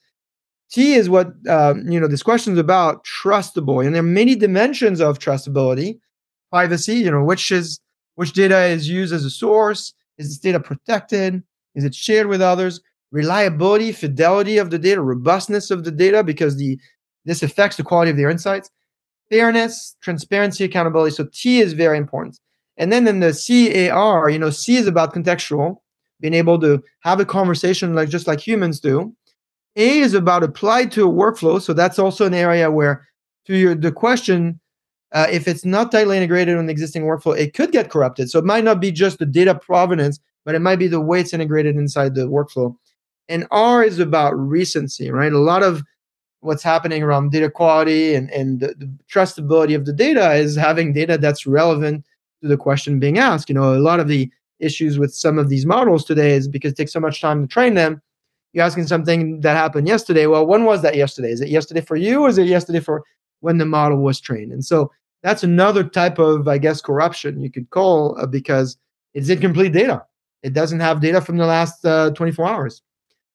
T 0.71 0.95
is 0.95 1.09
what 1.09 1.29
um, 1.49 1.89
you 1.89 1.99
know. 1.99 2.09
This 2.09 2.23
question 2.23 2.53
is 2.53 2.59
about 2.59 3.05
trustable, 3.05 3.85
and 3.85 3.95
there 3.95 4.01
are 4.01 4.07
many 4.07 4.35
dimensions 4.35 5.01
of 5.01 5.19
trustability. 5.19 5.99
Privacy, 6.51 6.95
you 6.95 7.11
know, 7.11 7.25
which 7.25 7.51
is 7.51 7.81
which 8.17 8.33
data 8.33 8.65
is 8.65 8.89
used 8.89 9.13
as 9.13 9.25
a 9.25 9.31
source. 9.31 9.95
Is 10.19 10.29
this 10.29 10.39
data 10.39 10.61
protected? 10.61 11.43
Is 11.75 11.85
it 11.85 11.95
shared 11.95 12.27
with 12.27 12.43
others? 12.43 12.81
Reliability, 13.13 13.93
fidelity 13.93 14.59
of 14.59 14.71
the 14.71 14.79
data, 14.79 15.01
robustness 15.01 15.71
of 15.71 15.85
the 15.85 15.91
data, 15.91 16.23
because 16.23 16.57
the 16.57 16.79
this 17.25 17.43
affects 17.43 17.77
the 17.77 17.83
quality 17.83 18.11
of 18.11 18.17
their 18.17 18.31
insights. 18.31 18.71
Fairness, 19.31 19.97
transparency, 20.03 20.65
accountability. 20.65 21.15
So 21.15 21.29
T 21.33 21.61
is 21.61 21.73
very 21.75 21.99
important. 21.99 22.41
And 22.77 22.93
then 22.93 23.07
in 23.07 23.21
the 23.21 23.33
CAR, 23.33 24.31
you 24.31 24.39
know, 24.39 24.51
C 24.51 24.77
is 24.77 24.87
about 24.87 25.15
contextual, 25.15 25.77
being 26.21 26.35
able 26.35 26.59
to 26.61 26.83
have 27.01 27.21
a 27.21 27.25
conversation 27.25 27.95
like 27.95 28.09
just 28.09 28.27
like 28.27 28.41
humans 28.41 28.81
do. 28.81 29.15
A 29.77 29.99
is 30.01 30.15
about 30.15 30.43
applied 30.43 30.91
to 30.93 31.09
a 31.09 31.13
workflow. 31.13 31.61
So 31.61 31.73
that's 31.73 31.99
also 31.99 32.27
an 32.27 32.35
area 32.35 32.71
where, 32.71 33.07
to 33.47 33.57
your 33.57 33.75
the 33.75 33.93
question, 33.93 34.61
uh, 35.13 35.27
if 35.31 35.49
it's 35.49 35.65
not 35.65 35.91
tightly 35.91 36.17
integrated 36.17 36.57
on 36.57 36.67
the 36.67 36.73
existing 36.73 37.05
workflow, 37.05 37.39
it 37.39 37.55
could 37.55 37.73
get 37.73 37.91
corrupted. 37.91 38.31
So 38.31 38.39
it 38.39 38.45
might 38.45 38.65
not 38.65 38.81
be 38.81 38.93
just 38.93 39.19
the 39.19 39.27
data 39.27 39.55
provenance, 39.55 40.21
but 40.45 40.55
it 40.55 40.61
might 40.61 40.77
be 40.77 40.89
the 40.89 41.01
way 41.01 41.21
it's 41.21 41.33
integrated 41.33 41.77
inside 41.77 42.15
the 42.15 42.23
workflow. 42.23 42.75
And 43.29 43.47
R 43.51 43.85
is 43.85 43.99
about 43.99 44.33
recency, 44.33 45.11
right? 45.11 45.33
A 45.33 45.39
lot 45.39 45.63
of 45.63 45.83
what's 46.41 46.63
happening 46.63 47.03
around 47.03 47.33
data 47.33 47.51
quality 47.51 48.15
and, 48.15 48.31
and 48.31 48.61
the, 48.61 48.69
the 48.69 48.91
trustability 49.13 49.75
of 49.75 49.85
the 49.85 49.93
data 49.93 50.35
is 50.35 50.57
having 50.57 50.93
data 50.93 51.19
that's 51.19 51.47
relevant 51.47 52.05
to 52.43 52.49
the 52.49 52.57
question 52.57 53.01
being 53.01 53.19
asked. 53.19 53.49
You 53.49 53.55
know, 53.55 53.75
a 53.75 53.79
lot 53.79 54.01
of 54.01 54.09
the 54.09 54.31
issues 54.61 54.99
with 54.99 55.15
some 55.15 55.39
of 55.39 55.49
these 55.49 55.67
models 55.67 56.05
today 56.05 56.33
is 56.33 56.49
because 56.49 56.73
it 56.73 56.77
takes 56.77 56.93
so 56.93 57.01
much 57.01 57.21
time 57.21 57.43
to 57.43 57.49
train 57.49 57.75
them. 57.75 58.01
You're 58.59 58.67
asking 58.67 58.89
something 58.89 59.41
that 59.43 59.57
happened 59.57 59.87
yesterday. 59.87 60.27
Well, 60.27 60.45
when 60.45 60.65
was 60.65 60.83
that 60.83 60.97
yesterday? 60.97 61.31
Is 61.31 61.41
it 61.41 61.49
yesterday 61.49 61.81
for 61.81 61.95
you? 61.95 62.23
Or 62.23 62.29
is 62.29 62.39
it 62.39 62.49
yesterday 62.49 62.81
for 62.81 63.05
when 63.39 63.59
the 63.59 63.65
model 63.65 63.99
was 63.99 64.21
trained? 64.21 64.51
And 64.51 64.65
so 64.65 64.91
that's 65.23 65.45
another 65.45 65.85
type 65.85 66.19
of, 66.19 66.49
I 66.49 66.59
guess, 66.59 66.81
corruption 66.81 67.41
you 67.41 67.53
could 67.53 67.71
call 67.71 68.19
uh, 68.19 68.27
because 68.27 68.77
it's 69.15 69.29
incomplete 69.29 69.75
data. 69.75 70.05
It 70.43 70.55
doesn't 70.55 70.81
have 70.81 71.01
data 71.01 71.21
from 71.21 71.37
the 71.37 71.47
last 71.47 71.87
uh, 71.87 72.11
24 72.11 72.49
hours. 72.49 72.83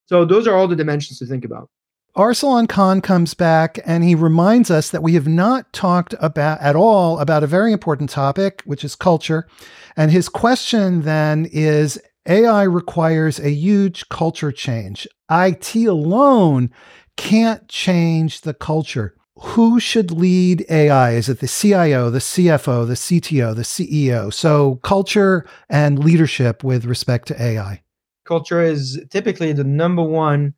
So 0.07 0.25
those 0.25 0.45
are 0.45 0.57
all 0.57 0.67
the 0.67 0.75
dimensions 0.75 1.19
to 1.19 1.25
think 1.25 1.45
about. 1.45 1.69
Arsalan 2.17 2.67
Khan 2.67 2.99
comes 2.99 3.33
back 3.33 3.79
and 3.85 4.03
he 4.03 4.15
reminds 4.15 4.69
us 4.69 4.89
that 4.89 5.03
we 5.03 5.13
have 5.13 5.27
not 5.27 5.71
talked 5.71 6.13
about 6.19 6.59
at 6.59 6.75
all 6.75 7.17
about 7.19 7.43
a 7.43 7.47
very 7.47 7.71
important 7.71 8.09
topic, 8.09 8.61
which 8.65 8.83
is 8.83 8.93
culture. 8.93 9.47
And 9.95 10.11
his 10.11 10.27
question 10.27 11.03
then 11.03 11.47
is 11.49 11.97
AI 12.27 12.63
requires 12.63 13.39
a 13.39 13.49
huge 13.49 14.07
culture 14.09 14.51
change. 14.51 15.07
IT 15.29 15.75
alone 15.75 16.69
can't 17.17 17.67
change 17.67 18.41
the 18.41 18.53
culture. 18.53 19.15
Who 19.39 19.79
should 19.79 20.11
lead 20.11 20.65
AI? 20.69 21.11
Is 21.11 21.27
it 21.27 21.39
the 21.39 21.47
CIO, 21.47 22.09
the 22.09 22.19
CFO, 22.19 22.87
the 22.87 22.93
CTO, 22.93 23.53
the 23.55 23.63
CEO? 23.63 24.33
So, 24.33 24.75
culture 24.83 25.45
and 25.69 25.99
leadership 25.99 26.63
with 26.63 26.85
respect 26.85 27.27
to 27.27 27.41
AI. 27.41 27.81
Culture 28.25 28.61
is 28.61 29.01
typically 29.09 29.51
the 29.51 29.65
number 29.65 30.03
one 30.03 30.53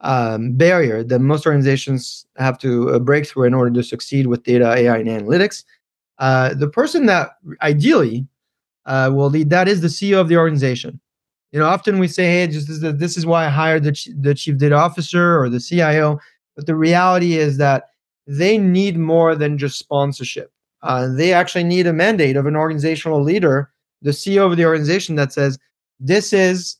um, 0.00 0.54
barrier 0.56 1.04
that 1.04 1.18
most 1.18 1.44
organizations 1.44 2.24
have 2.36 2.56
to 2.60 2.90
uh, 2.90 2.98
break 2.98 3.26
through 3.26 3.44
in 3.44 3.52
order 3.52 3.70
to 3.72 3.82
succeed 3.82 4.26
with 4.26 4.44
data, 4.44 4.72
AI, 4.74 4.98
and 4.98 5.08
analytics. 5.08 5.64
Uh, 6.18 6.54
the 6.54 6.68
person 6.68 7.06
that 7.06 7.32
ideally 7.60 8.26
uh, 8.86 9.10
will 9.12 9.28
lead 9.28 9.50
that 9.50 9.68
is 9.68 9.82
the 9.82 9.88
CEO 9.88 10.18
of 10.20 10.28
the 10.28 10.36
organization. 10.36 10.98
You 11.52 11.60
know, 11.60 11.66
often 11.66 11.98
we 11.98 12.08
say, 12.08 12.26
"Hey, 12.26 12.46
just 12.46 12.68
this, 12.68 12.78
this 12.96 13.16
is 13.16 13.26
why 13.26 13.46
I 13.46 13.48
hired 13.48 13.84
the, 13.84 13.92
ch- 13.92 14.08
the 14.16 14.34
chief 14.34 14.58
data 14.58 14.76
officer 14.76 15.40
or 15.40 15.48
the 15.48 15.60
CIO," 15.60 16.18
but 16.56 16.66
the 16.66 16.76
reality 16.76 17.34
is 17.36 17.56
that 17.58 17.84
they 18.26 18.58
need 18.58 18.96
more 18.98 19.34
than 19.34 19.58
just 19.58 19.78
sponsorship. 19.78 20.52
Uh, 20.82 21.08
they 21.08 21.32
actually 21.32 21.64
need 21.64 21.86
a 21.86 21.92
mandate 21.92 22.36
of 22.36 22.46
an 22.46 22.56
organizational 22.56 23.22
leader, 23.22 23.70
the 24.02 24.12
CEO 24.12 24.50
of 24.50 24.56
the 24.56 24.64
organization, 24.64 25.16
that 25.16 25.32
says, 25.32 25.58
"This 25.98 26.32
is 26.32 26.76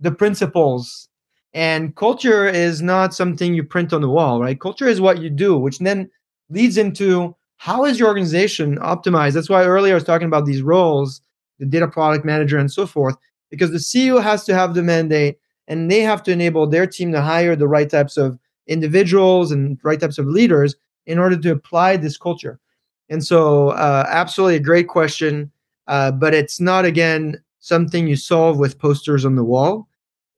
the 0.00 0.12
principles 0.12 1.08
and 1.52 1.96
culture 1.96 2.46
is 2.46 2.80
not 2.80 3.14
something 3.14 3.54
you 3.54 3.64
print 3.64 3.92
on 3.92 4.00
the 4.00 4.08
wall, 4.08 4.40
right? 4.40 4.60
Culture 4.60 4.86
is 4.86 5.00
what 5.00 5.20
you 5.20 5.30
do, 5.30 5.58
which 5.58 5.78
then 5.78 6.08
leads 6.48 6.76
into 6.78 7.34
how 7.56 7.84
is 7.84 7.98
your 7.98 8.08
organization 8.08 8.78
optimized? 8.78 9.32
That's 9.34 9.50
why 9.50 9.64
earlier 9.64 9.94
I 9.94 9.96
was 9.96 10.04
talking 10.04 10.28
about 10.28 10.46
these 10.46 10.62
roles, 10.62 11.20
the 11.58 11.66
data 11.66 11.88
product 11.88 12.24
manager 12.24 12.56
and 12.56 12.70
so 12.70 12.86
forth, 12.86 13.16
because 13.50 13.70
the 13.70 13.78
CEO 13.78 14.22
has 14.22 14.44
to 14.44 14.54
have 14.54 14.74
the 14.74 14.82
mandate 14.82 15.38
and 15.68 15.90
they 15.90 16.00
have 16.00 16.22
to 16.24 16.32
enable 16.32 16.66
their 16.66 16.86
team 16.86 17.12
to 17.12 17.20
hire 17.20 17.54
the 17.54 17.68
right 17.68 17.90
types 17.90 18.16
of 18.16 18.38
individuals 18.66 19.50
and 19.52 19.78
right 19.82 20.00
types 20.00 20.18
of 20.18 20.26
leaders 20.26 20.74
in 21.06 21.18
order 21.18 21.36
to 21.36 21.50
apply 21.50 21.96
this 21.96 22.16
culture. 22.16 22.58
And 23.08 23.24
so, 23.24 23.70
uh, 23.70 24.04
absolutely 24.08 24.56
a 24.56 24.60
great 24.60 24.88
question, 24.88 25.50
uh, 25.88 26.12
but 26.12 26.34
it's 26.34 26.60
not, 26.60 26.84
again, 26.84 27.42
something 27.58 28.06
you 28.06 28.16
solve 28.16 28.58
with 28.58 28.78
posters 28.78 29.24
on 29.24 29.34
the 29.34 29.44
wall. 29.44 29.88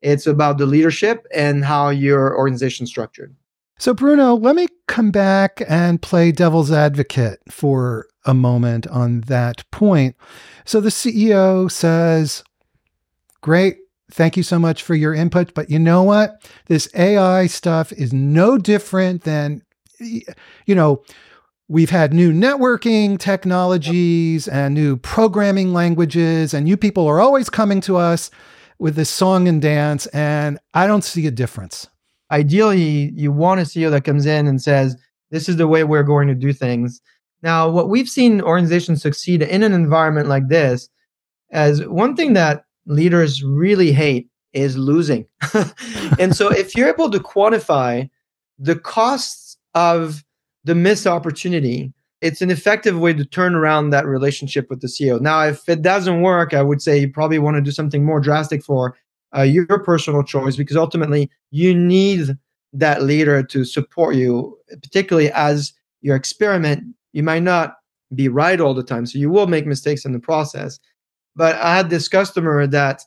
It's 0.01 0.27
about 0.27 0.59
the 0.59 0.67
leadership 0.67 1.27
and 1.35 1.65
how 1.65 1.91
your 1.91 2.37
organization 2.37 2.87
structured. 2.87 3.35
So, 3.79 3.95
Bruno, 3.95 4.35
let 4.35 4.57
me 4.57 4.67
come 4.89 5.11
back 5.11 5.63
and 5.69 6.01
play 6.01 6.33
devil's 6.33 6.73
advocate 6.73 7.41
for 7.49 8.07
a 8.25 8.35
moment 8.35 8.87
on 8.87 9.23
that 9.23 9.69
point. 9.71 10.17
So, 10.65 10.81
the 10.81 10.89
CEO 10.89 11.71
says, 11.71 12.43
Great, 13.43 13.79
thank 14.13 14.37
you 14.37 14.45
so 14.45 14.59
much 14.59 14.85
for 14.85 14.95
your 14.95 15.13
input. 15.13 15.53
But 15.53 15.69
you 15.69 15.79
know 15.79 16.05
what? 16.05 16.49
This 16.67 16.89
AI 16.95 17.49
stuff 17.49 17.93
is 17.93 18.13
no 18.13 18.57
different 18.57 19.23
than, 19.25 19.63
you 19.99 20.75
know, 20.75 21.03
we've 21.67 21.91
had 21.91 22.15
new 22.15 22.33
networking 22.33 23.19
technologies 23.19 24.47
and 24.47 24.75
new 24.75 24.97
programming 24.97 25.73
languages, 25.73 26.55
and 26.55 26.69
you 26.69 26.77
people 26.77 27.09
are 27.09 27.21
always 27.21 27.51
coming 27.51 27.81
to 27.83 27.97
us 27.97 28.31
with 28.79 28.95
this 28.95 29.11
song 29.11 29.49
and 29.49 29.61
dance, 29.61 30.07
and 30.09 30.61
I 30.75 30.87
don't 30.87 31.03
see 31.03 31.27
a 31.27 31.33
difference. 31.33 31.89
Ideally, 32.31 33.11
you 33.15 33.33
want 33.33 33.61
a 33.61 33.65
CEO 33.65 33.91
that 33.91 34.05
comes 34.05 34.25
in 34.25 34.47
and 34.47 34.63
says, 34.63 34.97
This 35.31 35.49
is 35.49 35.57
the 35.57 35.69
way 35.69 35.83
we're 35.83 36.05
going 36.05 36.29
to 36.29 36.35
do 36.35 36.53
things. 36.53 37.01
Now, 37.43 37.69
what 37.69 37.89
we've 37.89 38.09
seen 38.09 38.41
organizations 38.41 39.03
succeed 39.03 39.43
in 39.43 39.65
an 39.65 39.73
environment 39.73 40.29
like 40.29 40.49
this, 40.49 40.89
as 41.51 41.85
one 41.87 42.15
thing 42.15 42.35
that 42.35 42.65
leaders 42.87 43.43
really 43.43 43.93
hate 43.93 44.29
is 44.53 44.77
losing. 44.77 45.27
and 46.19 46.37
so, 46.37 46.51
if 46.51 46.77
you're 46.77 46.89
able 46.89 47.11
to 47.11 47.19
quantify 47.19 48.09
the 48.59 48.77
costs 48.77 49.57
of 49.75 50.25
the 50.65 50.75
missed 50.75 51.07
opportunity 51.07 51.93
it's 52.23 52.41
an 52.41 52.51
effective 52.51 52.99
way 52.99 53.13
to 53.13 53.25
turn 53.25 53.55
around 53.55 53.91
that 53.91 54.07
relationship 54.07 54.71
with 54.71 54.81
the 54.81 54.87
CEO. 54.87 55.21
Now, 55.21 55.43
if 55.43 55.69
it 55.69 55.83
doesn't 55.83 56.23
work, 56.23 56.55
I 56.55 56.63
would 56.63 56.81
say 56.81 56.97
you 56.97 57.11
probably 57.11 57.41
want 57.41 57.57
to 57.57 57.61
do 57.61 57.73
something 57.73 58.05
more 58.05 58.21
drastic 58.21 58.63
for 58.63 58.97
uh, 59.37 59.43
your 59.43 59.67
personal 59.81 60.23
choice 60.23 60.55
because 60.55 60.77
ultimately 60.77 61.29
you 61.51 61.75
need 61.75 62.39
that 62.73 63.03
leader 63.03 63.43
to 63.43 63.65
support 63.65 64.15
you, 64.15 64.57
particularly 64.83 65.33
as 65.33 65.73
your 66.01 66.15
experiment. 66.15 66.85
You 67.13 67.25
might 67.25 67.43
not 67.43 67.75
be 68.15 68.29
right 68.29 68.61
all 68.61 68.73
the 68.73 68.85
time, 68.85 69.05
so 69.05 69.19
you 69.19 69.29
will 69.29 69.49
make 69.49 69.67
mistakes 69.67 70.05
in 70.05 70.13
the 70.13 70.21
process. 70.21 70.79
But 71.35 71.57
I 71.57 71.77
had 71.77 71.91
this 71.91 72.09
customer 72.09 72.67
that 72.67 73.03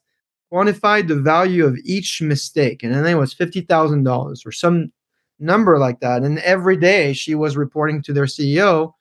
quantified 0.51 1.07
the 1.07 1.19
value 1.19 1.65
of 1.65 1.77
each 1.83 2.21
mistake, 2.21 2.83
and 2.83 2.95
I 2.95 3.03
think 3.03 3.15
it 3.15 3.19
was 3.19 3.33
fifty 3.33 3.61
thousand 3.61 4.03
dollars 4.03 4.43
or 4.45 4.51
some 4.51 4.91
number 5.39 5.77
like 5.77 5.99
that. 5.99 6.23
And 6.23 6.39
every 6.39 6.77
day 6.77 7.13
she 7.13 7.35
was 7.35 7.57
reporting 7.57 8.01
to 8.03 8.13
their 8.13 8.25
CEO 8.25 8.93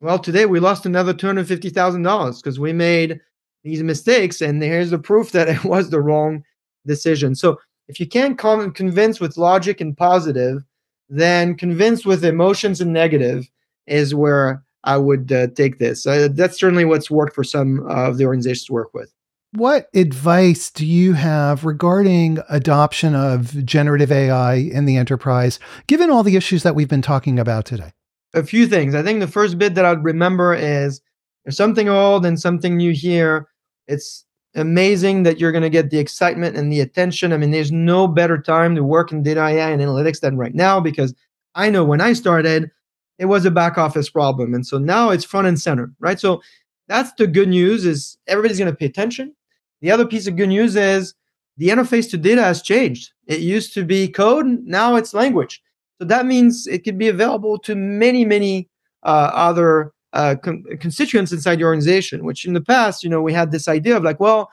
well, 0.00 0.18
today 0.18 0.46
we 0.46 0.60
lost 0.60 0.86
another 0.86 1.12
$250,000 1.12 2.42
because 2.42 2.60
we 2.60 2.72
made 2.72 3.20
these 3.64 3.82
mistakes. 3.82 4.40
And 4.40 4.62
here's 4.62 4.90
the 4.90 4.98
proof 4.98 5.32
that 5.32 5.48
it 5.48 5.64
was 5.64 5.90
the 5.90 6.00
wrong 6.00 6.44
decision. 6.86 7.34
So 7.34 7.58
if 7.88 7.98
you 7.98 8.06
can't 8.06 8.38
con- 8.38 8.72
convince 8.72 9.20
with 9.20 9.36
logic 9.36 9.80
and 9.80 9.96
positive, 9.96 10.62
then 11.08 11.56
convince 11.56 12.04
with 12.04 12.24
emotions 12.24 12.80
and 12.80 12.92
negative 12.92 13.48
is 13.86 14.14
where 14.14 14.62
I 14.84 14.96
would 14.96 15.32
uh, 15.32 15.48
take 15.48 15.78
this. 15.78 16.06
Uh, 16.06 16.28
that's 16.30 16.58
certainly 16.58 16.84
what's 16.84 17.10
worked 17.10 17.34
for 17.34 17.44
some 17.44 17.86
of 17.88 18.18
the 18.18 18.24
organizations 18.24 18.66
to 18.66 18.72
work 18.72 18.94
with. 18.94 19.12
What 19.52 19.88
advice 19.94 20.70
do 20.70 20.84
you 20.84 21.14
have 21.14 21.64
regarding 21.64 22.38
adoption 22.50 23.14
of 23.14 23.64
generative 23.64 24.12
AI 24.12 24.54
in 24.54 24.84
the 24.84 24.96
enterprise, 24.96 25.58
given 25.86 26.10
all 26.10 26.22
the 26.22 26.36
issues 26.36 26.62
that 26.64 26.74
we've 26.74 26.88
been 26.88 27.02
talking 27.02 27.38
about 27.38 27.64
today? 27.64 27.92
A 28.34 28.42
few 28.42 28.66
things. 28.66 28.94
I 28.94 29.02
think 29.02 29.20
the 29.20 29.26
first 29.26 29.56
bit 29.56 29.74
that 29.74 29.86
I'd 29.86 30.04
remember 30.04 30.54
is 30.54 31.00
there's 31.44 31.56
something 31.56 31.88
old 31.88 32.26
and 32.26 32.38
something 32.38 32.76
new 32.76 32.92
here. 32.92 33.48
It's 33.86 34.26
amazing 34.54 35.22
that 35.22 35.40
you're 35.40 35.52
going 35.52 35.62
to 35.62 35.70
get 35.70 35.88
the 35.88 35.98
excitement 35.98 36.54
and 36.54 36.70
the 36.70 36.80
attention. 36.80 37.32
I 37.32 37.38
mean, 37.38 37.50
there's 37.50 37.72
no 37.72 38.06
better 38.06 38.36
time 38.36 38.74
to 38.74 38.84
work 38.84 39.12
in 39.12 39.22
data 39.22 39.40
AI 39.40 39.70
and 39.70 39.80
analytics 39.80 40.20
than 40.20 40.36
right 40.36 40.54
now 40.54 40.78
because 40.78 41.14
I 41.54 41.70
know 41.70 41.84
when 41.84 42.02
I 42.02 42.12
started, 42.12 42.70
it 43.18 43.26
was 43.26 43.44
a 43.44 43.50
back 43.50 43.76
office 43.76 44.08
problem. 44.08 44.54
And 44.54 44.66
so 44.66 44.78
now 44.78 45.10
it's 45.10 45.24
front 45.24 45.46
and 45.46 45.60
center, 45.60 45.92
right? 45.98 46.20
So 46.20 46.40
that's 46.86 47.12
the 47.14 47.26
good 47.26 47.48
news 47.48 47.84
is 47.84 48.16
everybody's 48.26 48.58
going 48.58 48.70
to 48.70 48.76
pay 48.76 48.86
attention. 48.86 49.34
The 49.80 49.90
other 49.90 50.06
piece 50.06 50.26
of 50.26 50.36
good 50.36 50.48
news 50.48 50.76
is 50.76 51.14
the 51.56 51.68
interface 51.68 52.08
to 52.10 52.16
data 52.16 52.42
has 52.42 52.62
changed. 52.62 53.12
It 53.26 53.40
used 53.40 53.74
to 53.74 53.84
be 53.84 54.08
code, 54.08 54.46
now 54.64 54.96
it's 54.96 55.14
language. 55.14 55.60
So 55.98 56.06
that 56.06 56.26
means 56.26 56.66
it 56.66 56.84
could 56.84 56.96
be 56.96 57.08
available 57.08 57.58
to 57.58 57.74
many, 57.74 58.24
many 58.24 58.68
uh, 59.02 59.30
other 59.34 59.92
uh, 60.12 60.36
con- 60.42 60.64
constituents 60.80 61.32
inside 61.32 61.58
your 61.58 61.68
organization. 61.68 62.24
Which 62.24 62.44
in 62.44 62.52
the 62.52 62.60
past, 62.60 63.02
you 63.02 63.10
know, 63.10 63.20
we 63.20 63.32
had 63.32 63.50
this 63.50 63.66
idea 63.66 63.96
of 63.96 64.04
like, 64.04 64.20
well, 64.20 64.48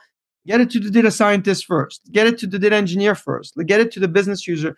get 0.46 0.60
it 0.60 0.70
to 0.70 0.80
the 0.80 0.90
data 0.90 1.10
scientist 1.10 1.64
first, 1.64 2.00
get 2.12 2.26
it 2.26 2.38
to 2.38 2.46
the 2.46 2.58
data 2.58 2.74
engineer 2.74 3.14
first, 3.14 3.54
get 3.66 3.80
it 3.80 3.92
to 3.92 4.00
the 4.00 4.08
business 4.08 4.46
user 4.46 4.76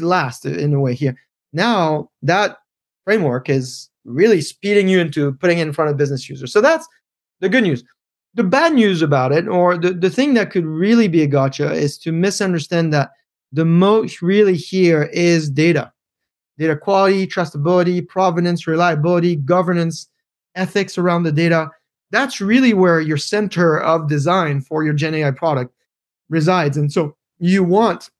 last. 0.00 0.44
In 0.44 0.74
a 0.74 0.80
way, 0.80 0.94
here 0.94 1.16
now 1.54 2.10
that 2.22 2.58
framework 3.04 3.48
is 3.48 3.88
really 4.04 4.40
speeding 4.40 4.88
you 4.88 4.98
into 4.98 5.32
putting 5.34 5.58
it 5.58 5.66
in 5.66 5.72
front 5.72 5.90
of 5.90 5.96
business 5.96 6.28
users. 6.28 6.52
So 6.52 6.60
that's 6.60 6.86
the 7.40 7.48
good 7.48 7.64
news. 7.64 7.84
The 8.34 8.44
bad 8.44 8.74
news 8.74 9.00
about 9.00 9.32
it, 9.32 9.46
or 9.46 9.78
the, 9.78 9.92
the 9.92 10.10
thing 10.10 10.34
that 10.34 10.50
could 10.50 10.66
really 10.66 11.06
be 11.06 11.22
a 11.22 11.26
gotcha, 11.26 11.72
is 11.72 11.96
to 11.98 12.10
misunderstand 12.10 12.92
that 12.92 13.10
the 13.52 13.64
most 13.64 14.20
really 14.20 14.56
here 14.56 15.04
is 15.12 15.48
data. 15.48 15.92
Data 16.58 16.76
quality, 16.76 17.26
trustability, 17.26 18.06
provenance, 18.06 18.66
reliability, 18.66 19.36
governance, 19.36 20.08
ethics 20.56 20.98
around 20.98 21.22
the 21.22 21.32
data. 21.32 21.70
That's 22.10 22.40
really 22.40 22.74
where 22.74 23.00
your 23.00 23.16
center 23.16 23.80
of 23.80 24.08
design 24.08 24.60
for 24.60 24.84
your 24.84 24.94
Gen 24.94 25.14
AI 25.14 25.30
product 25.30 25.72
resides. 26.28 26.76
And 26.76 26.92
so 26.92 27.16
you 27.38 27.64
want 27.64 28.10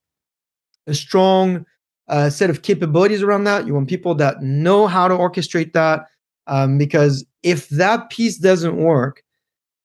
a 0.86 0.94
strong 0.94 1.64
a 2.08 2.30
set 2.30 2.50
of 2.50 2.62
capabilities 2.62 3.22
around 3.22 3.44
that. 3.44 3.66
You 3.66 3.74
want 3.74 3.88
people 3.88 4.14
that 4.16 4.42
know 4.42 4.86
how 4.86 5.08
to 5.08 5.14
orchestrate 5.14 5.72
that. 5.72 6.06
Um, 6.46 6.76
because 6.76 7.24
if 7.42 7.68
that 7.70 8.10
piece 8.10 8.36
doesn't 8.36 8.76
work, 8.76 9.22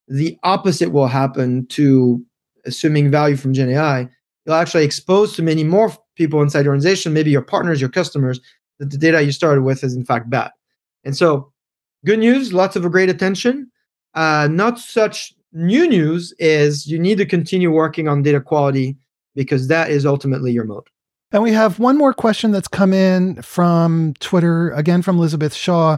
the 0.07 0.37
opposite 0.43 0.91
will 0.91 1.07
happen 1.07 1.65
to 1.67 2.23
assuming 2.65 3.09
value 3.11 3.37
from 3.37 3.53
Gen 3.53 3.69
AI. 3.69 4.09
You'll 4.45 4.55
actually 4.55 4.83
expose 4.83 5.35
to 5.35 5.43
many 5.43 5.63
more 5.63 5.93
people 6.15 6.41
inside 6.41 6.65
your 6.65 6.71
organization, 6.71 7.13
maybe 7.13 7.31
your 7.31 7.41
partners, 7.41 7.79
your 7.79 7.89
customers, 7.89 8.41
that 8.79 8.89
the 8.89 8.97
data 8.97 9.21
you 9.21 9.31
started 9.31 9.61
with 9.61 9.83
is 9.83 9.95
in 9.95 10.03
fact 10.03 10.29
bad. 10.29 10.51
And 11.03 11.15
so, 11.15 11.51
good 12.05 12.19
news, 12.19 12.51
lots 12.51 12.75
of 12.75 12.89
great 12.91 13.09
attention. 13.09 13.71
Uh, 14.15 14.47
not 14.51 14.79
such 14.79 15.33
new 15.53 15.87
news 15.87 16.33
is 16.39 16.87
you 16.87 16.99
need 16.99 17.17
to 17.19 17.25
continue 17.25 17.71
working 17.71 18.07
on 18.07 18.23
data 18.23 18.41
quality 18.41 18.97
because 19.35 19.67
that 19.67 19.91
is 19.91 20.05
ultimately 20.05 20.51
your 20.51 20.65
moat. 20.65 20.89
And 21.31 21.43
we 21.43 21.51
have 21.51 21.79
one 21.79 21.97
more 21.97 22.13
question 22.13 22.51
that's 22.51 22.67
come 22.67 22.93
in 22.93 23.41
from 23.41 24.13
Twitter, 24.19 24.71
again 24.71 25.01
from 25.01 25.17
Elizabeth 25.17 25.53
Shaw, 25.53 25.97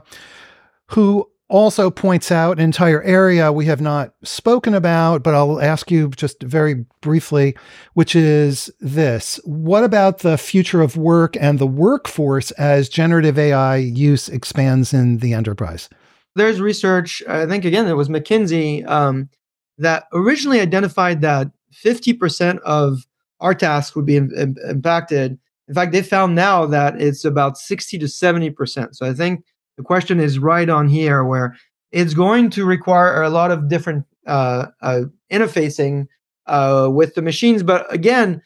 who 0.88 1.30
also 1.52 1.92
points 1.92 2.32
out 2.32 2.58
an 2.58 2.64
entire 2.64 3.04
area 3.04 3.52
we 3.52 3.66
have 3.66 3.82
not 3.82 4.14
spoken 4.24 4.74
about, 4.74 5.22
but 5.22 5.36
I'll 5.36 5.62
ask 5.62 5.92
you 5.92 6.10
just 6.10 6.42
very 6.42 6.86
briefly, 7.02 7.56
which 7.94 8.16
is 8.16 8.72
this. 8.80 9.40
What 9.44 9.84
about 9.84 10.20
the 10.20 10.38
future 10.38 10.82
of 10.82 10.96
work 10.96 11.36
and 11.40 11.60
the 11.60 11.68
workforce 11.68 12.52
as 12.52 12.88
generative 12.88 13.38
AI 13.38 13.76
use 13.78 14.30
expands 14.30 14.94
in 14.94 15.18
the 15.18 15.34
enterprise? 15.34 15.90
There's 16.36 16.62
research, 16.62 17.22
I 17.28 17.46
think 17.46 17.66
again, 17.66 17.88
it 17.88 17.98
was 17.98 18.08
McKinsey, 18.08 18.88
um, 18.88 19.30
that 19.78 20.06
originally 20.14 20.62
identified 20.62 21.22
that 21.22 21.52
50% 21.86 22.60
of 22.60 23.06
our 23.42 23.54
task 23.54 23.96
would 23.96 24.06
be 24.06 24.16
in, 24.16 24.34
in, 24.38 24.56
impacted. 24.70 25.38
In 25.68 25.74
fact, 25.74 25.92
they 25.92 26.02
found 26.02 26.36
now 26.36 26.66
that 26.68 27.00
it's 27.02 27.26
about 27.26 27.58
60 27.58 27.98
to 28.00 28.06
70%. 28.06 28.96
So 28.96 29.06
I 29.06 29.14
think 29.14 29.44
the 29.78 29.84
question 29.84 30.20
is 30.20 30.40
right 30.40 30.70
on 30.70 30.88
here 30.88 31.24
where 31.24 31.56
it's 31.92 32.14
going 32.14 32.50
to 32.52 32.66
require 32.66 33.22
a 33.22 33.30
lot 33.30 33.52
of 33.52 33.68
different 33.68 34.06
uh, 34.28 34.68
uh, 34.82 35.02
interfacing 35.32 36.08
uh, 36.46 36.90
with 36.92 37.16
the 37.16 37.22
machines. 37.22 37.64
But 37.64 37.92
again, 37.94 38.42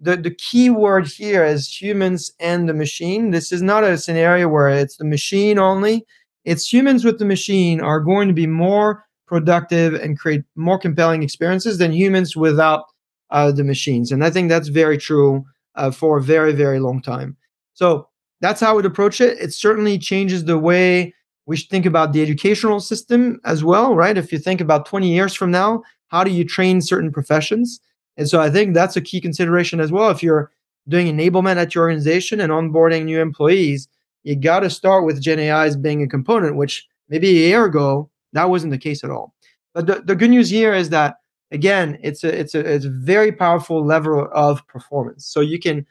the, 0.00 0.16
the 0.16 0.34
key 0.34 0.70
word 0.70 1.06
here 1.06 1.44
is 1.44 1.68
humans 1.68 2.32
and 2.40 2.68
the 2.68 2.74
machine. 2.74 3.30
This 3.30 3.52
is 3.52 3.62
not 3.62 3.84
a 3.84 3.98
scenario 3.98 4.48
where 4.48 4.68
it's 4.68 4.96
the 4.96 5.04
machine 5.04 5.58
only. 5.58 6.04
It's 6.44 6.72
humans 6.72 7.04
with 7.04 7.18
the 7.18 7.26
machine 7.26 7.80
are 7.80 8.00
going 8.00 8.28
to 8.28 8.34
be 8.34 8.46
more 8.46 9.04
productive 9.26 9.94
and 9.94 10.18
create 10.18 10.42
more 10.56 10.78
compelling 10.78 11.22
experiences 11.22 11.78
than 11.78 11.92
humans 11.92 12.34
without 12.34 12.84
the 13.30 13.64
machines. 13.64 14.12
And 14.12 14.24
I 14.24 14.30
think 14.30 14.48
that's 14.48 14.68
very 14.68 14.98
true 14.98 15.44
uh, 15.74 15.90
for 15.90 16.18
a 16.18 16.22
very, 16.22 16.52
very 16.52 16.80
long 16.80 17.00
time. 17.00 17.36
So 17.74 18.08
that's 18.40 18.60
how 18.60 18.70
I 18.70 18.74
would 18.74 18.86
approach 18.86 19.20
it. 19.20 19.38
It 19.38 19.52
certainly 19.52 19.98
changes 19.98 20.44
the 20.44 20.58
way 20.58 21.14
we 21.46 21.56
should 21.56 21.70
think 21.70 21.86
about 21.86 22.12
the 22.12 22.22
educational 22.22 22.80
system 22.80 23.40
as 23.44 23.64
well, 23.64 23.94
right? 23.94 24.16
If 24.16 24.32
you 24.32 24.38
think 24.38 24.60
about 24.60 24.86
20 24.86 25.12
years 25.12 25.34
from 25.34 25.50
now, 25.50 25.82
how 26.08 26.24
do 26.24 26.30
you 26.30 26.44
train 26.44 26.80
certain 26.80 27.12
professions? 27.12 27.80
And 28.16 28.28
so 28.28 28.40
I 28.40 28.50
think 28.50 28.74
that's 28.74 28.96
a 28.96 29.00
key 29.00 29.20
consideration 29.20 29.80
as 29.80 29.90
well. 29.90 30.10
If 30.10 30.22
you're 30.22 30.50
doing 30.88 31.06
enablement 31.06 31.56
at 31.56 31.74
your 31.74 31.84
organization 31.84 32.40
and 32.40 32.52
onboarding 32.52 33.04
new 33.04 33.20
employees, 33.20 33.88
you 34.22 34.36
got 34.36 34.60
to 34.60 34.70
start 34.70 35.04
with 35.04 35.20
Gen 35.20 35.38
AI 35.38 35.66
as 35.66 35.76
being 35.76 36.02
a 36.02 36.08
component, 36.08 36.56
which 36.56 36.86
maybe 37.08 37.28
a 37.28 37.48
year 37.48 37.64
ago, 37.64 38.10
that 38.32 38.50
wasn't 38.50 38.70
the 38.70 38.78
case 38.78 39.02
at 39.02 39.10
all. 39.10 39.34
But 39.72 39.86
the, 39.86 40.02
the 40.04 40.16
good 40.16 40.30
news 40.30 40.50
here 40.50 40.74
is 40.74 40.90
that 40.90 41.16
again 41.50 41.98
it's 42.02 42.24
a 42.24 42.38
it's 42.38 42.54
a 42.54 42.60
it's 42.60 42.84
a 42.84 42.90
very 42.90 43.32
powerful 43.32 43.84
level 43.84 44.28
of 44.32 44.66
performance. 44.66 45.26
So 45.26 45.40
you 45.40 45.58
can 45.58 45.86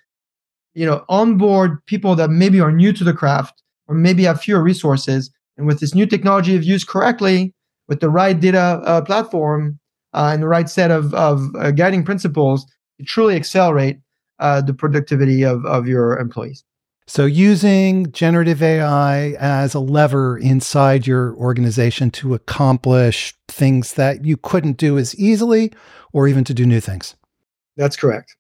you 0.74 0.86
know 0.86 1.04
onboard 1.10 1.86
people 1.86 2.16
that 2.16 2.30
maybe 2.30 2.60
are 2.60 2.72
new 2.72 2.94
to 2.94 3.04
the 3.04 3.14
craft 3.14 3.64
or 3.88 3.96
maybe 3.96 4.24
have 4.24 4.42
fewer 4.42 4.62
resources. 4.62 5.32
And 5.58 5.68
with 5.68 5.80
this 5.80 5.94
new 5.94 6.06
technology 6.06 6.56
if 6.56 6.64
used 6.64 6.88
correctly 6.88 7.54
with 7.88 8.00
the 8.00 8.10
right 8.10 8.40
data 8.40 8.82
uh, 8.86 9.02
platform 9.02 9.80
uh, 10.14 10.32
and 10.34 10.44
the 10.44 10.48
right 10.48 10.70
set 10.70 10.92
of, 10.92 11.14
of 11.14 11.54
uh, 11.60 11.72
guiding 11.72 12.06
principles 12.06 12.66
to 12.98 13.06
truly 13.06 13.36
accelerate 13.36 14.00
uh, 14.40 14.62
the 14.62 14.74
productivity 14.74 15.44
of, 15.44 15.66
of 15.66 15.88
your 15.88 16.18
employees 16.18 16.64
so, 17.10 17.26
using 17.26 18.12
generative 18.12 18.62
AI 18.62 19.32
as 19.40 19.74
a 19.74 19.80
lever 19.80 20.38
inside 20.38 21.08
your 21.08 21.36
organization 21.38 22.12
to 22.12 22.36
accomplish 22.36 23.34
things 23.48 23.94
that 23.94 24.26
you 24.26 24.38
couldn't 24.38 24.78
do 24.78 24.96
as 25.00 25.16
easily 25.16 25.74
or 26.14 26.28
even 26.28 26.44
to 26.44 26.54
do 26.54 26.68
new 26.68 26.80
things. 26.80 27.16
That's 27.78 27.96
correct. 27.96 28.36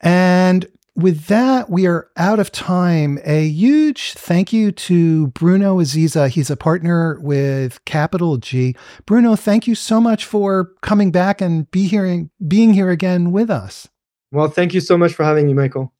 And 0.00 0.64
with 0.94 1.26
that, 1.26 1.70
we 1.70 1.88
are 1.88 2.08
out 2.16 2.38
of 2.38 2.52
time. 2.52 3.18
A 3.24 3.48
huge 3.48 4.12
thank 4.12 4.52
you 4.52 4.70
to 4.70 5.26
Bruno 5.28 5.80
Aziza. 5.80 6.28
He's 6.28 6.50
a 6.50 6.56
partner 6.56 7.18
with 7.18 7.84
CapitalG. 7.84 8.76
Bruno, 9.06 9.34
thank 9.34 9.66
you 9.66 9.74
so 9.74 10.00
much 10.00 10.24
for 10.24 10.70
coming 10.82 11.10
back 11.10 11.40
and 11.40 11.68
be 11.72 11.88
here, 11.88 12.28
being 12.46 12.74
here 12.74 12.90
again 12.90 13.32
with 13.32 13.50
us. 13.50 13.88
Well, 14.30 14.46
thank 14.46 14.72
you 14.72 14.80
so 14.80 14.96
much 14.96 15.14
for 15.14 15.24
having 15.24 15.46
me, 15.46 15.52
Michael. 15.52 15.93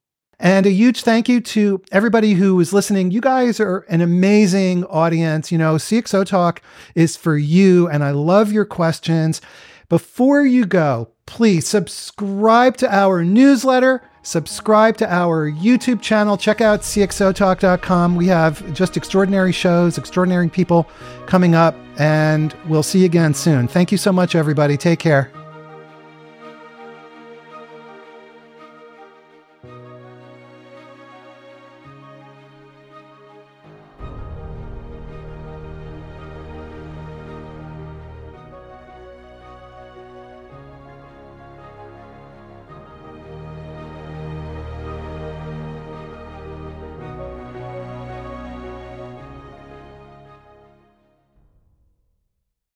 And 0.44 0.66
a 0.66 0.70
huge 0.70 1.02
thank 1.02 1.26
you 1.26 1.40
to 1.40 1.82
everybody 1.90 2.34
who 2.34 2.60
is 2.60 2.74
listening. 2.74 3.10
You 3.10 3.22
guys 3.22 3.58
are 3.60 3.78
an 3.88 4.02
amazing 4.02 4.84
audience. 4.84 5.50
You 5.50 5.56
know, 5.56 5.76
CXOTalk 5.76 6.58
is 6.94 7.16
for 7.16 7.38
you, 7.38 7.88
and 7.88 8.04
I 8.04 8.10
love 8.10 8.52
your 8.52 8.66
questions. 8.66 9.40
Before 9.88 10.44
you 10.44 10.66
go, 10.66 11.08
please 11.24 11.66
subscribe 11.66 12.76
to 12.76 12.94
our 12.94 13.24
newsletter, 13.24 14.02
subscribe 14.22 14.98
to 14.98 15.10
our 15.10 15.50
YouTube 15.50 16.02
channel, 16.02 16.36
check 16.36 16.60
out 16.60 16.82
cxotalk.com. 16.82 18.14
We 18.14 18.26
have 18.26 18.70
just 18.74 18.98
extraordinary 18.98 19.52
shows, 19.52 19.96
extraordinary 19.96 20.50
people 20.50 20.86
coming 21.24 21.54
up, 21.54 21.74
and 21.98 22.54
we'll 22.68 22.82
see 22.82 22.98
you 22.98 23.06
again 23.06 23.32
soon. 23.32 23.66
Thank 23.66 23.90
you 23.90 23.96
so 23.96 24.12
much, 24.12 24.34
everybody. 24.34 24.76
Take 24.76 24.98
care. 24.98 25.30